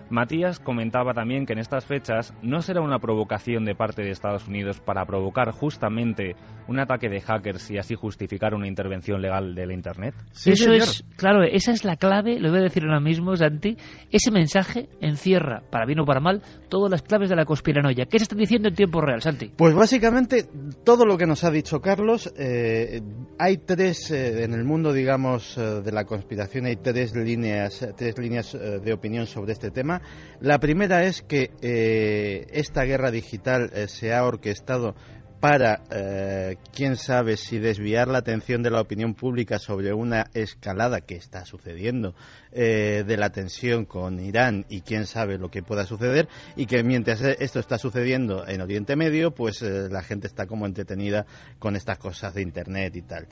Matías 0.10 0.60
comentaba 0.60 1.14
también 1.14 1.46
que 1.46 1.54
en 1.54 1.60
estas 1.60 1.86
fechas 1.86 2.34
no 2.42 2.62
será 2.62 2.82
una 2.82 3.00
provocación 3.00 3.66
de 3.66 3.76
parte 3.76 4.02
de 4.02 4.12
Estados 4.12 4.48
Unidos 4.48 4.80
para 4.80 5.06
provocar 5.06 5.52
justamente 5.52 6.36
un 6.68 6.80
ataque 6.80 7.10
de 7.10 7.20
hackers 7.20 7.72
y 7.72 7.78
así 7.78 7.96
justificar 7.96 8.54
una 8.54 8.68
intervención 8.68 9.22
legal 9.22 9.56
de 9.56 9.66
la 9.66 9.74
Internet. 9.74 10.14
Sí, 10.32 10.52
Eso 10.52 10.72
es, 10.72 11.04
claro, 11.16 11.44
esa 11.44 11.72
es 11.72 11.84
la 11.84 11.96
clave, 11.96 12.40
lo 12.40 12.50
voy 12.50 12.60
a 12.60 12.64
decir 12.64 12.84
ahora 12.84 13.00
mismo, 13.00 13.36
Santi. 13.36 13.76
Ese 14.12 14.32
mensaje 14.32 14.88
encierra, 15.02 15.64
para 15.72 15.86
bien 15.86 16.00
o 16.00 16.06
para 16.06 16.20
mal, 16.20 16.42
todas 16.70 16.92
las 16.92 17.02
claves 17.02 17.30
de 17.30 17.36
la 17.36 17.46
conspiranoia. 17.46 18.06
¿Qué 18.06 18.20
se 18.20 18.24
está 18.24 18.36
diciendo 18.36 18.70
en 18.70 18.76
tiempo 18.76 19.02
real, 19.02 19.22
Santi? 19.22 19.52
Pues 19.56 19.74
básicamente 19.74 20.46
todo 20.84 21.06
lo 21.06 21.18
que 21.18 21.26
nos 21.26 21.44
ha 21.44 21.52
dicho 21.52 21.82
Carlos, 21.82 22.32
eh, 22.38 23.02
hay 23.40 23.58
tres, 23.58 24.12
eh, 24.12 24.44
en 24.44 24.54
el 24.54 24.64
mundo, 24.64 24.94
digamos, 24.94 25.58
eh, 25.58 25.82
de 25.82 25.92
la 25.92 26.06
conspiración, 26.06 26.66
hay 26.66 26.76
tres 26.76 27.16
líneas, 27.16 27.88
tres 27.98 28.18
líneas 28.18 28.54
de 28.54 28.94
opinión 28.94 29.26
sobre 29.26 29.54
este 29.54 29.72
tema. 29.72 29.99
La 30.42 30.60
primera 30.60 31.04
es 31.04 31.22
que 31.22 31.52
eh, 31.62 32.48
esta 32.52 32.84
guerra 32.84 33.12
digital 33.12 33.72
eh, 33.74 33.88
se 33.90 34.14
ha 34.14 34.24
orquestado 34.24 34.96
para, 35.42 35.84
eh, 35.92 36.58
quién 36.74 36.96
sabe, 36.96 37.36
si 37.38 37.60
desviar 37.60 38.08
la 38.08 38.20
atención 38.20 38.62
de 38.62 38.72
la 38.72 38.82
opinión 38.82 39.16
pública 39.16 39.60
sobre 39.60 39.94
una 39.94 40.28
escalada 40.34 41.02
que 41.02 41.16
está 41.16 41.46
sucediendo 41.46 42.14
de 42.52 43.16
la 43.18 43.30
tensión 43.30 43.86
con 43.86 44.20
Irán 44.20 44.66
y 44.70 44.82
quién 44.82 45.06
sabe 45.06 45.38
lo 45.38 45.50
que 45.50 45.62
pueda 45.62 45.86
suceder 45.86 46.28
y 46.56 46.66
que 46.66 46.84
mientras 46.84 47.22
esto 47.22 47.60
está 47.60 47.78
sucediendo 47.78 48.46
en 48.48 48.60
Oriente 48.60 48.96
Medio, 48.96 49.32
pues 49.32 49.62
la 49.62 50.02
gente 50.02 50.28
está 50.28 50.46
como 50.46 50.66
entretenida 50.66 51.26
con 51.58 51.76
estas 51.76 52.00
cosas 52.00 52.34
de 52.34 52.42
Internet 52.42 52.96
y 52.96 53.02
tal. 53.04 53.28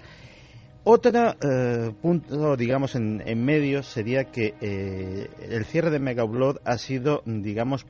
Otro 0.90 1.36
eh, 1.42 1.92
punto, 2.02 2.56
digamos, 2.56 2.96
en, 2.96 3.44
medio 3.44 3.84
sería 3.84 4.24
que 4.32 4.56
eh, 4.62 5.30
el 5.50 5.66
cierre 5.66 5.90
de 5.90 6.00
Megaupload 6.00 6.60
ha 6.64 6.78
sido, 6.78 7.24
digamos, 7.26 7.86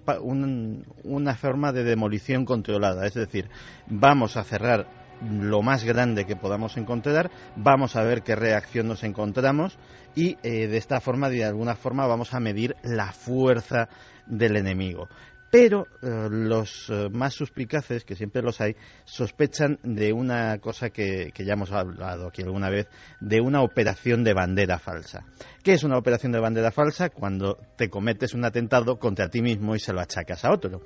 una 1.04 1.36
forma 1.36 1.72
de 1.72 1.84
demolición 1.84 2.43
controlada. 2.43 3.06
Es 3.06 3.14
decir, 3.14 3.52
vamos 3.86 4.36
a 4.36 4.43
cerrar 4.43 4.88
lo 5.22 5.62
más 5.62 5.84
grande 5.84 6.26
que 6.26 6.36
podamos 6.36 6.76
encontrar, 6.76 7.30
vamos 7.56 7.95
a 7.95 8.02
ver 8.02 8.24
qué 8.24 8.36
reacción 8.36 8.88
nos 8.88 9.04
encontramos 9.04 9.78
y 10.16 10.38
eh, 10.41 10.66
de 10.66 10.78
esta 10.78 11.00
forma, 11.00 11.30
de 11.30 11.45
alguna 11.45 11.76
forma, 11.76 12.08
vamos 12.08 12.34
a 12.34 12.39
medir 12.39 12.76
la 12.82 13.12
fuerza 13.12 13.89
del 14.26 14.58
enemigo 14.58 15.08
pero 15.50 15.88
eh, 16.02 16.28
los 16.30 16.89
eh, 16.89 17.10
más 17.12 17.34
suspicaces, 17.34 18.04
que 18.04 18.16
siempre 18.16 18.41
los 18.41 18.60
hay, 18.60 18.76
sospechan 19.06 19.80
de 19.84 20.12
una 20.12 20.58
cosa 20.60 20.89
que, 20.89 21.32
ya 21.38 21.54
hemos 21.54 21.72
hablado 21.72 22.28
aquí 22.28 22.41
alguna 22.41 22.70
vez, 22.70 22.88
de 23.22 23.39
una 23.39 23.62
operación 23.62 24.24
de 24.24 24.34
bandera 24.34 24.78
falsa. 24.80 25.26
¿Qué 25.64 25.74
es 25.74 25.84
una 25.84 25.98
operación 25.98 26.32
de 26.32 26.39
bandera 26.39 26.72
falsa? 26.72 27.10
Cuando 27.10 27.58
te 27.78 27.89
cometes 27.89 28.34
un 28.34 28.43
atentado 28.43 29.00
contra 29.00 29.30
ti 29.30 29.41
mismo 29.41 29.76
y 29.76 29.80
se 29.80 29.93
lo 29.93 30.02
achacas 30.02 30.43
a 30.43 30.52
otro. 30.52 30.82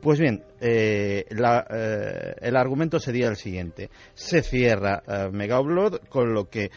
Pues 0.00 0.18
bien, 0.18 0.44
eh, 0.60 1.24
el 1.28 2.56
argumento 2.56 2.98
sería 2.98 3.28
el 3.28 3.36
siguiente. 3.36 3.90
Se 4.14 4.42
cierra 4.42 5.02
Megaupload, 5.32 6.00
con 6.08 6.32
lo 6.34 6.48
que 6.48 6.70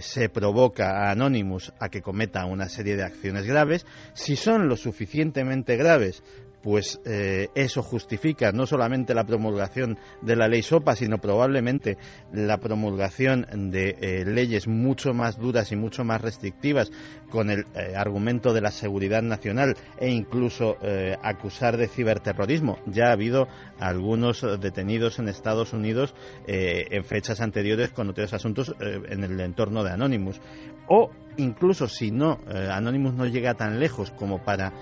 se 0.00 0.28
provoca 0.28 1.06
a 1.06 1.12
Anonymous 1.12 1.72
a 1.78 1.88
que 1.88 2.02
cometa 2.02 2.44
una 2.44 2.68
serie 2.68 2.96
de 2.96 3.04
acciones 3.04 3.46
graves. 3.46 3.86
Si 4.14 4.34
son 4.34 4.68
lo 4.68 4.76
suficientemente 4.76 5.76
graves 5.76 6.22
pues 6.62 7.00
eh, 7.04 7.48
eso 7.54 7.82
justifica 7.82 8.52
no 8.52 8.66
solamente 8.66 9.14
la 9.14 9.24
promulgación 9.24 9.98
de 10.22 10.36
la 10.36 10.48
ley 10.48 10.62
SOPA, 10.62 10.96
sino 10.96 11.18
probablemente 11.18 11.96
la 12.32 12.58
promulgación 12.58 13.46
de 13.70 13.96
eh, 14.00 14.24
leyes 14.24 14.66
mucho 14.66 15.14
más 15.14 15.38
duras 15.38 15.70
y 15.72 15.76
mucho 15.76 16.04
más 16.04 16.20
restrictivas 16.20 16.90
con 17.30 17.50
el 17.50 17.66
eh, 17.74 17.94
argumento 17.96 18.52
de 18.52 18.60
la 18.60 18.70
seguridad 18.70 19.22
nacional 19.22 19.76
e 19.98 20.10
incluso 20.10 20.76
acusar 21.22 21.76
de 21.76 21.88
ciberterrorismo. 21.88 22.78
Ya 22.86 23.08
ha 23.08 23.12
habido 23.12 23.48
algunos 23.78 24.42
detenidos 24.60 25.18
en 25.18 25.28
Estados 25.28 25.72
Unidos 25.72 26.14
en 26.46 27.04
fechas 27.04 27.40
anteriores 27.40 27.90
con 27.90 28.08
otros 28.10 28.32
asuntos 28.32 28.74
en 28.80 29.24
el 29.24 29.40
entorno 29.40 29.82
de 29.84 29.90
Anonymous. 29.90 30.40
O 30.88 31.10
incluso 31.36 31.88
si 31.88 32.10
no, 32.10 32.38
Anonymous 32.46 33.14
no 33.14 33.26
llega 33.26 33.54
tan 33.54 33.78
lejos 33.80 34.10
como 34.12 34.42
para 34.42 34.72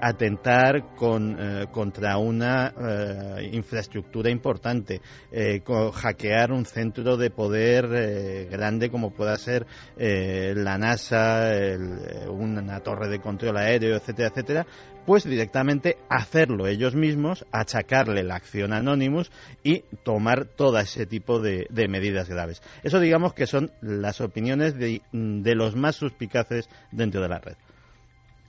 atentar 0.00 0.94
con 0.96 1.36
eh, 1.38 1.66
contra 1.70 2.18
una 2.18 2.72
eh, 2.76 3.50
infraestructura 3.52 4.30
importante, 4.30 5.00
eh, 5.30 5.62
hackear 5.92 6.52
un 6.52 6.64
centro 6.64 7.16
de 7.16 7.30
poder 7.30 8.48
grande 8.50 8.90
como 8.90 9.12
pueda 9.12 9.36
ser 9.36 9.66
la 9.96 10.78
NASA, 10.78 11.50
una 12.28 12.80
torre 12.80 13.08
de 13.08 13.20
control 13.20 13.56
aéreo, 13.56 13.96
etcétera, 13.96 14.28
etcétera, 14.28 14.66
pues 15.06 15.24
directamente 15.24 15.96
hacerlo 16.08 16.66
ellos 16.66 16.94
mismos, 16.94 17.44
achacarle 17.52 18.22
la 18.22 18.36
acción 18.36 18.72
Anonymous 18.72 19.30
y 19.62 19.84
tomar 20.02 20.44
todo 20.44 20.78
ese 20.78 21.06
tipo 21.06 21.40
de, 21.40 21.66
medidas 21.88 22.28
graves. 22.28 22.62
Eso 22.82 23.00
digamos 23.00 23.34
que 23.34 23.46
son 23.46 23.72
las 23.80 24.20
opiniones 24.20 24.76
de 24.78 25.54
los 25.54 25.74
más 25.80 25.96
suspicaces 25.96 26.68
dentro 26.92 27.20
de 27.20 27.28
la 27.28 27.38
red. 27.38 27.56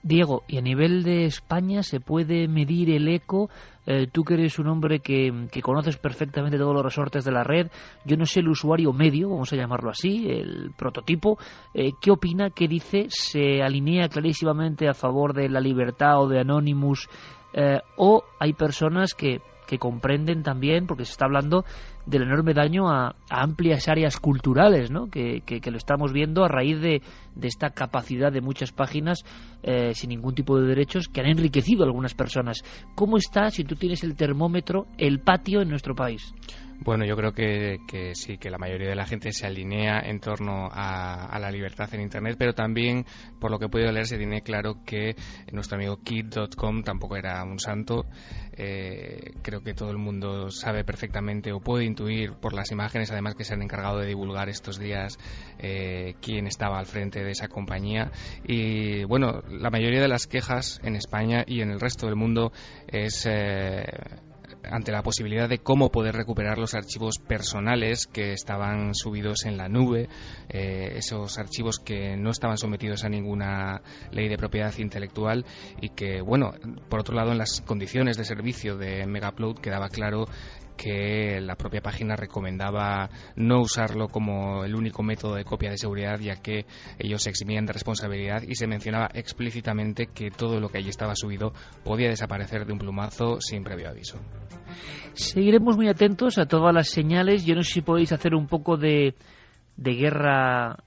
Diego, 0.02 0.42
y 0.48 0.58
a 0.58 0.60
nivel 0.60 1.04
de 1.04 1.26
España 1.26 1.84
se 1.84 2.00
puede 2.00 2.48
medir 2.48 2.90
el 2.90 3.06
eco. 3.08 3.50
Eh, 3.86 4.08
tú 4.10 4.24
que 4.24 4.34
eres 4.34 4.58
un 4.58 4.66
hombre 4.66 4.98
que, 4.98 5.48
conoces 5.62 5.96
perfectamente 5.96 6.58
todos 6.58 6.74
los 6.74 6.84
resortes 6.84 7.24
de 7.24 7.30
la 7.30 7.44
red, 7.44 7.68
yo 8.04 8.16
no 8.16 8.26
sé 8.26 8.40
el 8.40 8.48
usuario 8.48 8.92
medio, 8.92 9.30
vamos 9.30 9.52
a 9.52 9.56
llamarlo 9.56 9.90
así, 9.90 10.28
el 10.28 10.72
prototipo, 10.76 11.38
eh, 11.74 11.92
¿qué 12.00 12.10
opina, 12.10 12.50
qué 12.50 12.68
dice? 12.68 13.06
¿Se 13.08 13.62
alinea 13.62 14.08
clarísimamente 14.08 14.88
a 14.88 14.94
favor 14.94 15.34
de 15.34 15.48
la 15.48 15.60
libertad 15.60 16.20
o 16.20 16.28
de 16.28 16.40
Anonymous? 16.40 17.08
Eh, 17.54 17.80
¿O 17.96 18.24
hay 18.38 18.54
personas 18.54 19.14
que 19.14 19.40
que 19.66 19.78
comprenden 19.78 20.42
también, 20.42 20.86
porque 20.86 21.04
se 21.04 21.12
está 21.12 21.26
hablando 21.26 21.64
del 22.06 22.22
enorme 22.22 22.54
daño 22.54 22.90
a, 22.90 23.14
amplias 23.30 23.88
áreas 23.88 24.18
culturales, 24.18 24.90
¿no? 24.90 25.08
Que, 25.08 25.42
lo 25.64 25.76
estamos 25.76 26.12
viendo 26.12 26.44
a 26.44 26.48
raíz 26.48 26.80
de, 26.80 27.02
esta 27.42 27.70
capacidad 27.70 28.32
de 28.32 28.40
muchas 28.40 28.72
páginas 28.72 29.24
eh, 29.62 29.92
sin 29.94 30.10
ningún 30.10 30.34
tipo 30.34 30.58
de 30.58 30.66
derechos 30.66 31.08
que 31.08 31.20
han 31.20 31.28
enriquecido 31.28 31.82
a 31.82 31.86
algunas 31.86 32.14
personas. 32.14 32.62
¿Cómo 32.94 33.16
está, 33.16 33.50
si 33.50 33.64
tú 33.64 33.76
tienes 33.76 34.02
el 34.04 34.16
termómetro, 34.16 34.86
el 34.98 35.20
patio 35.20 35.62
en 35.62 35.68
nuestro 35.68 35.94
país? 35.94 36.34
Bueno, 36.84 37.04
yo 37.04 37.14
creo 37.14 37.32
que, 37.32 37.78
sí, 38.14 38.38
que 38.38 38.50
la 38.50 38.58
mayoría 38.58 38.88
de 38.88 38.96
la 38.96 39.06
gente 39.06 39.32
se 39.32 39.46
alinea 39.46 40.00
en 40.00 40.18
torno 40.18 40.68
a, 40.72 41.38
la 41.38 41.48
libertad 41.48 41.88
en 41.94 42.00
Internet, 42.00 42.34
pero 42.36 42.54
también, 42.54 43.06
por 43.40 43.52
lo 43.52 43.60
que 43.60 43.66
he 43.66 43.68
podido 43.68 43.92
leer, 43.92 44.06
se 44.06 44.18
tiene 44.18 44.42
claro 44.42 44.82
que 44.84 45.14
nuestro 45.52 45.76
amigo 45.76 45.98
Kid.com 46.02 46.82
tampoco 46.82 47.16
era 47.16 47.44
un 47.44 47.60
santo. 47.60 48.06
Eh, 48.54 49.30
creo 49.42 49.62
que 49.62 49.74
todo 49.74 49.92
el 49.92 49.98
mundo 49.98 50.50
sabe 50.50 50.82
perfectamente 50.82 51.52
o 51.52 51.60
puede 51.60 51.84
intuir 51.84 52.32
por 52.32 52.52
las 52.52 52.72
imágenes, 52.72 53.12
además 53.12 53.36
que 53.36 53.44
se 53.44 53.54
han 53.54 53.62
encargado 53.62 54.00
de 54.00 54.08
divulgar 54.08 54.48
estos 54.48 54.80
días 54.80 55.18
eh, 55.60 56.16
quién 56.20 56.48
estaba 56.48 56.80
al 56.80 56.86
frente 56.86 57.22
de 57.22 57.30
esa 57.30 57.46
compañía. 57.46 58.10
Y 58.44 59.04
bueno, 59.04 59.40
la 59.48 59.70
mayoría 59.70 60.00
de 60.00 60.08
las 60.08 60.26
quejas 60.26 60.80
en 60.82 60.96
España 60.96 61.44
y 61.46 61.60
en 61.60 61.70
el 61.70 61.78
resto 61.78 62.06
del 62.06 62.16
mundo 62.16 62.50
es. 62.88 63.24
Eh, 63.30 63.84
ante 64.70 64.92
la 64.92 65.02
posibilidad 65.02 65.48
de 65.48 65.58
cómo 65.58 65.90
poder 65.90 66.14
recuperar 66.14 66.58
los 66.58 66.74
archivos 66.74 67.18
personales 67.18 68.06
que 68.06 68.32
estaban 68.32 68.94
subidos 68.94 69.44
en 69.44 69.56
la 69.56 69.68
nube, 69.68 70.08
eh, 70.48 70.94
esos 70.96 71.38
archivos 71.38 71.78
que 71.78 72.16
no 72.16 72.30
estaban 72.30 72.58
sometidos 72.58 73.04
a 73.04 73.08
ninguna 73.08 73.82
ley 74.10 74.28
de 74.28 74.36
propiedad 74.36 74.72
intelectual 74.78 75.44
y 75.80 75.90
que, 75.90 76.20
bueno, 76.20 76.52
por 76.88 77.00
otro 77.00 77.14
lado, 77.14 77.32
en 77.32 77.38
las 77.38 77.60
condiciones 77.62 78.16
de 78.16 78.24
servicio 78.24 78.76
de 78.76 79.06
Megaupload 79.06 79.56
quedaba 79.58 79.88
claro 79.88 80.26
que 80.82 81.40
la 81.40 81.54
propia 81.54 81.80
página 81.80 82.16
recomendaba 82.16 83.08
no 83.36 83.60
usarlo 83.60 84.08
como 84.08 84.64
el 84.64 84.74
único 84.74 85.04
método 85.04 85.36
de 85.36 85.44
copia 85.44 85.70
de 85.70 85.78
seguridad, 85.78 86.18
ya 86.18 86.34
que 86.36 86.66
ellos 86.98 87.22
se 87.22 87.30
eximían 87.30 87.66
de 87.66 87.72
responsabilidad 87.72 88.42
y 88.42 88.56
se 88.56 88.66
mencionaba 88.66 89.08
explícitamente 89.14 90.08
que 90.08 90.30
todo 90.30 90.58
lo 90.58 90.68
que 90.68 90.78
allí 90.78 90.88
estaba 90.88 91.14
subido 91.14 91.52
podía 91.84 92.08
desaparecer 92.08 92.66
de 92.66 92.72
un 92.72 92.80
plumazo 92.80 93.40
sin 93.40 93.62
previo 93.62 93.90
aviso. 93.90 94.18
Seguiremos 95.12 95.76
muy 95.76 95.88
atentos 95.88 96.38
a 96.38 96.46
todas 96.46 96.74
las 96.74 96.88
señales. 96.88 97.44
Yo 97.44 97.54
no 97.54 97.62
sé 97.62 97.74
si 97.74 97.82
podéis 97.82 98.10
hacer 98.12 98.34
un 98.34 98.48
poco 98.48 98.76
de, 98.76 99.14
de 99.76 99.94
guerra 99.94 100.78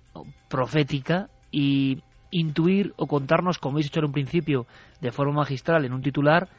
profética 0.49 1.29
y 1.51 2.01
intuir 2.31 2.93
o 2.97 3.07
contarnos, 3.07 3.59
como 3.59 3.75
habéis 3.75 3.87
hecho 3.87 3.99
en 3.99 4.07
un 4.07 4.11
principio, 4.11 4.67
de 4.99 5.11
forma 5.11 5.35
magistral 5.35 5.85
en 5.85 5.93
un 5.93 6.01
titular, 6.01 6.49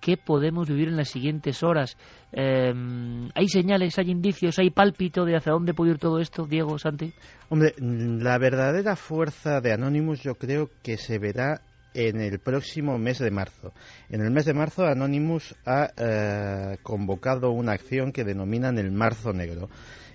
qué 0.00 0.16
podemos 0.16 0.68
vivir 0.68 0.88
en 0.88 0.96
las 0.96 1.08
siguientes 1.08 1.62
horas. 1.62 1.96
Em, 2.32 3.28
¿Hay 3.34 3.48
señales, 3.48 3.98
hay 3.98 4.10
indicios, 4.10 4.58
hay 4.58 4.70
pálpito 4.70 5.24
de 5.24 5.36
hacia 5.36 5.52
dónde 5.52 5.74
puede 5.74 5.92
ir 5.92 5.98
todo 5.98 6.20
esto, 6.20 6.46
Diego, 6.46 6.78
Santi? 6.78 7.12
Hombre, 7.48 7.74
la 7.78 8.38
verdadera 8.38 8.96
fuerza 8.96 9.60
de 9.60 9.72
Anonymous 9.72 10.22
yo 10.22 10.34
creo 10.34 10.70
que 10.82 10.96
se 10.96 11.18
verá 11.18 11.62
en 11.94 12.20
el 12.20 12.38
próximo 12.38 12.98
mes 12.98 13.18
de 13.18 13.30
marzo. 13.30 13.72
En 14.08 14.20
el 14.20 14.30
mes 14.30 14.44
de 14.44 14.54
marzo 14.54 14.86
Anonymous 14.86 15.54
ha 15.66 15.90
eh, 15.96 16.76
convocado 16.82 17.50
una 17.50 17.72
acción 17.72 18.12
que 18.12 18.24
denominan 18.24 18.78
el 18.78 18.92
Marzo 18.92 19.32
Negro. 19.32 19.68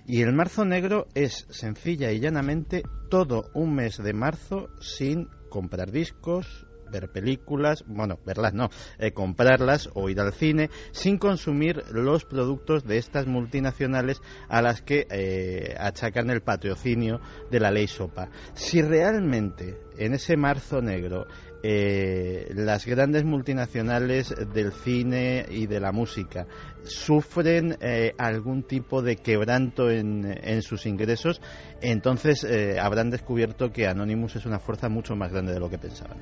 Y 0.06 0.22
el 0.22 0.32
Marzo 0.32 0.64
Negro 0.64 1.06
es 1.14 1.46
sencilla 1.50 2.10
y 2.12 2.20
llanamente 2.20 2.82
todo 3.10 3.50
un 3.54 3.74
mes 3.74 3.96
de 3.96 4.12
marzo 4.12 4.68
sin 4.80 5.28
comprar 5.48 5.90
discos, 5.90 6.66
ver 6.94 7.10
películas, 7.10 7.84
bueno, 7.86 8.18
verlas 8.24 8.54
no, 8.54 8.70
eh, 8.98 9.12
comprarlas 9.12 9.90
o 9.94 10.08
ir 10.08 10.20
al 10.20 10.32
cine 10.32 10.70
sin 10.92 11.18
consumir 11.18 11.82
los 11.90 12.24
productos 12.24 12.84
de 12.84 12.98
estas 12.98 13.26
multinacionales 13.26 14.22
a 14.48 14.62
las 14.62 14.80
que 14.80 15.06
eh, 15.10 15.74
achacan 15.78 16.30
el 16.30 16.40
patrocinio 16.40 17.20
de 17.50 17.60
la 17.60 17.70
ley 17.70 17.88
SOPA. 17.88 18.30
Si 18.54 18.80
realmente 18.80 19.76
en 19.98 20.14
ese 20.14 20.36
marzo 20.36 20.80
negro 20.80 21.26
eh, 21.62 22.50
las 22.54 22.84
grandes 22.84 23.24
multinacionales 23.24 24.34
del 24.52 24.72
cine 24.72 25.46
y 25.48 25.66
de 25.66 25.80
la 25.80 25.92
música 25.92 26.46
sufren 26.84 27.78
algún 28.18 28.64
tipo 28.64 29.00
de 29.00 29.16
quebranto 29.16 29.90
en, 29.90 30.26
en 30.42 30.60
sus 30.60 30.84
ingresos, 30.84 31.40
entonces 31.80 32.46
habrán 32.78 33.08
descubierto 33.08 33.72
que 33.72 33.86
Anonymous 33.86 34.36
es 34.36 34.44
una 34.44 34.58
fuerza 34.58 34.90
mucho 34.90 35.16
más 35.16 35.32
grande 35.32 35.54
de 35.54 35.60
lo 35.60 35.70
que 35.70 35.78
pensaban. 35.78 36.18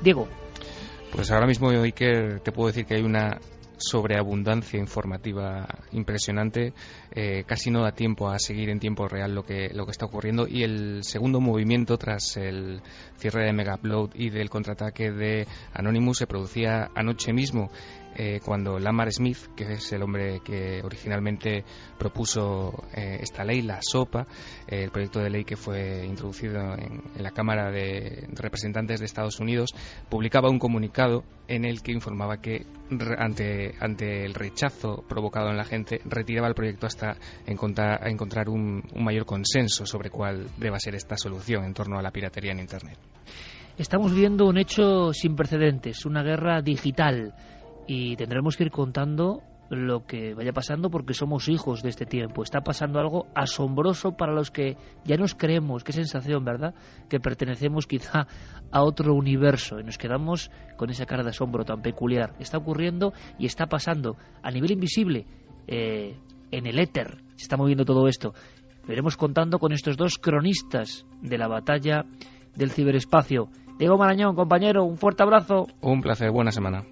Diego. 0.00 0.28
Pues 1.12 1.30
ahora 1.30 1.46
mismo, 1.46 1.70
Iker, 1.70 2.40
te 2.40 2.52
puedo 2.52 2.68
decir 2.68 2.86
que 2.86 2.94
hay 2.94 3.02
una 3.02 3.40
sobreabundancia 3.80 4.78
informativa 4.78 5.66
impresionante. 5.92 6.72
Eh, 7.10 7.44
casi 7.46 7.70
no 7.70 7.82
da 7.82 7.92
tiempo 7.92 8.28
a 8.28 8.38
seguir 8.38 8.68
en 8.68 8.78
tiempo 8.78 9.08
real 9.08 9.34
lo 9.34 9.42
que, 9.42 9.70
lo 9.74 9.84
que 9.86 9.90
está 9.90 10.06
ocurriendo. 10.06 10.46
Y 10.46 10.62
el 10.62 11.02
segundo 11.02 11.40
movimiento, 11.40 11.96
tras 11.98 12.36
el 12.36 12.82
cierre 13.16 13.46
de 13.46 13.52
Megaupload 13.52 14.10
y 14.14 14.30
del 14.30 14.50
contraataque 14.50 15.10
de 15.10 15.46
Anonymous, 15.72 16.18
se 16.18 16.26
producía 16.26 16.90
anoche 16.94 17.32
mismo. 17.32 17.70
Eh, 18.22 18.38
cuando 18.44 18.78
Lamar 18.78 19.10
Smith, 19.10 19.38
que 19.56 19.72
es 19.72 19.92
el 19.92 20.02
hombre 20.02 20.40
que 20.44 20.82
originalmente 20.84 21.64
propuso 21.98 22.84
eh, 22.94 23.16
esta 23.22 23.44
ley, 23.44 23.62
la 23.62 23.78
SOPA, 23.80 24.26
eh, 24.68 24.82
el 24.84 24.90
proyecto 24.90 25.20
de 25.20 25.30
ley 25.30 25.44
que 25.44 25.56
fue 25.56 26.04
introducido 26.04 26.60
en, 26.74 27.00
la 27.16 27.30
Cámara 27.30 27.70
de 27.70 28.28
Representantes 28.34 29.00
de 29.00 29.06
Estados 29.06 29.40
Unidos, 29.40 29.74
publicaba 30.10 30.50
un 30.50 30.58
comunicado 30.58 31.24
en 31.48 31.64
el 31.64 31.80
que 31.80 31.92
informaba 31.92 32.42
que 32.42 32.66
ante, 33.16 33.74
ante 33.80 34.26
el 34.26 34.34
rechazo 34.34 35.02
provocado 35.08 35.48
en 35.48 35.56
la 35.56 35.64
gente, 35.64 36.02
retiraba 36.04 36.48
el 36.48 36.54
proyecto 36.54 36.86
hasta 36.86 37.16
encontrar, 37.46 38.06
encontrar 38.06 38.50
un, 38.50 38.82
un 38.94 39.02
mayor 39.02 39.24
consenso 39.24 39.86
sobre 39.86 40.10
cuál 40.10 40.46
deba 40.58 40.78
ser 40.78 40.94
esta 40.94 41.16
solución 41.16 41.64
en 41.64 41.72
torno 41.72 41.98
a 41.98 42.02
la 42.02 42.10
piratería 42.10 42.52
en 42.52 42.58
Internet. 42.58 42.98
Estamos 43.78 44.14
viendo 44.14 44.44
un 44.46 44.58
hecho 44.58 45.14
sin 45.14 45.34
precedentes, 45.34 46.04
una 46.04 46.22
guerra 46.22 46.60
digital 46.60 47.32
y 47.92 48.14
tendremos 48.14 48.56
que 48.56 48.62
ir 48.62 48.70
contando 48.70 49.42
lo 49.68 50.06
que 50.06 50.32
vaya 50.32 50.52
pasando 50.52 50.90
porque 50.90 51.12
somos 51.12 51.48
hijos 51.48 51.82
de 51.82 51.88
este 51.88 52.06
tiempo. 52.06 52.44
Está 52.44 52.60
pasando 52.60 53.00
algo 53.00 53.26
asombroso 53.34 54.12
para 54.12 54.32
los 54.32 54.52
que 54.52 54.76
ya 55.04 55.16
nos 55.16 55.34
creemos, 55.34 55.82
qué 55.82 55.90
sensación, 55.90 56.44
¿verdad? 56.44 56.72
Que 57.08 57.18
pertenecemos 57.18 57.88
quizá 57.88 58.28
a 58.70 58.82
otro 58.84 59.12
universo 59.12 59.80
y 59.80 59.82
nos 59.82 59.98
quedamos 59.98 60.52
con 60.76 60.90
esa 60.90 61.04
cara 61.04 61.24
de 61.24 61.30
asombro 61.30 61.64
tan 61.64 61.82
peculiar. 61.82 62.36
Está 62.38 62.58
ocurriendo 62.58 63.12
y 63.40 63.46
está 63.46 63.66
pasando 63.66 64.16
a 64.40 64.52
nivel 64.52 64.70
invisible, 64.70 65.26
eh, 65.66 66.16
en 66.52 66.66
el 66.68 66.78
éter, 66.78 67.24
se 67.34 67.42
está 67.42 67.56
moviendo 67.56 67.84
todo 67.84 68.06
esto. 68.06 68.34
Veremos 68.86 69.16
contando 69.16 69.58
con 69.58 69.72
estos 69.72 69.96
dos 69.96 70.16
cronistas 70.16 71.06
de 71.22 71.38
la 71.38 71.48
batalla 71.48 72.04
del 72.54 72.70
ciberespacio. 72.70 73.48
Diego 73.80 73.98
Marañón, 73.98 74.36
compañero, 74.36 74.84
un 74.84 74.96
fuerte 74.96 75.24
abrazo. 75.24 75.66
Un 75.80 76.02
placer, 76.02 76.30
buena 76.30 76.52
semana. 76.52 76.84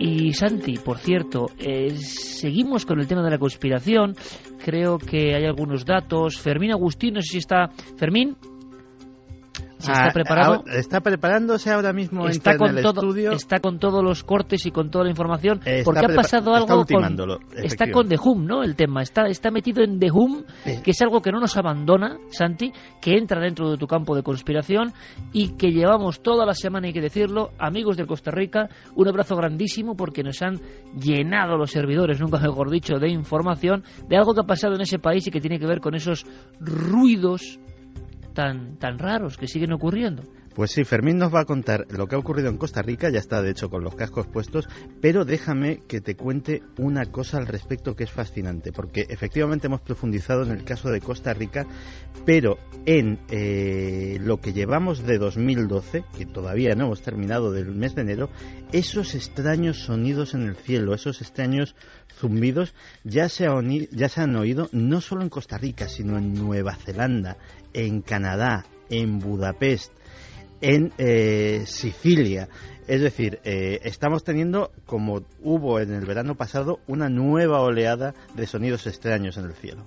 Y 0.00 0.32
Santi, 0.32 0.74
por 0.78 0.98
cierto, 0.98 1.46
eh, 1.58 1.90
seguimos 1.96 2.86
con 2.86 3.00
el 3.00 3.08
tema 3.08 3.22
de 3.22 3.30
la 3.30 3.38
conspiración. 3.38 4.14
Creo 4.64 4.98
que 4.98 5.34
hay 5.34 5.44
algunos 5.44 5.84
datos. 5.84 6.38
Fermín 6.38 6.70
Agustín, 6.70 7.14
no 7.14 7.22
sé 7.22 7.32
si 7.32 7.38
está. 7.38 7.68
Fermín. 7.96 8.36
¿Está 9.78 10.06
Ah, 10.06 10.10
preparado? 10.12 10.64
está 10.66 11.00
preparándose 11.00 11.70
ahora 11.70 11.92
mismo 11.92 12.26
Está 12.26 12.50
entra 12.50 12.52
en 12.52 12.58
con, 12.58 12.76
el 12.78 12.82
todo, 12.82 13.00
estudio. 13.00 13.32
está 13.32 13.60
con 13.60 13.78
todos 13.78 14.02
los 14.02 14.24
cortes 14.24 14.66
y 14.66 14.70
con 14.70 14.90
toda 14.90 15.04
la 15.04 15.10
información. 15.10 15.60
Está 15.64 15.84
porque 15.84 16.00
ha 16.12 16.14
pasado 16.16 16.56
está 16.56 16.72
algo 16.74 16.84
con. 16.84 17.38
Está 17.64 17.90
con 17.90 18.08
The 18.08 18.16
Hum, 18.22 18.44
¿no? 18.46 18.62
El 18.62 18.74
tema. 18.76 19.02
Está, 19.02 19.26
está 19.28 19.50
metido 19.50 19.82
en 19.84 19.98
The 20.00 20.10
Hum, 20.12 20.42
que 20.82 20.90
es 20.90 21.00
algo 21.02 21.20
que 21.22 21.30
no 21.30 21.38
nos 21.40 21.56
abandona, 21.56 22.18
Santi, 22.30 22.72
que 23.00 23.16
entra 23.16 23.40
dentro 23.40 23.70
de 23.70 23.76
tu 23.78 23.86
campo 23.86 24.16
de 24.16 24.22
conspiración 24.22 24.92
y 25.32 25.56
que 25.56 25.68
llevamos 25.70 26.22
toda 26.22 26.44
la 26.44 26.54
semana, 26.54 26.88
hay 26.88 26.92
que 26.92 27.00
decirlo, 27.00 27.50
amigos 27.58 27.96
de 27.96 28.06
Costa 28.06 28.30
Rica, 28.32 28.68
un 28.96 29.06
abrazo 29.08 29.36
grandísimo 29.36 29.94
porque 29.96 30.22
nos 30.22 30.42
han 30.42 30.60
llenado 30.98 31.56
los 31.56 31.70
servidores, 31.70 32.20
nunca 32.20 32.38
mejor 32.38 32.70
dicho, 32.70 32.98
de 32.98 33.10
información 33.10 33.84
de 34.08 34.16
algo 34.16 34.34
que 34.34 34.40
ha 34.40 34.46
pasado 34.46 34.74
en 34.74 34.80
ese 34.80 34.98
país 34.98 35.26
y 35.26 35.30
que 35.30 35.40
tiene 35.40 35.58
que 35.58 35.66
ver 35.66 35.80
con 35.80 35.94
esos 35.94 36.26
ruidos 36.58 37.60
tan, 38.38 38.78
tan 38.78 39.00
raros 39.00 39.36
que 39.36 39.48
siguen 39.48 39.72
ocurriendo. 39.72 40.22
Pues 40.54 40.70
sí, 40.70 40.84
Fermín 40.84 41.18
nos 41.18 41.34
va 41.34 41.40
a 41.40 41.44
contar 41.44 41.86
lo 41.90 42.06
que 42.06 42.14
ha 42.14 42.18
ocurrido 42.18 42.48
en 42.48 42.56
Costa 42.56 42.82
Rica, 42.82 43.10
ya 43.10 43.18
está 43.18 43.42
de 43.42 43.50
hecho 43.50 43.68
con 43.68 43.82
los 43.82 43.96
cascos 43.96 44.28
puestos, 44.28 44.68
pero 45.00 45.24
déjame 45.24 45.82
que 45.88 46.00
te 46.00 46.14
cuente 46.14 46.62
una 46.78 47.06
cosa 47.06 47.38
al 47.38 47.48
respecto 47.48 47.96
que 47.96 48.04
es 48.04 48.12
fascinante, 48.12 48.70
porque 48.70 49.06
efectivamente 49.08 49.66
hemos 49.66 49.80
profundizado 49.80 50.44
en 50.44 50.52
el 50.52 50.62
caso 50.62 50.88
de 50.90 51.00
Costa 51.00 51.34
Rica, 51.34 51.66
pero 52.24 52.58
en 52.86 53.18
eh, 53.28 54.18
lo 54.20 54.40
que 54.40 54.52
llevamos 54.52 55.04
de 55.04 55.18
2012, 55.18 56.04
que 56.16 56.26
todavía 56.26 56.74
no 56.74 56.86
hemos 56.86 57.02
terminado 57.02 57.50
del 57.50 57.74
mes 57.74 57.94
de 57.96 58.02
enero, 58.02 58.30
esos 58.72 59.14
extraños 59.14 59.84
sonidos 59.84 60.34
en 60.34 60.42
el 60.42 60.56
cielo, 60.56 60.94
esos 60.94 61.20
extraños 61.22 61.74
zumbidos, 62.18 62.74
ya 63.04 63.28
se, 63.28 63.46
han 63.46 64.36
oído 64.36 64.68
no 64.72 65.00
solo 65.00 65.22
en 65.22 65.28
Costa 65.28 65.56
Rica, 65.56 65.88
sino 65.88 66.18
en 66.18 66.34
Nueva 66.34 66.74
Zelanda, 66.74 67.36
en 67.78 68.02
Canadá, 68.02 68.64
en 68.90 69.20
Budapest, 69.20 69.92
en 70.60 70.92
eh, 70.98 71.62
Sicilia. 71.64 72.48
Es 72.88 73.00
decir, 73.00 73.38
eh, 73.44 73.78
estamos 73.84 74.24
teniendo, 74.24 74.72
como 74.84 75.22
hubo 75.42 75.78
en 75.78 75.94
el 75.94 76.04
verano 76.04 76.34
pasado, 76.34 76.80
una 76.88 77.08
nueva 77.08 77.60
oleada 77.60 78.14
de 78.34 78.46
sonidos 78.46 78.88
extraños 78.88 79.36
en 79.36 79.44
el 79.44 79.52
cielo. 79.52 79.84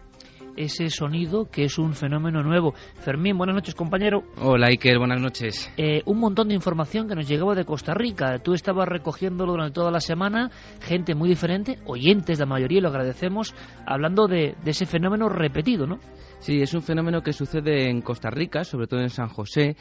Ese 0.55 0.89
sonido 0.89 1.49
que 1.49 1.63
es 1.63 1.77
un 1.77 1.93
fenómeno 1.93 2.43
nuevo. 2.43 2.73
Fermín, 2.99 3.37
buenas 3.37 3.55
noches, 3.55 3.75
compañero. 3.75 4.23
Hola 4.37 4.67
Iker, 4.67 4.97
buenas 4.97 5.21
noches. 5.21 5.71
Eh, 5.75 6.01
un 6.05 6.19
montón 6.19 6.49
de 6.49 6.55
información 6.55 7.09
que 7.09 7.15
nos 7.15 7.27
llegaba 7.27 7.55
de 7.55 7.65
Costa 7.65 7.93
Rica. 7.93 8.39
Tú 8.39 8.53
estabas 8.53 8.87
recogiéndolo 8.87 9.53
durante 9.53 9.73
toda 9.73 9.91
la 9.91 10.01
semana, 10.01 10.49
gente 10.81 11.15
muy 11.15 11.27
diferente, 11.27 11.79
oyentes 11.85 12.39
la 12.39 12.45
mayoría, 12.45 12.79
y 12.79 12.81
lo 12.81 12.89
agradecemos, 12.89 13.53
hablando 13.85 14.27
de, 14.27 14.55
de 14.63 14.71
ese 14.71 14.85
fenómeno 14.85 15.29
repetido, 15.29 15.87
¿no? 15.87 15.99
Sí, 16.41 16.59
es 16.59 16.73
un 16.73 16.81
fenómeno 16.81 17.21
que 17.21 17.33
sucede 17.33 17.87
en 17.87 18.01
Costa 18.01 18.31
Rica, 18.31 18.63
sobre 18.63 18.87
todo 18.87 18.99
en 19.01 19.11
San 19.11 19.29
José. 19.29 19.75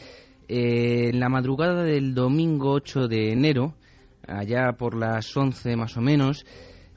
Eh, 0.46 1.08
en 1.08 1.18
la 1.18 1.30
madrugada 1.30 1.84
del 1.84 2.14
domingo 2.14 2.72
8 2.72 3.08
de 3.08 3.32
enero, 3.32 3.76
allá 4.28 4.72
por 4.76 4.94
las 4.94 5.34
11 5.34 5.74
más 5.76 5.96
o 5.96 6.02
menos, 6.02 6.44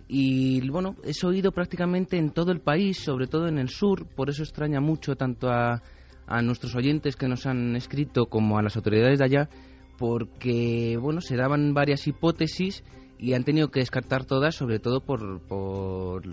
y 0.09 0.67
bueno, 0.69 0.97
es 1.05 1.23
oído 1.23 1.53
prácticamente 1.53 2.17
en 2.17 2.31
todo 2.31 2.51
el 2.51 2.59
país, 2.59 2.97
sobre 2.99 3.27
todo 3.27 3.47
en 3.47 3.57
el 3.57 3.69
sur, 3.69 4.05
por 4.05 4.29
eso 4.29 4.43
extraña 4.43 4.81
mucho 4.81 5.15
tanto 5.15 5.49
a, 5.49 5.81
a 6.27 6.41
nuestros 6.41 6.75
oyentes 6.75 7.15
que 7.15 7.29
nos 7.29 7.45
han 7.45 7.77
escrito 7.77 8.25
como 8.25 8.57
a 8.57 8.63
las 8.63 8.75
autoridades 8.75 9.19
de 9.19 9.25
allá, 9.25 9.49
porque 9.97 10.97
bueno, 10.99 11.21
se 11.21 11.37
daban 11.37 11.73
varias 11.73 12.05
hipótesis 12.05 12.83
y 13.17 13.31
han 13.31 13.45
tenido 13.45 13.69
que 13.69 13.79
descartar 13.79 14.25
todas, 14.25 14.55
sobre 14.55 14.79
todo 14.79 14.99
por, 14.99 15.39
por 15.47 16.23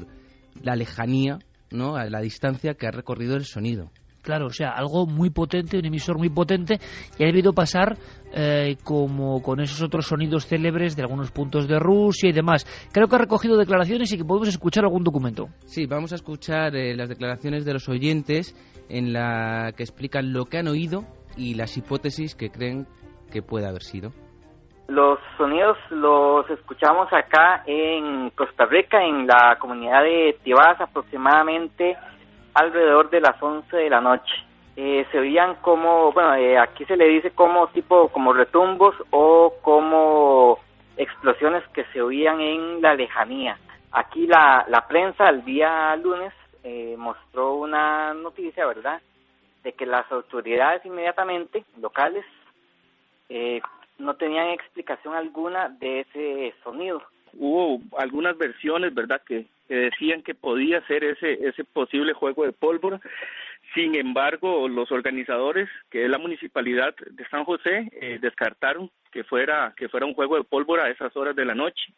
la 0.61 0.75
lejanía, 0.75 1.39
¿no? 1.71 1.97
a 1.97 2.05
la 2.07 2.21
distancia 2.21 2.75
que 2.75 2.87
ha 2.87 2.91
recorrido 2.91 3.37
el 3.37 3.45
sonido. 3.45 3.91
Claro, 4.23 4.47
o 4.47 4.53
sea, 4.53 4.71
algo 4.71 5.07
muy 5.07 5.31
potente, 5.31 5.79
un 5.79 5.87
emisor 5.87 6.19
muy 6.19 6.29
potente, 6.29 6.79
y 7.19 7.23
ha 7.23 7.27
debido 7.27 7.55
pasar 7.55 7.97
eh, 8.35 8.77
como 8.85 9.41
con 9.43 9.61
esos 9.61 9.81
otros 9.83 10.07
sonidos 10.07 10.47
célebres 10.47 10.95
de 10.95 11.03
algunos 11.03 11.31
puntos 11.31 11.67
de 11.67 11.79
Rusia 11.79 12.29
y 12.29 12.33
demás. 12.33 12.67
Creo 12.93 13.09
que 13.09 13.17
ha 13.17 13.21
recogido 13.21 13.57
declaraciones 13.57 14.13
y 14.13 14.19
que 14.19 14.25
podemos 14.25 14.49
escuchar 14.49 14.85
algún 14.85 15.05
documento. 15.05 15.49
Sí, 15.65 15.87
vamos 15.87 16.13
a 16.13 16.17
escuchar 16.17 16.77
eh, 16.77 16.95
las 16.95 17.09
declaraciones 17.09 17.65
de 17.65 17.73
los 17.73 17.89
oyentes 17.89 18.55
en 18.91 19.13
la 19.13 19.73
que 19.75 19.85
explican 19.85 20.33
lo 20.33 20.45
que 20.45 20.59
han 20.59 20.69
oído 20.69 21.07
y 21.37 21.55
las 21.55 21.77
hipótesis 21.77 22.35
que 22.35 22.51
creen 22.51 22.87
que 23.31 23.41
puede 23.41 23.67
haber 23.67 23.83
sido. 23.83 24.13
Los 24.91 25.21
sonidos 25.37 25.79
los 25.91 26.51
escuchamos 26.51 27.13
acá 27.13 27.63
en 27.65 28.31
Costa 28.31 28.67
Rica, 28.67 29.01
en 29.05 29.25
la 29.25 29.57
comunidad 29.61 30.03
de 30.03 30.37
Tibás, 30.43 30.81
aproximadamente 30.81 31.97
alrededor 32.55 33.09
de 33.09 33.21
las 33.21 33.41
11 33.41 33.77
de 33.77 33.89
la 33.89 34.01
noche. 34.01 34.35
Eh, 34.75 35.07
se 35.13 35.21
oían 35.21 35.55
como, 35.63 36.11
bueno, 36.11 36.35
eh, 36.35 36.59
aquí 36.59 36.85
se 36.87 36.97
le 36.97 37.07
dice 37.07 37.31
como 37.31 37.69
tipo, 37.69 38.09
como 38.09 38.33
retumbos 38.33 38.97
o 39.11 39.55
como 39.63 40.59
explosiones 40.97 41.63
que 41.69 41.85
se 41.93 42.03
oían 42.03 42.41
en 42.41 42.83
la 42.83 42.97
lejanía. 42.97 43.59
Aquí 43.93 44.27
la, 44.27 44.65
la 44.67 44.89
prensa 44.89 45.29
el 45.29 45.45
día 45.45 45.95
lunes 46.03 46.33
eh, 46.65 46.97
mostró 46.99 47.55
una 47.55 48.13
noticia, 48.13 48.67
¿verdad?, 48.67 49.01
de 49.63 49.73
que 49.73 49.87
las 49.87 50.11
autoridades 50.11 50.85
inmediatamente 50.85 51.63
locales 51.81 52.25
eh, 53.29 53.63
no 54.01 54.15
tenían 54.17 54.49
explicación 54.51 55.15
alguna 55.15 55.69
de 55.69 56.01
ese 56.01 56.55
sonido. 56.65 57.03
Hubo 57.35 57.81
algunas 57.97 58.37
versiones, 58.37 58.93
¿verdad?, 58.95 59.23
que, 59.25 59.47
decían 59.69 60.23
que 60.23 60.35
podía 60.35 60.85
ser 60.89 61.05
ese, 61.05 61.47
ese 61.47 61.63
posible 61.63 62.13
juego 62.13 62.45
de 62.45 62.53
pólvora. 62.53 63.01
Sin 63.73 63.95
embargo, 63.95 64.69
los 64.69 64.91
organizadores, 64.91 65.69
que 65.91 66.05
es 66.05 66.11
la 66.11 66.19
municipalidad 66.19 66.93
de 66.97 67.29
San 67.29 67.45
José, 67.45 67.89
eh, 67.93 68.19
descartaron 68.21 68.91
que 69.13 69.23
fuera, 69.23 69.73
que 69.77 69.89
fuera 69.89 70.07
un 70.07 70.15
juego 70.15 70.37
de 70.37 70.45
pólvora 70.45 70.85
a 70.85 70.91
esas 70.91 71.17
horas 71.17 71.37
de 71.37 71.45
la 71.45 71.55
noche. 71.55 71.93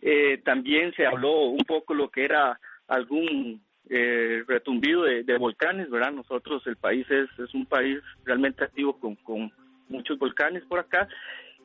Eh, 0.00 0.40
también 0.44 0.94
se 0.94 1.06
habló 1.06 1.42
un 1.42 1.64
poco 1.64 1.92
lo 1.92 2.10
que 2.10 2.24
era 2.24 2.58
algún 2.88 3.60
eh, 3.90 4.42
retumbido 4.46 5.02
de, 5.02 5.24
de, 5.24 5.36
volcanes, 5.36 5.90
¿verdad? 5.90 6.12
Nosotros, 6.12 6.66
el 6.66 6.76
país 6.76 7.06
es, 7.10 7.28
es 7.38 7.52
un 7.52 7.66
país 7.66 8.00
realmente 8.24 8.64
activo 8.64 8.98
con, 8.98 9.14
con 9.16 9.52
muchos 9.88 10.18
volcanes 10.18 10.64
por 10.64 10.78
acá 10.78 11.08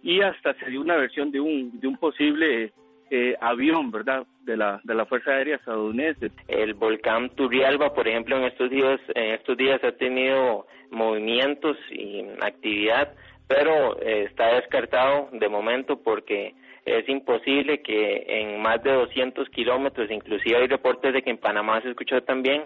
y 0.02 0.22
hasta 0.22 0.54
se 0.56 0.70
dio 0.70 0.82
una 0.82 0.96
versión 0.96 1.32
de 1.32 1.40
un, 1.40 1.80
de 1.80 1.88
un 1.88 1.98
posible 1.98 2.72
eh, 3.12 3.36
avión, 3.42 3.92
¿verdad?, 3.92 4.26
de 4.44 4.56
la, 4.56 4.80
de 4.84 4.96
la 4.96 5.06
Fuerza 5.06 5.32
Aérea 5.32 5.58
estadounidense. 5.58 6.32
El 6.48 6.74
volcán 6.74 7.30
Turrialba, 7.32 7.94
por 7.94 8.08
ejemplo, 8.08 8.38
en 8.38 8.46
estos 8.46 8.70
días, 8.70 9.00
en 9.16 9.34
estos 9.34 9.58
días 9.58 9.84
ha 9.84 9.92
tenido 9.92 10.68
movimientos 10.92 11.78
y 11.92 12.24
actividad, 12.42 13.14
pero 13.48 14.00
eh, 14.02 14.26
está 14.30 14.56
descartado 14.56 15.30
de 15.32 15.50
momento 15.50 16.02
porque 16.02 16.56
es 16.86 17.08
imposible 17.10 17.82
que 17.82 18.26
en 18.28 18.62
más 18.62 18.82
de 18.84 18.92
200 18.92 19.50
kilómetros, 19.50 20.10
inclusive 20.10 20.58
hay 20.58 20.68
reportes 20.68 21.14
de 21.14 21.22
que 21.22 21.30
en 21.30 21.38
Panamá 21.38 21.82
se 21.82 21.90
escuchó 21.90 22.22
también, 22.24 22.64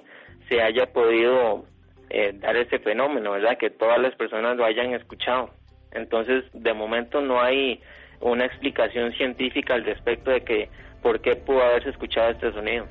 se 0.50 0.62
haya 0.62 0.92
podido 0.94 1.66
eh, 2.10 2.32
dar 2.34 2.56
ese 2.56 2.80
fenómeno, 2.80 3.32
¿verdad? 3.32 3.58
Que 3.58 3.70
todas 3.70 4.00
las 4.00 4.16
personas 4.16 4.58
lo 4.58 4.66
hayan 4.66 4.94
escuchado. 4.94 5.50
Entonces, 5.92 6.44
de 6.54 6.74
momento 6.74 7.22
no 7.22 7.42
hay 7.42 7.80
una 8.22 8.46
explicación 8.46 9.12
científica 9.14 9.76
al 9.76 9.84
respecto 9.84 10.32
de 10.32 10.42
que 10.42 10.70
por 11.02 11.22
qué 11.22 11.36
pudo 11.36 11.62
haberse 11.62 11.90
escuchado 11.90 12.32
este 12.32 12.52
sonido. 12.52 12.86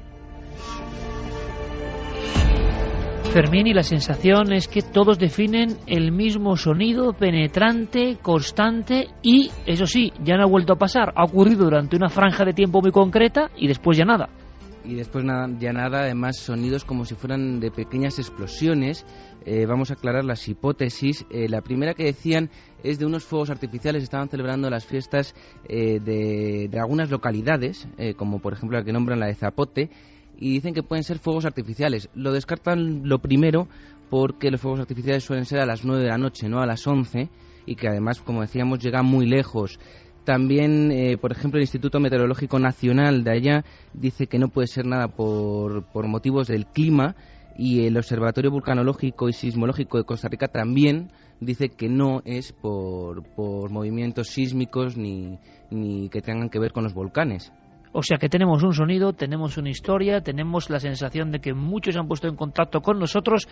Fermín, 3.33 3.67
y 3.67 3.73
la 3.73 3.83
sensación 3.83 4.53
es 4.53 4.69
que 4.69 4.83
todos 4.83 5.19
definen 5.19 5.79
el 5.87 6.13
mismo 6.13 6.57
sonido 6.57 7.15
penetrante, 7.15 8.19
constante 8.21 9.07
y, 9.23 9.51
eso 9.67 9.87
sí, 9.87 10.13
ya 10.23 10.37
no 10.37 10.43
ha 10.43 10.47
vuelto 10.47 10.75
a 10.75 10.77
pasar. 10.77 11.15
Ha 11.17 11.25
ocurrido 11.25 11.65
durante 11.65 11.97
una 11.97 12.11
franja 12.11 12.45
de 12.45 12.53
tiempo 12.53 12.83
muy 12.83 12.93
concreta 12.93 13.51
y 13.57 13.69
después 13.69 13.97
ya 13.97 14.05
nada. 14.05 14.29
Y 14.85 14.95
después 14.95 15.25
nada, 15.25 15.49
ya 15.59 15.73
nada, 15.73 16.01
además 16.01 16.37
sonidos 16.39 16.85
como 16.85 17.05
si 17.05 17.15
fueran 17.15 17.61
de 17.61 17.71
pequeñas 17.71 18.19
explosiones. 18.19 19.07
Eh, 19.45 19.67
vamos 19.67 19.91
a 19.91 19.95
aclarar 19.95 20.25
las 20.25 20.49
hipótesis. 20.49 21.25
Eh, 21.31 21.49
la 21.49 21.61
primera 21.61 21.95
que 21.95 22.05
decían 22.05 22.51
es 22.83 22.99
de 22.99 23.07
unos 23.07 23.25
fuegos 23.25 23.51
artificiales. 23.51 24.03
Estaban 24.03 24.29
celebrando 24.29 24.69
las 24.71 24.85
fiestas 24.85 25.35
eh, 25.69 26.01
de, 26.01 26.69
de, 26.71 26.79
algunas 26.81 27.11
localidades, 27.11 27.87
como 28.17 28.41
por 28.41 28.53
ejemplo 28.53 28.79
la 28.79 28.85
que 28.85 28.93
nombran 28.93 29.21
la 29.21 29.27
de 29.27 29.35
Zapote, 29.35 29.91
y 30.37 30.55
dicen 30.55 30.75
que 30.75 30.83
pueden 30.83 31.05
ser 31.05 31.19
fuegos 31.19 31.45
artificiales. 31.45 32.09
Lo 32.15 32.33
descartan 32.33 33.09
lo 33.09 33.21
primero 33.21 33.69
porque 34.11 34.51
los 34.51 34.61
fuegos 34.61 34.81
artificiales 34.81 35.25
suelen 35.25 35.47
ser 35.47 35.61
a 35.61 35.67
las 35.67 35.85
9 35.85 36.03
de 36.03 36.09
la 36.09 36.19
noche, 36.19 36.49
no 36.49 36.61
a 36.61 36.67
las 36.67 36.87
11, 36.87 37.31
y 37.65 37.77
que 37.77 37.89
además, 37.89 38.21
como 38.21 38.43
decíamos, 38.43 38.79
llegan 38.81 39.07
muy 39.07 39.27
lejos. 39.27 39.79
También, 40.25 40.93
eh, 40.93 41.19
por 41.19 41.33
ejemplo, 41.33 41.59
el 41.59 41.65
Instituto 41.65 41.99
Meteorológico 41.99 42.59
Nacional 42.59 43.25
de 43.25 43.33
allá 43.33 43.65
dice 43.93 44.29
que 44.29 44.39
no 44.39 44.49
puede 44.49 44.69
ser 44.69 44.87
nada 44.87 45.09
por, 45.09 45.85
por 45.93 46.07
motivos 46.07 46.47
del 46.47 46.67
clima 46.67 47.17
y 47.59 47.87
el 47.87 47.97
Observatorio 47.97 48.51
Vulcanológico 48.51 49.29
y 49.29 49.33
Sismológico 49.33 49.99
de 49.99 50.05
Costa 50.05 50.29
Rica 50.29 50.47
también 50.47 51.11
dice 51.41 51.71
que 51.71 51.89
no 51.89 52.23
es 52.25 52.53
por, 52.53 53.25
por 53.35 53.71
movimientos 53.71 54.29
sísmicos 54.29 54.97
ni, 54.97 55.39
ni 55.71 56.09
que 56.09 56.23
tengan 56.23 56.49
que 56.49 56.61
ver 56.61 56.73
con 56.73 56.85
los 56.85 56.95
volcanes. 56.95 57.53
O 57.93 58.03
sea 58.03 58.17
que 58.17 58.29
tenemos 58.29 58.63
un 58.63 58.73
sonido, 58.73 59.13
tenemos 59.13 59.59
una 59.59 59.69
historia, 59.69 60.23
tenemos 60.23 60.71
la 60.71 60.81
sensación 60.81 61.31
de 61.31 61.41
que 61.41 61.53
muchos 61.53 61.95
se 61.95 62.01
han 62.01 62.09
puesto 62.09 62.27
en 62.27 62.37
contacto 62.37 62.81
con 62.81 62.99
nosotros 62.99 63.47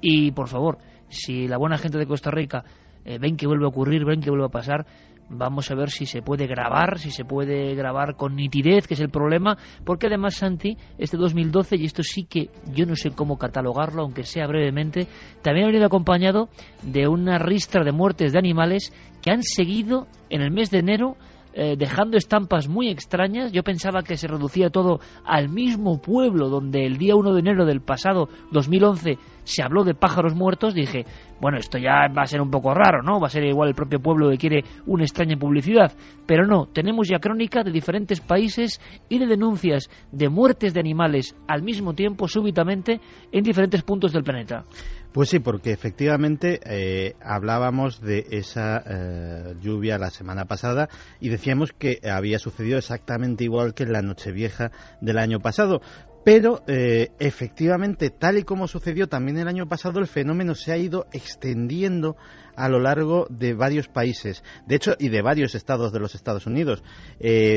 y, 0.00 0.30
por 0.30 0.48
favor, 0.48 0.78
si 1.08 1.46
la 1.46 1.58
buena 1.58 1.76
gente 1.76 1.98
de 1.98 2.06
Costa 2.06 2.30
Rica 2.30 2.64
eh, 3.04 3.18
ven 3.18 3.36
que 3.36 3.46
vuelve 3.46 3.66
a 3.66 3.68
ocurrir, 3.68 4.04
ven 4.04 4.20
que 4.20 4.30
vuelve 4.30 4.46
a 4.46 4.48
pasar, 4.48 4.86
vamos 5.28 5.70
a 5.70 5.74
ver 5.74 5.90
si 5.90 6.06
se 6.06 6.22
puede 6.22 6.46
grabar, 6.46 6.98
si 6.98 7.10
se 7.10 7.24
puede 7.24 7.74
grabar 7.74 8.16
con 8.16 8.36
nitidez, 8.36 8.86
que 8.86 8.94
es 8.94 9.00
el 9.00 9.10
problema, 9.10 9.56
porque 9.84 10.06
además, 10.06 10.34
Santi, 10.34 10.76
este 10.98 11.16
2012, 11.16 11.76
y 11.76 11.84
esto 11.84 12.02
sí 12.02 12.24
que 12.24 12.50
yo 12.72 12.86
no 12.86 12.96
sé 12.96 13.10
cómo 13.10 13.38
catalogarlo, 13.38 14.02
aunque 14.02 14.24
sea 14.24 14.46
brevemente, 14.46 15.06
también 15.42 15.64
ha 15.64 15.68
venido 15.68 15.86
acompañado 15.86 16.48
de 16.82 17.08
una 17.08 17.38
ristra 17.38 17.84
de 17.84 17.92
muertes 17.92 18.32
de 18.32 18.38
animales 18.38 18.92
que 19.22 19.30
han 19.30 19.42
seguido 19.42 20.06
en 20.30 20.42
el 20.42 20.50
mes 20.50 20.70
de 20.70 20.78
enero 20.78 21.16
eh, 21.54 21.76
dejando 21.78 22.16
estampas 22.16 22.68
muy 22.68 22.88
extrañas. 22.88 23.52
Yo 23.52 23.62
pensaba 23.62 24.02
que 24.02 24.16
se 24.16 24.28
reducía 24.28 24.70
todo 24.70 25.00
al 25.24 25.48
mismo 25.48 26.00
pueblo 26.00 26.48
donde 26.48 26.86
el 26.86 26.96
día 26.96 27.16
1 27.16 27.32
de 27.32 27.40
enero 27.40 27.66
del 27.66 27.80
pasado 27.80 28.28
2011 28.50 29.18
se 29.44 29.62
habló 29.62 29.84
de 29.84 29.94
pájaros 29.94 30.34
muertos. 30.34 30.74
Dije, 30.74 31.04
bueno, 31.40 31.58
esto 31.58 31.78
ya 31.78 32.08
va 32.08 32.22
a 32.22 32.26
ser 32.26 32.40
un 32.40 32.50
poco 32.50 32.72
raro, 32.72 33.02
¿no? 33.02 33.20
Va 33.20 33.26
a 33.26 33.30
ser 33.30 33.44
igual 33.44 33.68
el 33.68 33.74
propio 33.74 34.00
pueblo 34.00 34.30
que 34.30 34.38
quiere 34.38 34.64
una 34.86 35.04
extraña 35.04 35.36
publicidad. 35.36 35.92
Pero 36.26 36.46
no, 36.46 36.66
tenemos 36.66 37.08
ya 37.08 37.18
crónica 37.18 37.62
de 37.62 37.70
diferentes 37.70 38.20
países 38.20 38.80
y 39.08 39.18
de 39.18 39.26
denuncias 39.26 39.90
de 40.10 40.28
muertes 40.28 40.72
de 40.72 40.80
animales 40.80 41.36
al 41.48 41.62
mismo 41.62 41.94
tiempo, 41.94 42.28
súbitamente, 42.28 43.00
en 43.30 43.42
diferentes 43.42 43.82
puntos 43.82 44.12
del 44.12 44.22
planeta. 44.22 44.64
Pues 45.12 45.28
sí, 45.28 45.40
porque 45.40 45.72
efectivamente 45.72 46.58
eh, 46.64 47.16
hablábamos 47.20 48.00
de 48.00 48.26
esa 48.30 48.82
eh, 48.86 49.54
lluvia 49.60 49.98
la 49.98 50.08
semana 50.08 50.46
pasada 50.46 50.88
y 51.20 51.28
decíamos 51.28 51.72
que 51.72 52.00
había 52.10 52.38
sucedido 52.38 52.78
exactamente 52.78 53.44
igual 53.44 53.74
que 53.74 53.82
en 53.82 53.92
la 53.92 54.00
Nochevieja 54.00 54.70
del 55.02 55.18
año 55.18 55.40
pasado. 55.40 55.82
Pero 56.24 56.62
eh, 56.66 57.10
efectivamente, 57.18 58.10
tal 58.10 58.38
y 58.38 58.42
como 58.44 58.68
sucedió 58.68 59.08
también 59.08 59.38
el 59.38 59.48
año 59.48 59.68
pasado, 59.68 59.98
el 59.98 60.06
fenómeno 60.06 60.54
se 60.54 60.72
ha 60.72 60.76
ido 60.76 61.06
extendiendo 61.12 62.16
a 62.54 62.68
lo 62.68 62.78
largo 62.78 63.26
de 63.30 63.54
varios 63.54 63.88
países, 63.88 64.44
de 64.66 64.76
hecho, 64.76 64.94
y 64.98 65.08
de 65.08 65.22
varios 65.22 65.54
estados 65.54 65.90
de 65.90 66.00
los 66.00 66.14
Estados 66.14 66.46
Unidos. 66.46 66.82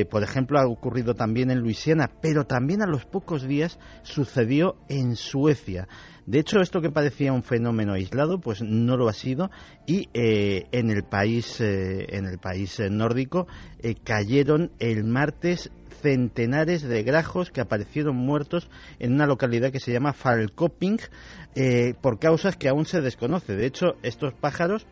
por 0.10 0.24
ejemplo, 0.24 0.58
ha 0.58 0.66
ocurrido 0.66 1.16
también 1.16 1.52
en 1.52 1.60
Luisiana, 1.60 2.10
pero 2.22 2.46
también 2.46 2.82
a 2.82 2.88
los 2.88 3.06
pocos 3.06 3.46
días 3.46 3.78
sucedió 4.04 4.78
en 4.88 5.18
Suecia. 5.18 5.90
De 6.26 6.40
hecho, 6.40 6.60
esto 6.60 6.82
que 6.82 6.90
parecía 6.90 7.34
un 7.34 7.44
fenómeno 7.44 7.94
aislado, 7.94 8.40
pues 8.40 8.62
no 8.64 8.98
lo 8.98 9.08
ha 9.08 9.14
sido 9.14 9.52
y 9.86 10.10
eh, 10.14 10.66
en 10.72 10.90
el 10.90 11.04
país, 11.04 11.62
eh, 11.62 12.08
en 12.10 12.26
el 12.26 12.40
país 12.40 12.80
eh, 12.80 12.90
nórdico 12.90 13.48
cayeron 14.04 14.72
el 14.80 15.04
martes 15.04 15.70
centenares 16.02 16.84
de 16.84 17.04
grajos 17.04 17.52
que 17.52 17.62
aparecieron 17.62 18.16
muertos 18.16 18.70
en 19.00 19.14
una 19.14 19.26
localidad 19.26 19.72
que 19.72 19.80
se 19.80 19.92
llama 19.92 20.14
Falkoping 20.14 21.00
por 22.02 22.20
causas 22.20 22.56
que 22.58 22.70
aún 22.70 22.86
se 22.86 23.02
desconoce. 23.02 23.56
De 23.56 23.66
hecho, 23.66 23.96
estos 24.04 24.34
pájaros 24.34 24.86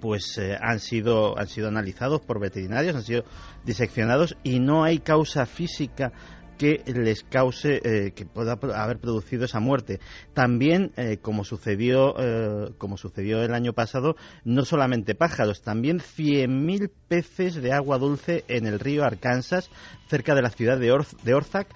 pues 0.00 0.40
han 0.60 0.80
sido 0.80 1.38
han 1.38 1.46
sido 1.46 1.68
analizados 1.68 2.22
por 2.22 2.40
veterinarios, 2.40 2.96
han 2.96 3.02
sido 3.02 3.24
diseccionados 3.64 4.36
y 4.42 4.60
no 4.60 4.84
hay 4.84 4.98
causa 4.98 5.44
física 5.44 6.12
que 6.58 6.82
les 6.86 7.22
cause, 7.22 7.80
eh, 7.84 8.12
que 8.14 8.26
pueda 8.26 8.58
haber 8.74 8.98
producido 8.98 9.44
esa 9.44 9.60
muerte. 9.60 10.00
También, 10.34 10.92
eh, 10.96 11.18
como 11.22 11.44
sucedió, 11.44 12.14
eh, 12.18 12.72
como 12.76 12.96
sucedió 12.96 13.42
el 13.42 13.54
año 13.54 13.72
pasado, 13.72 14.16
no 14.44 14.64
solamente 14.64 15.14
pájaros, 15.14 15.62
también 15.62 16.00
100.000 16.00 16.90
peces 17.08 17.54
de 17.54 17.72
agua 17.72 17.98
dulce 17.98 18.44
en 18.48 18.66
el 18.66 18.80
río 18.80 19.04
Arkansas, 19.04 19.70
cerca 20.08 20.34
de 20.34 20.42
la 20.42 20.50
ciudad 20.50 20.78
de, 20.78 20.92
de 21.22 21.34
Orzac, 21.34 21.68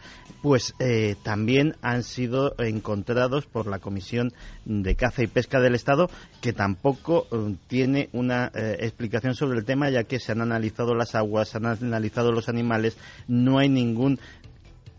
pues 0.43 0.75
también 1.23 1.77
han 1.83 2.03
sido 2.03 2.55
encontrados 2.59 3.47
por 3.47 3.69
la 3.69 3.79
Comisión 3.79 4.33
de 4.65 4.97
Caza 4.97 5.23
y 5.23 5.29
Pesca 5.29 5.61
del 5.61 5.77
Estado, 5.77 6.09
que 6.41 6.53
tampoco 6.53 7.29
tiene 7.69 8.09
una 8.13 8.51
explicación 8.55 9.35
sobre 9.35 9.61
el 9.61 9.65
tema, 9.65 9.91
ya 9.91 10.03
que 10.03 10.19
se 10.19 10.33
han 10.33 10.41
analizado 10.41 10.97
las 10.97 11.15
aguas, 11.15 11.51
se 11.51 11.59
han 11.59 11.67
analizado 11.67 12.33
los 12.33 12.49
animales, 12.49 12.97
no 13.29 13.59
hay 13.59 13.69
ningún 13.69 14.19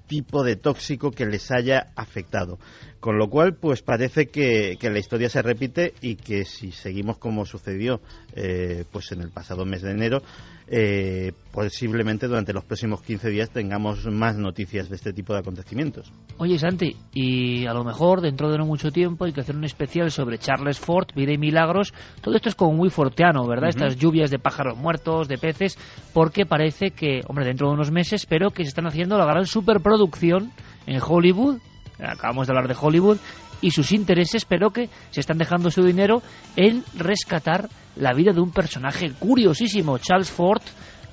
tipo 0.08 0.44
de 0.44 0.56
tóxico 0.56 1.12
que 1.12 1.26
les 1.26 1.52
haya 1.52 1.92
afectado. 1.96 2.60
Con 3.04 3.18
lo 3.18 3.28
cual, 3.28 3.56
pues 3.56 3.82
parece 3.82 4.28
que, 4.28 4.78
la 4.82 4.98
historia 4.98 5.28
se 5.28 5.42
repite 5.42 5.92
y 6.00 6.16
que 6.16 6.46
si 6.46 6.72
seguimos 6.72 7.18
como 7.18 7.46
sucedió 7.46 8.00
eh, 8.34 8.86
pues 8.94 9.12
en 9.12 9.20
el 9.20 9.30
pasado 9.30 9.66
mes 9.66 9.82
de 9.82 9.92
enero, 9.92 10.22
eh, 10.70 11.34
posiblemente 11.52 12.30
durante 12.30 12.54
los 12.54 12.64
próximos 12.64 13.02
15 13.02 13.30
días 13.30 13.50
tengamos 13.50 14.06
más 14.06 14.38
noticias 14.38 14.88
de 14.88 14.96
este 14.96 15.12
tipo 15.12 15.34
de 15.34 15.40
acontecimientos. 15.40 16.14
Oye, 16.38 16.58
Santi, 16.58 16.96
y 17.14 17.66
a 17.66 17.74
lo 17.74 17.84
mejor 17.84 18.22
dentro 18.22 18.50
de 18.50 18.58
no 18.58 18.66
mucho 18.66 18.90
tiempo 18.90 19.26
hay 19.26 19.34
que 19.34 19.42
hacer 19.42 19.58
un 19.58 19.66
especial 19.66 20.10
sobre 20.10 20.38
Charles 20.38 20.80
Ford, 20.80 21.08
vida 21.14 21.34
y 21.34 21.38
milagros. 21.38 21.94
Todo 22.22 22.38
esto 22.38 22.48
es 22.48 22.56
como 22.56 22.72
muy 22.72 22.90
forteano, 22.90 23.46
¿verdad? 23.46 23.68
Estas 23.68 23.98
lluvias 23.98 24.32
de 24.32 24.40
pájaros 24.40 24.78
muertos, 24.78 25.28
de 25.28 25.38
peces, 25.38 25.78
porque 26.14 26.46
parece 26.46 26.92
que, 26.92 27.20
hombre, 27.28 27.44
dentro 27.44 27.68
de 27.68 27.74
unos 27.74 27.92
meses, 27.92 28.22
espero 28.22 28.52
que 28.52 28.64
se 28.64 28.70
están 28.70 28.88
haciendo 28.88 29.18
la 29.18 29.26
gran 29.26 29.46
superproducción 29.46 30.54
en 30.88 31.02
Hollywood 31.06 31.60
acabamos 32.06 32.48
de 32.48 32.52
hablar 32.52 32.68
de 32.68 32.78
Hollywood, 32.80 33.18
y 33.64 33.72
sus 33.72 33.94
intereses, 33.94 34.46
pero 34.46 34.72
que 34.72 34.90
se 35.10 35.22
están 35.22 35.38
dejando 35.38 35.72
su 35.72 35.84
dinero 35.84 36.22
en 36.56 36.84
rescatar 36.96 37.70
la 37.96 38.14
vida 38.14 38.34
de 38.34 38.42
un 38.42 38.52
personaje 38.52 39.12
curiosísimo, 39.18 39.98
Charles 39.98 40.30
Ford. 40.30 40.62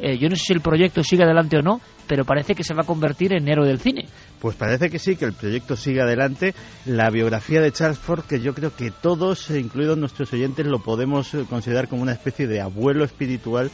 Eh, 0.01 0.19
yo 0.19 0.29
no 0.29 0.35
sé 0.35 0.45
si 0.47 0.53
el 0.55 0.61
proyecto 0.61 1.05
sigue 1.05 1.23
adelante 1.23 1.59
o 1.59 1.63
no, 1.63 1.81
pero 2.07 2.25
parece 2.25 2.55
que 2.55 2.65
se 2.65 2.75
va 2.75 2.83
a 2.83 2.87
convertir 2.87 3.35
en 3.35 3.49
héroe 3.49 3.69
del 3.69 3.79
cine. 3.79 4.07
Pues 4.41 4.57
parece 4.57 4.91
que 4.91 4.99
sí, 4.99 5.15
que 5.15 5.27
el 5.27 5.35
proyecto 5.35 5.77
sigue 5.77 6.01
adelante. 6.01 6.55
La 6.87 7.11
biografía 7.11 7.61
de 7.61 7.71
Charles 7.71 7.99
Ford, 7.99 8.25
que 8.25 8.41
yo 8.41 8.55
creo 8.55 8.75
que 8.75 8.91
todos, 8.91 9.51
incluidos 9.51 9.99
nuestros 9.99 10.33
oyentes, 10.33 10.67
lo 10.67 10.81
podemos 10.81 11.35
eh, 11.35 11.45
considerar 11.49 11.87
como 11.87 12.03
una 12.03 12.13
especie 12.13 12.47
de 12.47 12.61
abuelo 12.61 13.05
espiritual 13.05 13.71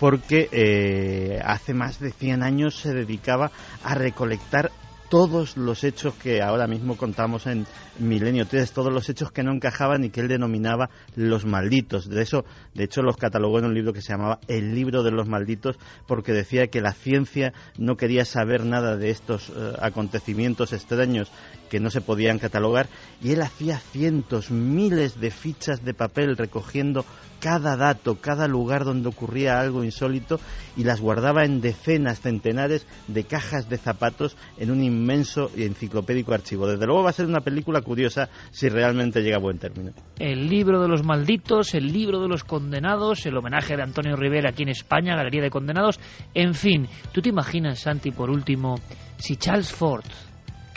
porque 0.00 0.48
eh, 0.52 1.40
hace 1.44 1.72
más 1.72 2.00
de 2.00 2.10
100 2.10 2.42
años 2.42 2.74
se 2.74 2.92
dedicaba 2.92 3.50
a 3.82 3.94
recolectar 3.94 4.70
todos 5.08 5.56
los 5.56 5.84
hechos 5.84 6.14
que 6.14 6.42
ahora 6.42 6.66
mismo 6.66 6.96
contamos 6.96 7.46
en 7.46 7.66
Milenio 7.98 8.46
3, 8.46 8.72
todos 8.72 8.92
los 8.92 9.08
hechos 9.08 9.30
que 9.30 9.42
no 9.42 9.52
encajaban 9.52 10.04
y 10.04 10.10
que 10.10 10.20
él 10.20 10.28
denominaba 10.28 10.90
los 11.14 11.44
malditos. 11.44 12.08
De 12.08 12.22
eso, 12.22 12.44
de 12.74 12.84
hecho, 12.84 13.02
los 13.02 13.16
catalogó 13.16 13.58
en 13.58 13.66
un 13.66 13.74
libro 13.74 13.92
que 13.92 14.02
se 14.02 14.12
llamaba 14.12 14.40
El 14.48 14.74
libro 14.74 15.02
de 15.02 15.10
los 15.10 15.28
malditos, 15.28 15.78
porque 16.06 16.32
decía 16.32 16.68
que 16.68 16.80
la 16.80 16.92
ciencia 16.92 17.52
no 17.78 17.96
quería 17.96 18.24
saber 18.24 18.64
nada 18.64 18.96
de 18.96 19.10
estos 19.10 19.50
eh, 19.50 19.72
acontecimientos 19.80 20.72
extraños 20.72 21.30
que 21.68 21.80
no 21.80 21.90
se 21.90 22.00
podían 22.00 22.38
catalogar 22.38 22.88
y 23.22 23.32
él 23.32 23.42
hacía 23.42 23.78
cientos, 23.78 24.50
miles 24.50 25.20
de 25.20 25.30
fichas 25.30 25.84
de 25.84 25.94
papel 25.94 26.36
recogiendo 26.36 27.04
cada 27.40 27.76
dato, 27.76 28.16
cada 28.16 28.48
lugar 28.48 28.84
donde 28.84 29.08
ocurría 29.08 29.60
algo 29.60 29.84
insólito 29.84 30.40
y 30.76 30.84
las 30.84 31.00
guardaba 31.00 31.44
en 31.44 31.60
decenas, 31.60 32.20
centenares 32.20 32.86
de 33.08 33.24
cajas 33.24 33.68
de 33.68 33.78
zapatos 33.78 34.36
en 34.58 34.70
un 34.70 34.82
inmenso 34.82 35.50
y 35.54 35.64
enciclopédico 35.64 36.32
archivo. 36.32 36.66
Desde 36.66 36.86
luego 36.86 37.02
va 37.02 37.10
a 37.10 37.14
ser 37.14 37.26
una 37.26 37.40
película 37.40 37.82
curiosa 37.82 38.28
si 38.50 38.68
realmente 38.68 39.20
llega 39.20 39.36
a 39.36 39.40
buen 39.40 39.58
término. 39.58 39.92
El 40.18 40.48
libro 40.48 40.80
de 40.80 40.88
los 40.88 41.04
malditos, 41.04 41.74
el 41.74 41.92
libro 41.92 42.20
de 42.20 42.28
los 42.28 42.44
condenados, 42.44 43.26
el 43.26 43.36
homenaje 43.36 43.76
de 43.76 43.82
Antonio 43.82 44.16
Rivera 44.16 44.50
aquí 44.50 44.62
en 44.62 44.70
España, 44.70 45.16
Galería 45.16 45.42
de 45.42 45.50
Condenados, 45.50 46.00
en 46.34 46.54
fin, 46.54 46.88
¿tú 47.12 47.20
te 47.20 47.28
imaginas, 47.28 47.80
Santi, 47.80 48.10
por 48.10 48.30
último, 48.30 48.76
si 49.18 49.36
Charles 49.36 49.72
Ford, 49.72 50.04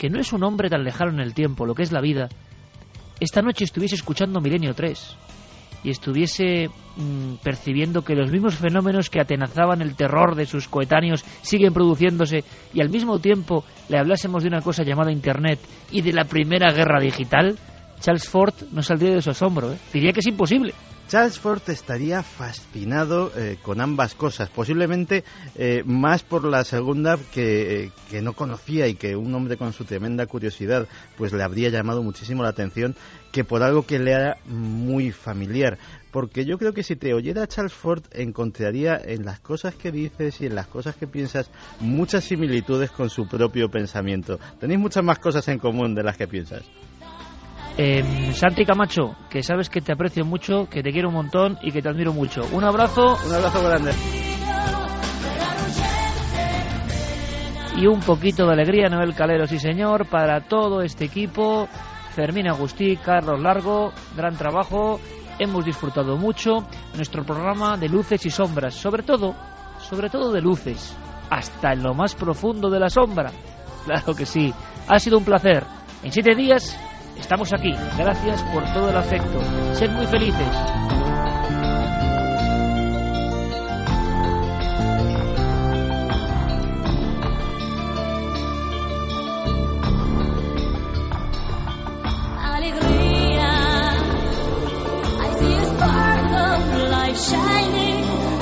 que 0.00 0.08
no 0.08 0.18
es 0.18 0.32
un 0.32 0.42
hombre 0.44 0.70
tan 0.70 0.82
lejano 0.82 1.12
en 1.12 1.20
el 1.20 1.34
tiempo, 1.34 1.66
lo 1.66 1.74
que 1.74 1.82
es 1.82 1.92
la 1.92 2.00
vida, 2.00 2.30
esta 3.20 3.42
noche 3.42 3.64
estuviese 3.64 3.96
escuchando 3.96 4.40
Milenio 4.40 4.72
3? 4.72 5.16
y 5.82 5.90
estuviese 5.90 6.68
mm, 6.68 7.34
percibiendo 7.42 8.02
que 8.02 8.14
los 8.14 8.30
mismos 8.30 8.54
fenómenos 8.54 9.10
que 9.10 9.20
atenazaban 9.20 9.82
el 9.82 9.96
terror 9.96 10.34
de 10.36 10.46
sus 10.46 10.68
coetáneos 10.68 11.24
siguen 11.42 11.74
produciéndose 11.74 12.44
y 12.72 12.80
al 12.80 12.88
mismo 12.88 13.18
tiempo 13.18 13.64
le 13.88 13.98
hablásemos 13.98 14.42
de 14.42 14.48
una 14.48 14.62
cosa 14.62 14.84
llamada 14.84 15.12
Internet 15.12 15.58
y 15.90 16.00
de 16.00 16.12
la 16.12 16.24
primera 16.24 16.72
guerra 16.72 17.00
digital, 17.00 17.58
Charles 18.00 18.28
Ford 18.28 18.54
no 18.72 18.82
saldría 18.82 19.14
de 19.14 19.22
su 19.22 19.30
asombro. 19.30 19.72
¿eh? 19.72 19.78
Diría 19.92 20.12
que 20.12 20.20
es 20.20 20.26
imposible. 20.26 20.74
Charles 21.10 21.40
Ford 21.40 21.62
estaría 21.66 22.22
fascinado 22.22 23.32
eh, 23.36 23.58
con 23.60 23.80
ambas 23.80 24.14
cosas, 24.14 24.48
posiblemente 24.48 25.24
eh, 25.56 25.82
más 25.84 26.22
por 26.22 26.44
la 26.44 26.62
segunda 26.62 27.18
que, 27.34 27.86
eh, 27.86 27.90
que, 28.08 28.22
no 28.22 28.32
conocía 28.32 28.86
y 28.86 28.94
que 28.94 29.16
un 29.16 29.34
hombre 29.34 29.56
con 29.56 29.72
su 29.72 29.84
tremenda 29.84 30.26
curiosidad 30.26 30.86
pues 31.18 31.32
le 31.32 31.42
habría 31.42 31.68
llamado 31.68 32.04
muchísimo 32.04 32.44
la 32.44 32.50
atención 32.50 32.94
que 33.32 33.42
por 33.42 33.64
algo 33.64 33.84
que 33.84 33.98
le 33.98 34.12
era 34.12 34.36
muy 34.46 35.10
familiar. 35.10 35.78
Porque 36.12 36.44
yo 36.44 36.58
creo 36.58 36.72
que 36.72 36.84
si 36.84 36.94
te 36.94 37.12
oyera 37.12 37.48
Charles 37.48 37.74
Ford 37.74 38.04
encontraría 38.12 38.96
en 38.96 39.24
las 39.24 39.40
cosas 39.40 39.74
que 39.74 39.90
dices 39.90 40.40
y 40.40 40.46
en 40.46 40.54
las 40.54 40.68
cosas 40.68 40.94
que 40.94 41.08
piensas 41.08 41.50
muchas 41.80 42.22
similitudes 42.22 42.92
con 42.92 43.10
su 43.10 43.26
propio 43.26 43.68
pensamiento. 43.68 44.38
Tenéis 44.60 44.78
muchas 44.78 45.02
más 45.02 45.18
cosas 45.18 45.48
en 45.48 45.58
común 45.58 45.96
de 45.96 46.04
las 46.04 46.16
que 46.16 46.28
piensas. 46.28 46.62
Eh, 47.76 48.32
Santi 48.34 48.64
Camacho, 48.64 49.16
que 49.30 49.42
sabes 49.42 49.70
que 49.70 49.80
te 49.80 49.92
aprecio 49.92 50.24
mucho, 50.24 50.68
que 50.68 50.82
te 50.82 50.90
quiero 50.90 51.08
un 51.08 51.14
montón 51.14 51.58
y 51.62 51.70
que 51.70 51.80
te 51.80 51.88
admiro 51.88 52.12
mucho. 52.12 52.42
Un 52.52 52.64
abrazo. 52.64 53.16
Un 53.26 53.34
abrazo 53.34 53.62
grande. 53.62 53.92
Y 57.76 57.86
un 57.86 58.00
poquito 58.00 58.46
de 58.46 58.52
alegría, 58.52 58.88
Noel 58.88 59.14
Calero, 59.14 59.46
sí 59.46 59.58
señor, 59.58 60.06
para 60.06 60.42
todo 60.42 60.82
este 60.82 61.06
equipo. 61.06 61.68
Fermín 62.14 62.48
Agustí, 62.48 62.96
Carlos 62.96 63.40
Largo, 63.40 63.92
gran 64.16 64.36
trabajo. 64.36 65.00
Hemos 65.38 65.64
disfrutado 65.64 66.18
mucho 66.18 66.66
nuestro 66.94 67.24
programa 67.24 67.78
de 67.78 67.88
luces 67.88 68.26
y 68.26 68.30
sombras, 68.30 68.74
sobre 68.74 69.02
todo, 69.02 69.34
sobre 69.78 70.10
todo 70.10 70.32
de 70.32 70.42
luces, 70.42 70.94
hasta 71.30 71.72
en 71.72 71.82
lo 71.82 71.94
más 71.94 72.14
profundo 72.14 72.68
de 72.68 72.80
la 72.80 72.90
sombra. 72.90 73.30
Claro 73.86 74.14
que 74.14 74.26
sí. 74.26 74.52
Ha 74.86 74.98
sido 74.98 75.16
un 75.16 75.24
placer. 75.24 75.64
En 76.02 76.12
siete 76.12 76.34
días 76.34 76.78
Estamos 77.18 77.52
aquí. 77.52 77.74
Gracias 77.98 78.42
por 78.44 78.64
todo 78.72 78.90
el 78.90 78.96
afecto. 78.96 79.40
Sed 79.74 79.90
muy 79.90 80.06
felices. 80.06 80.48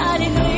Alegría. 0.01 0.58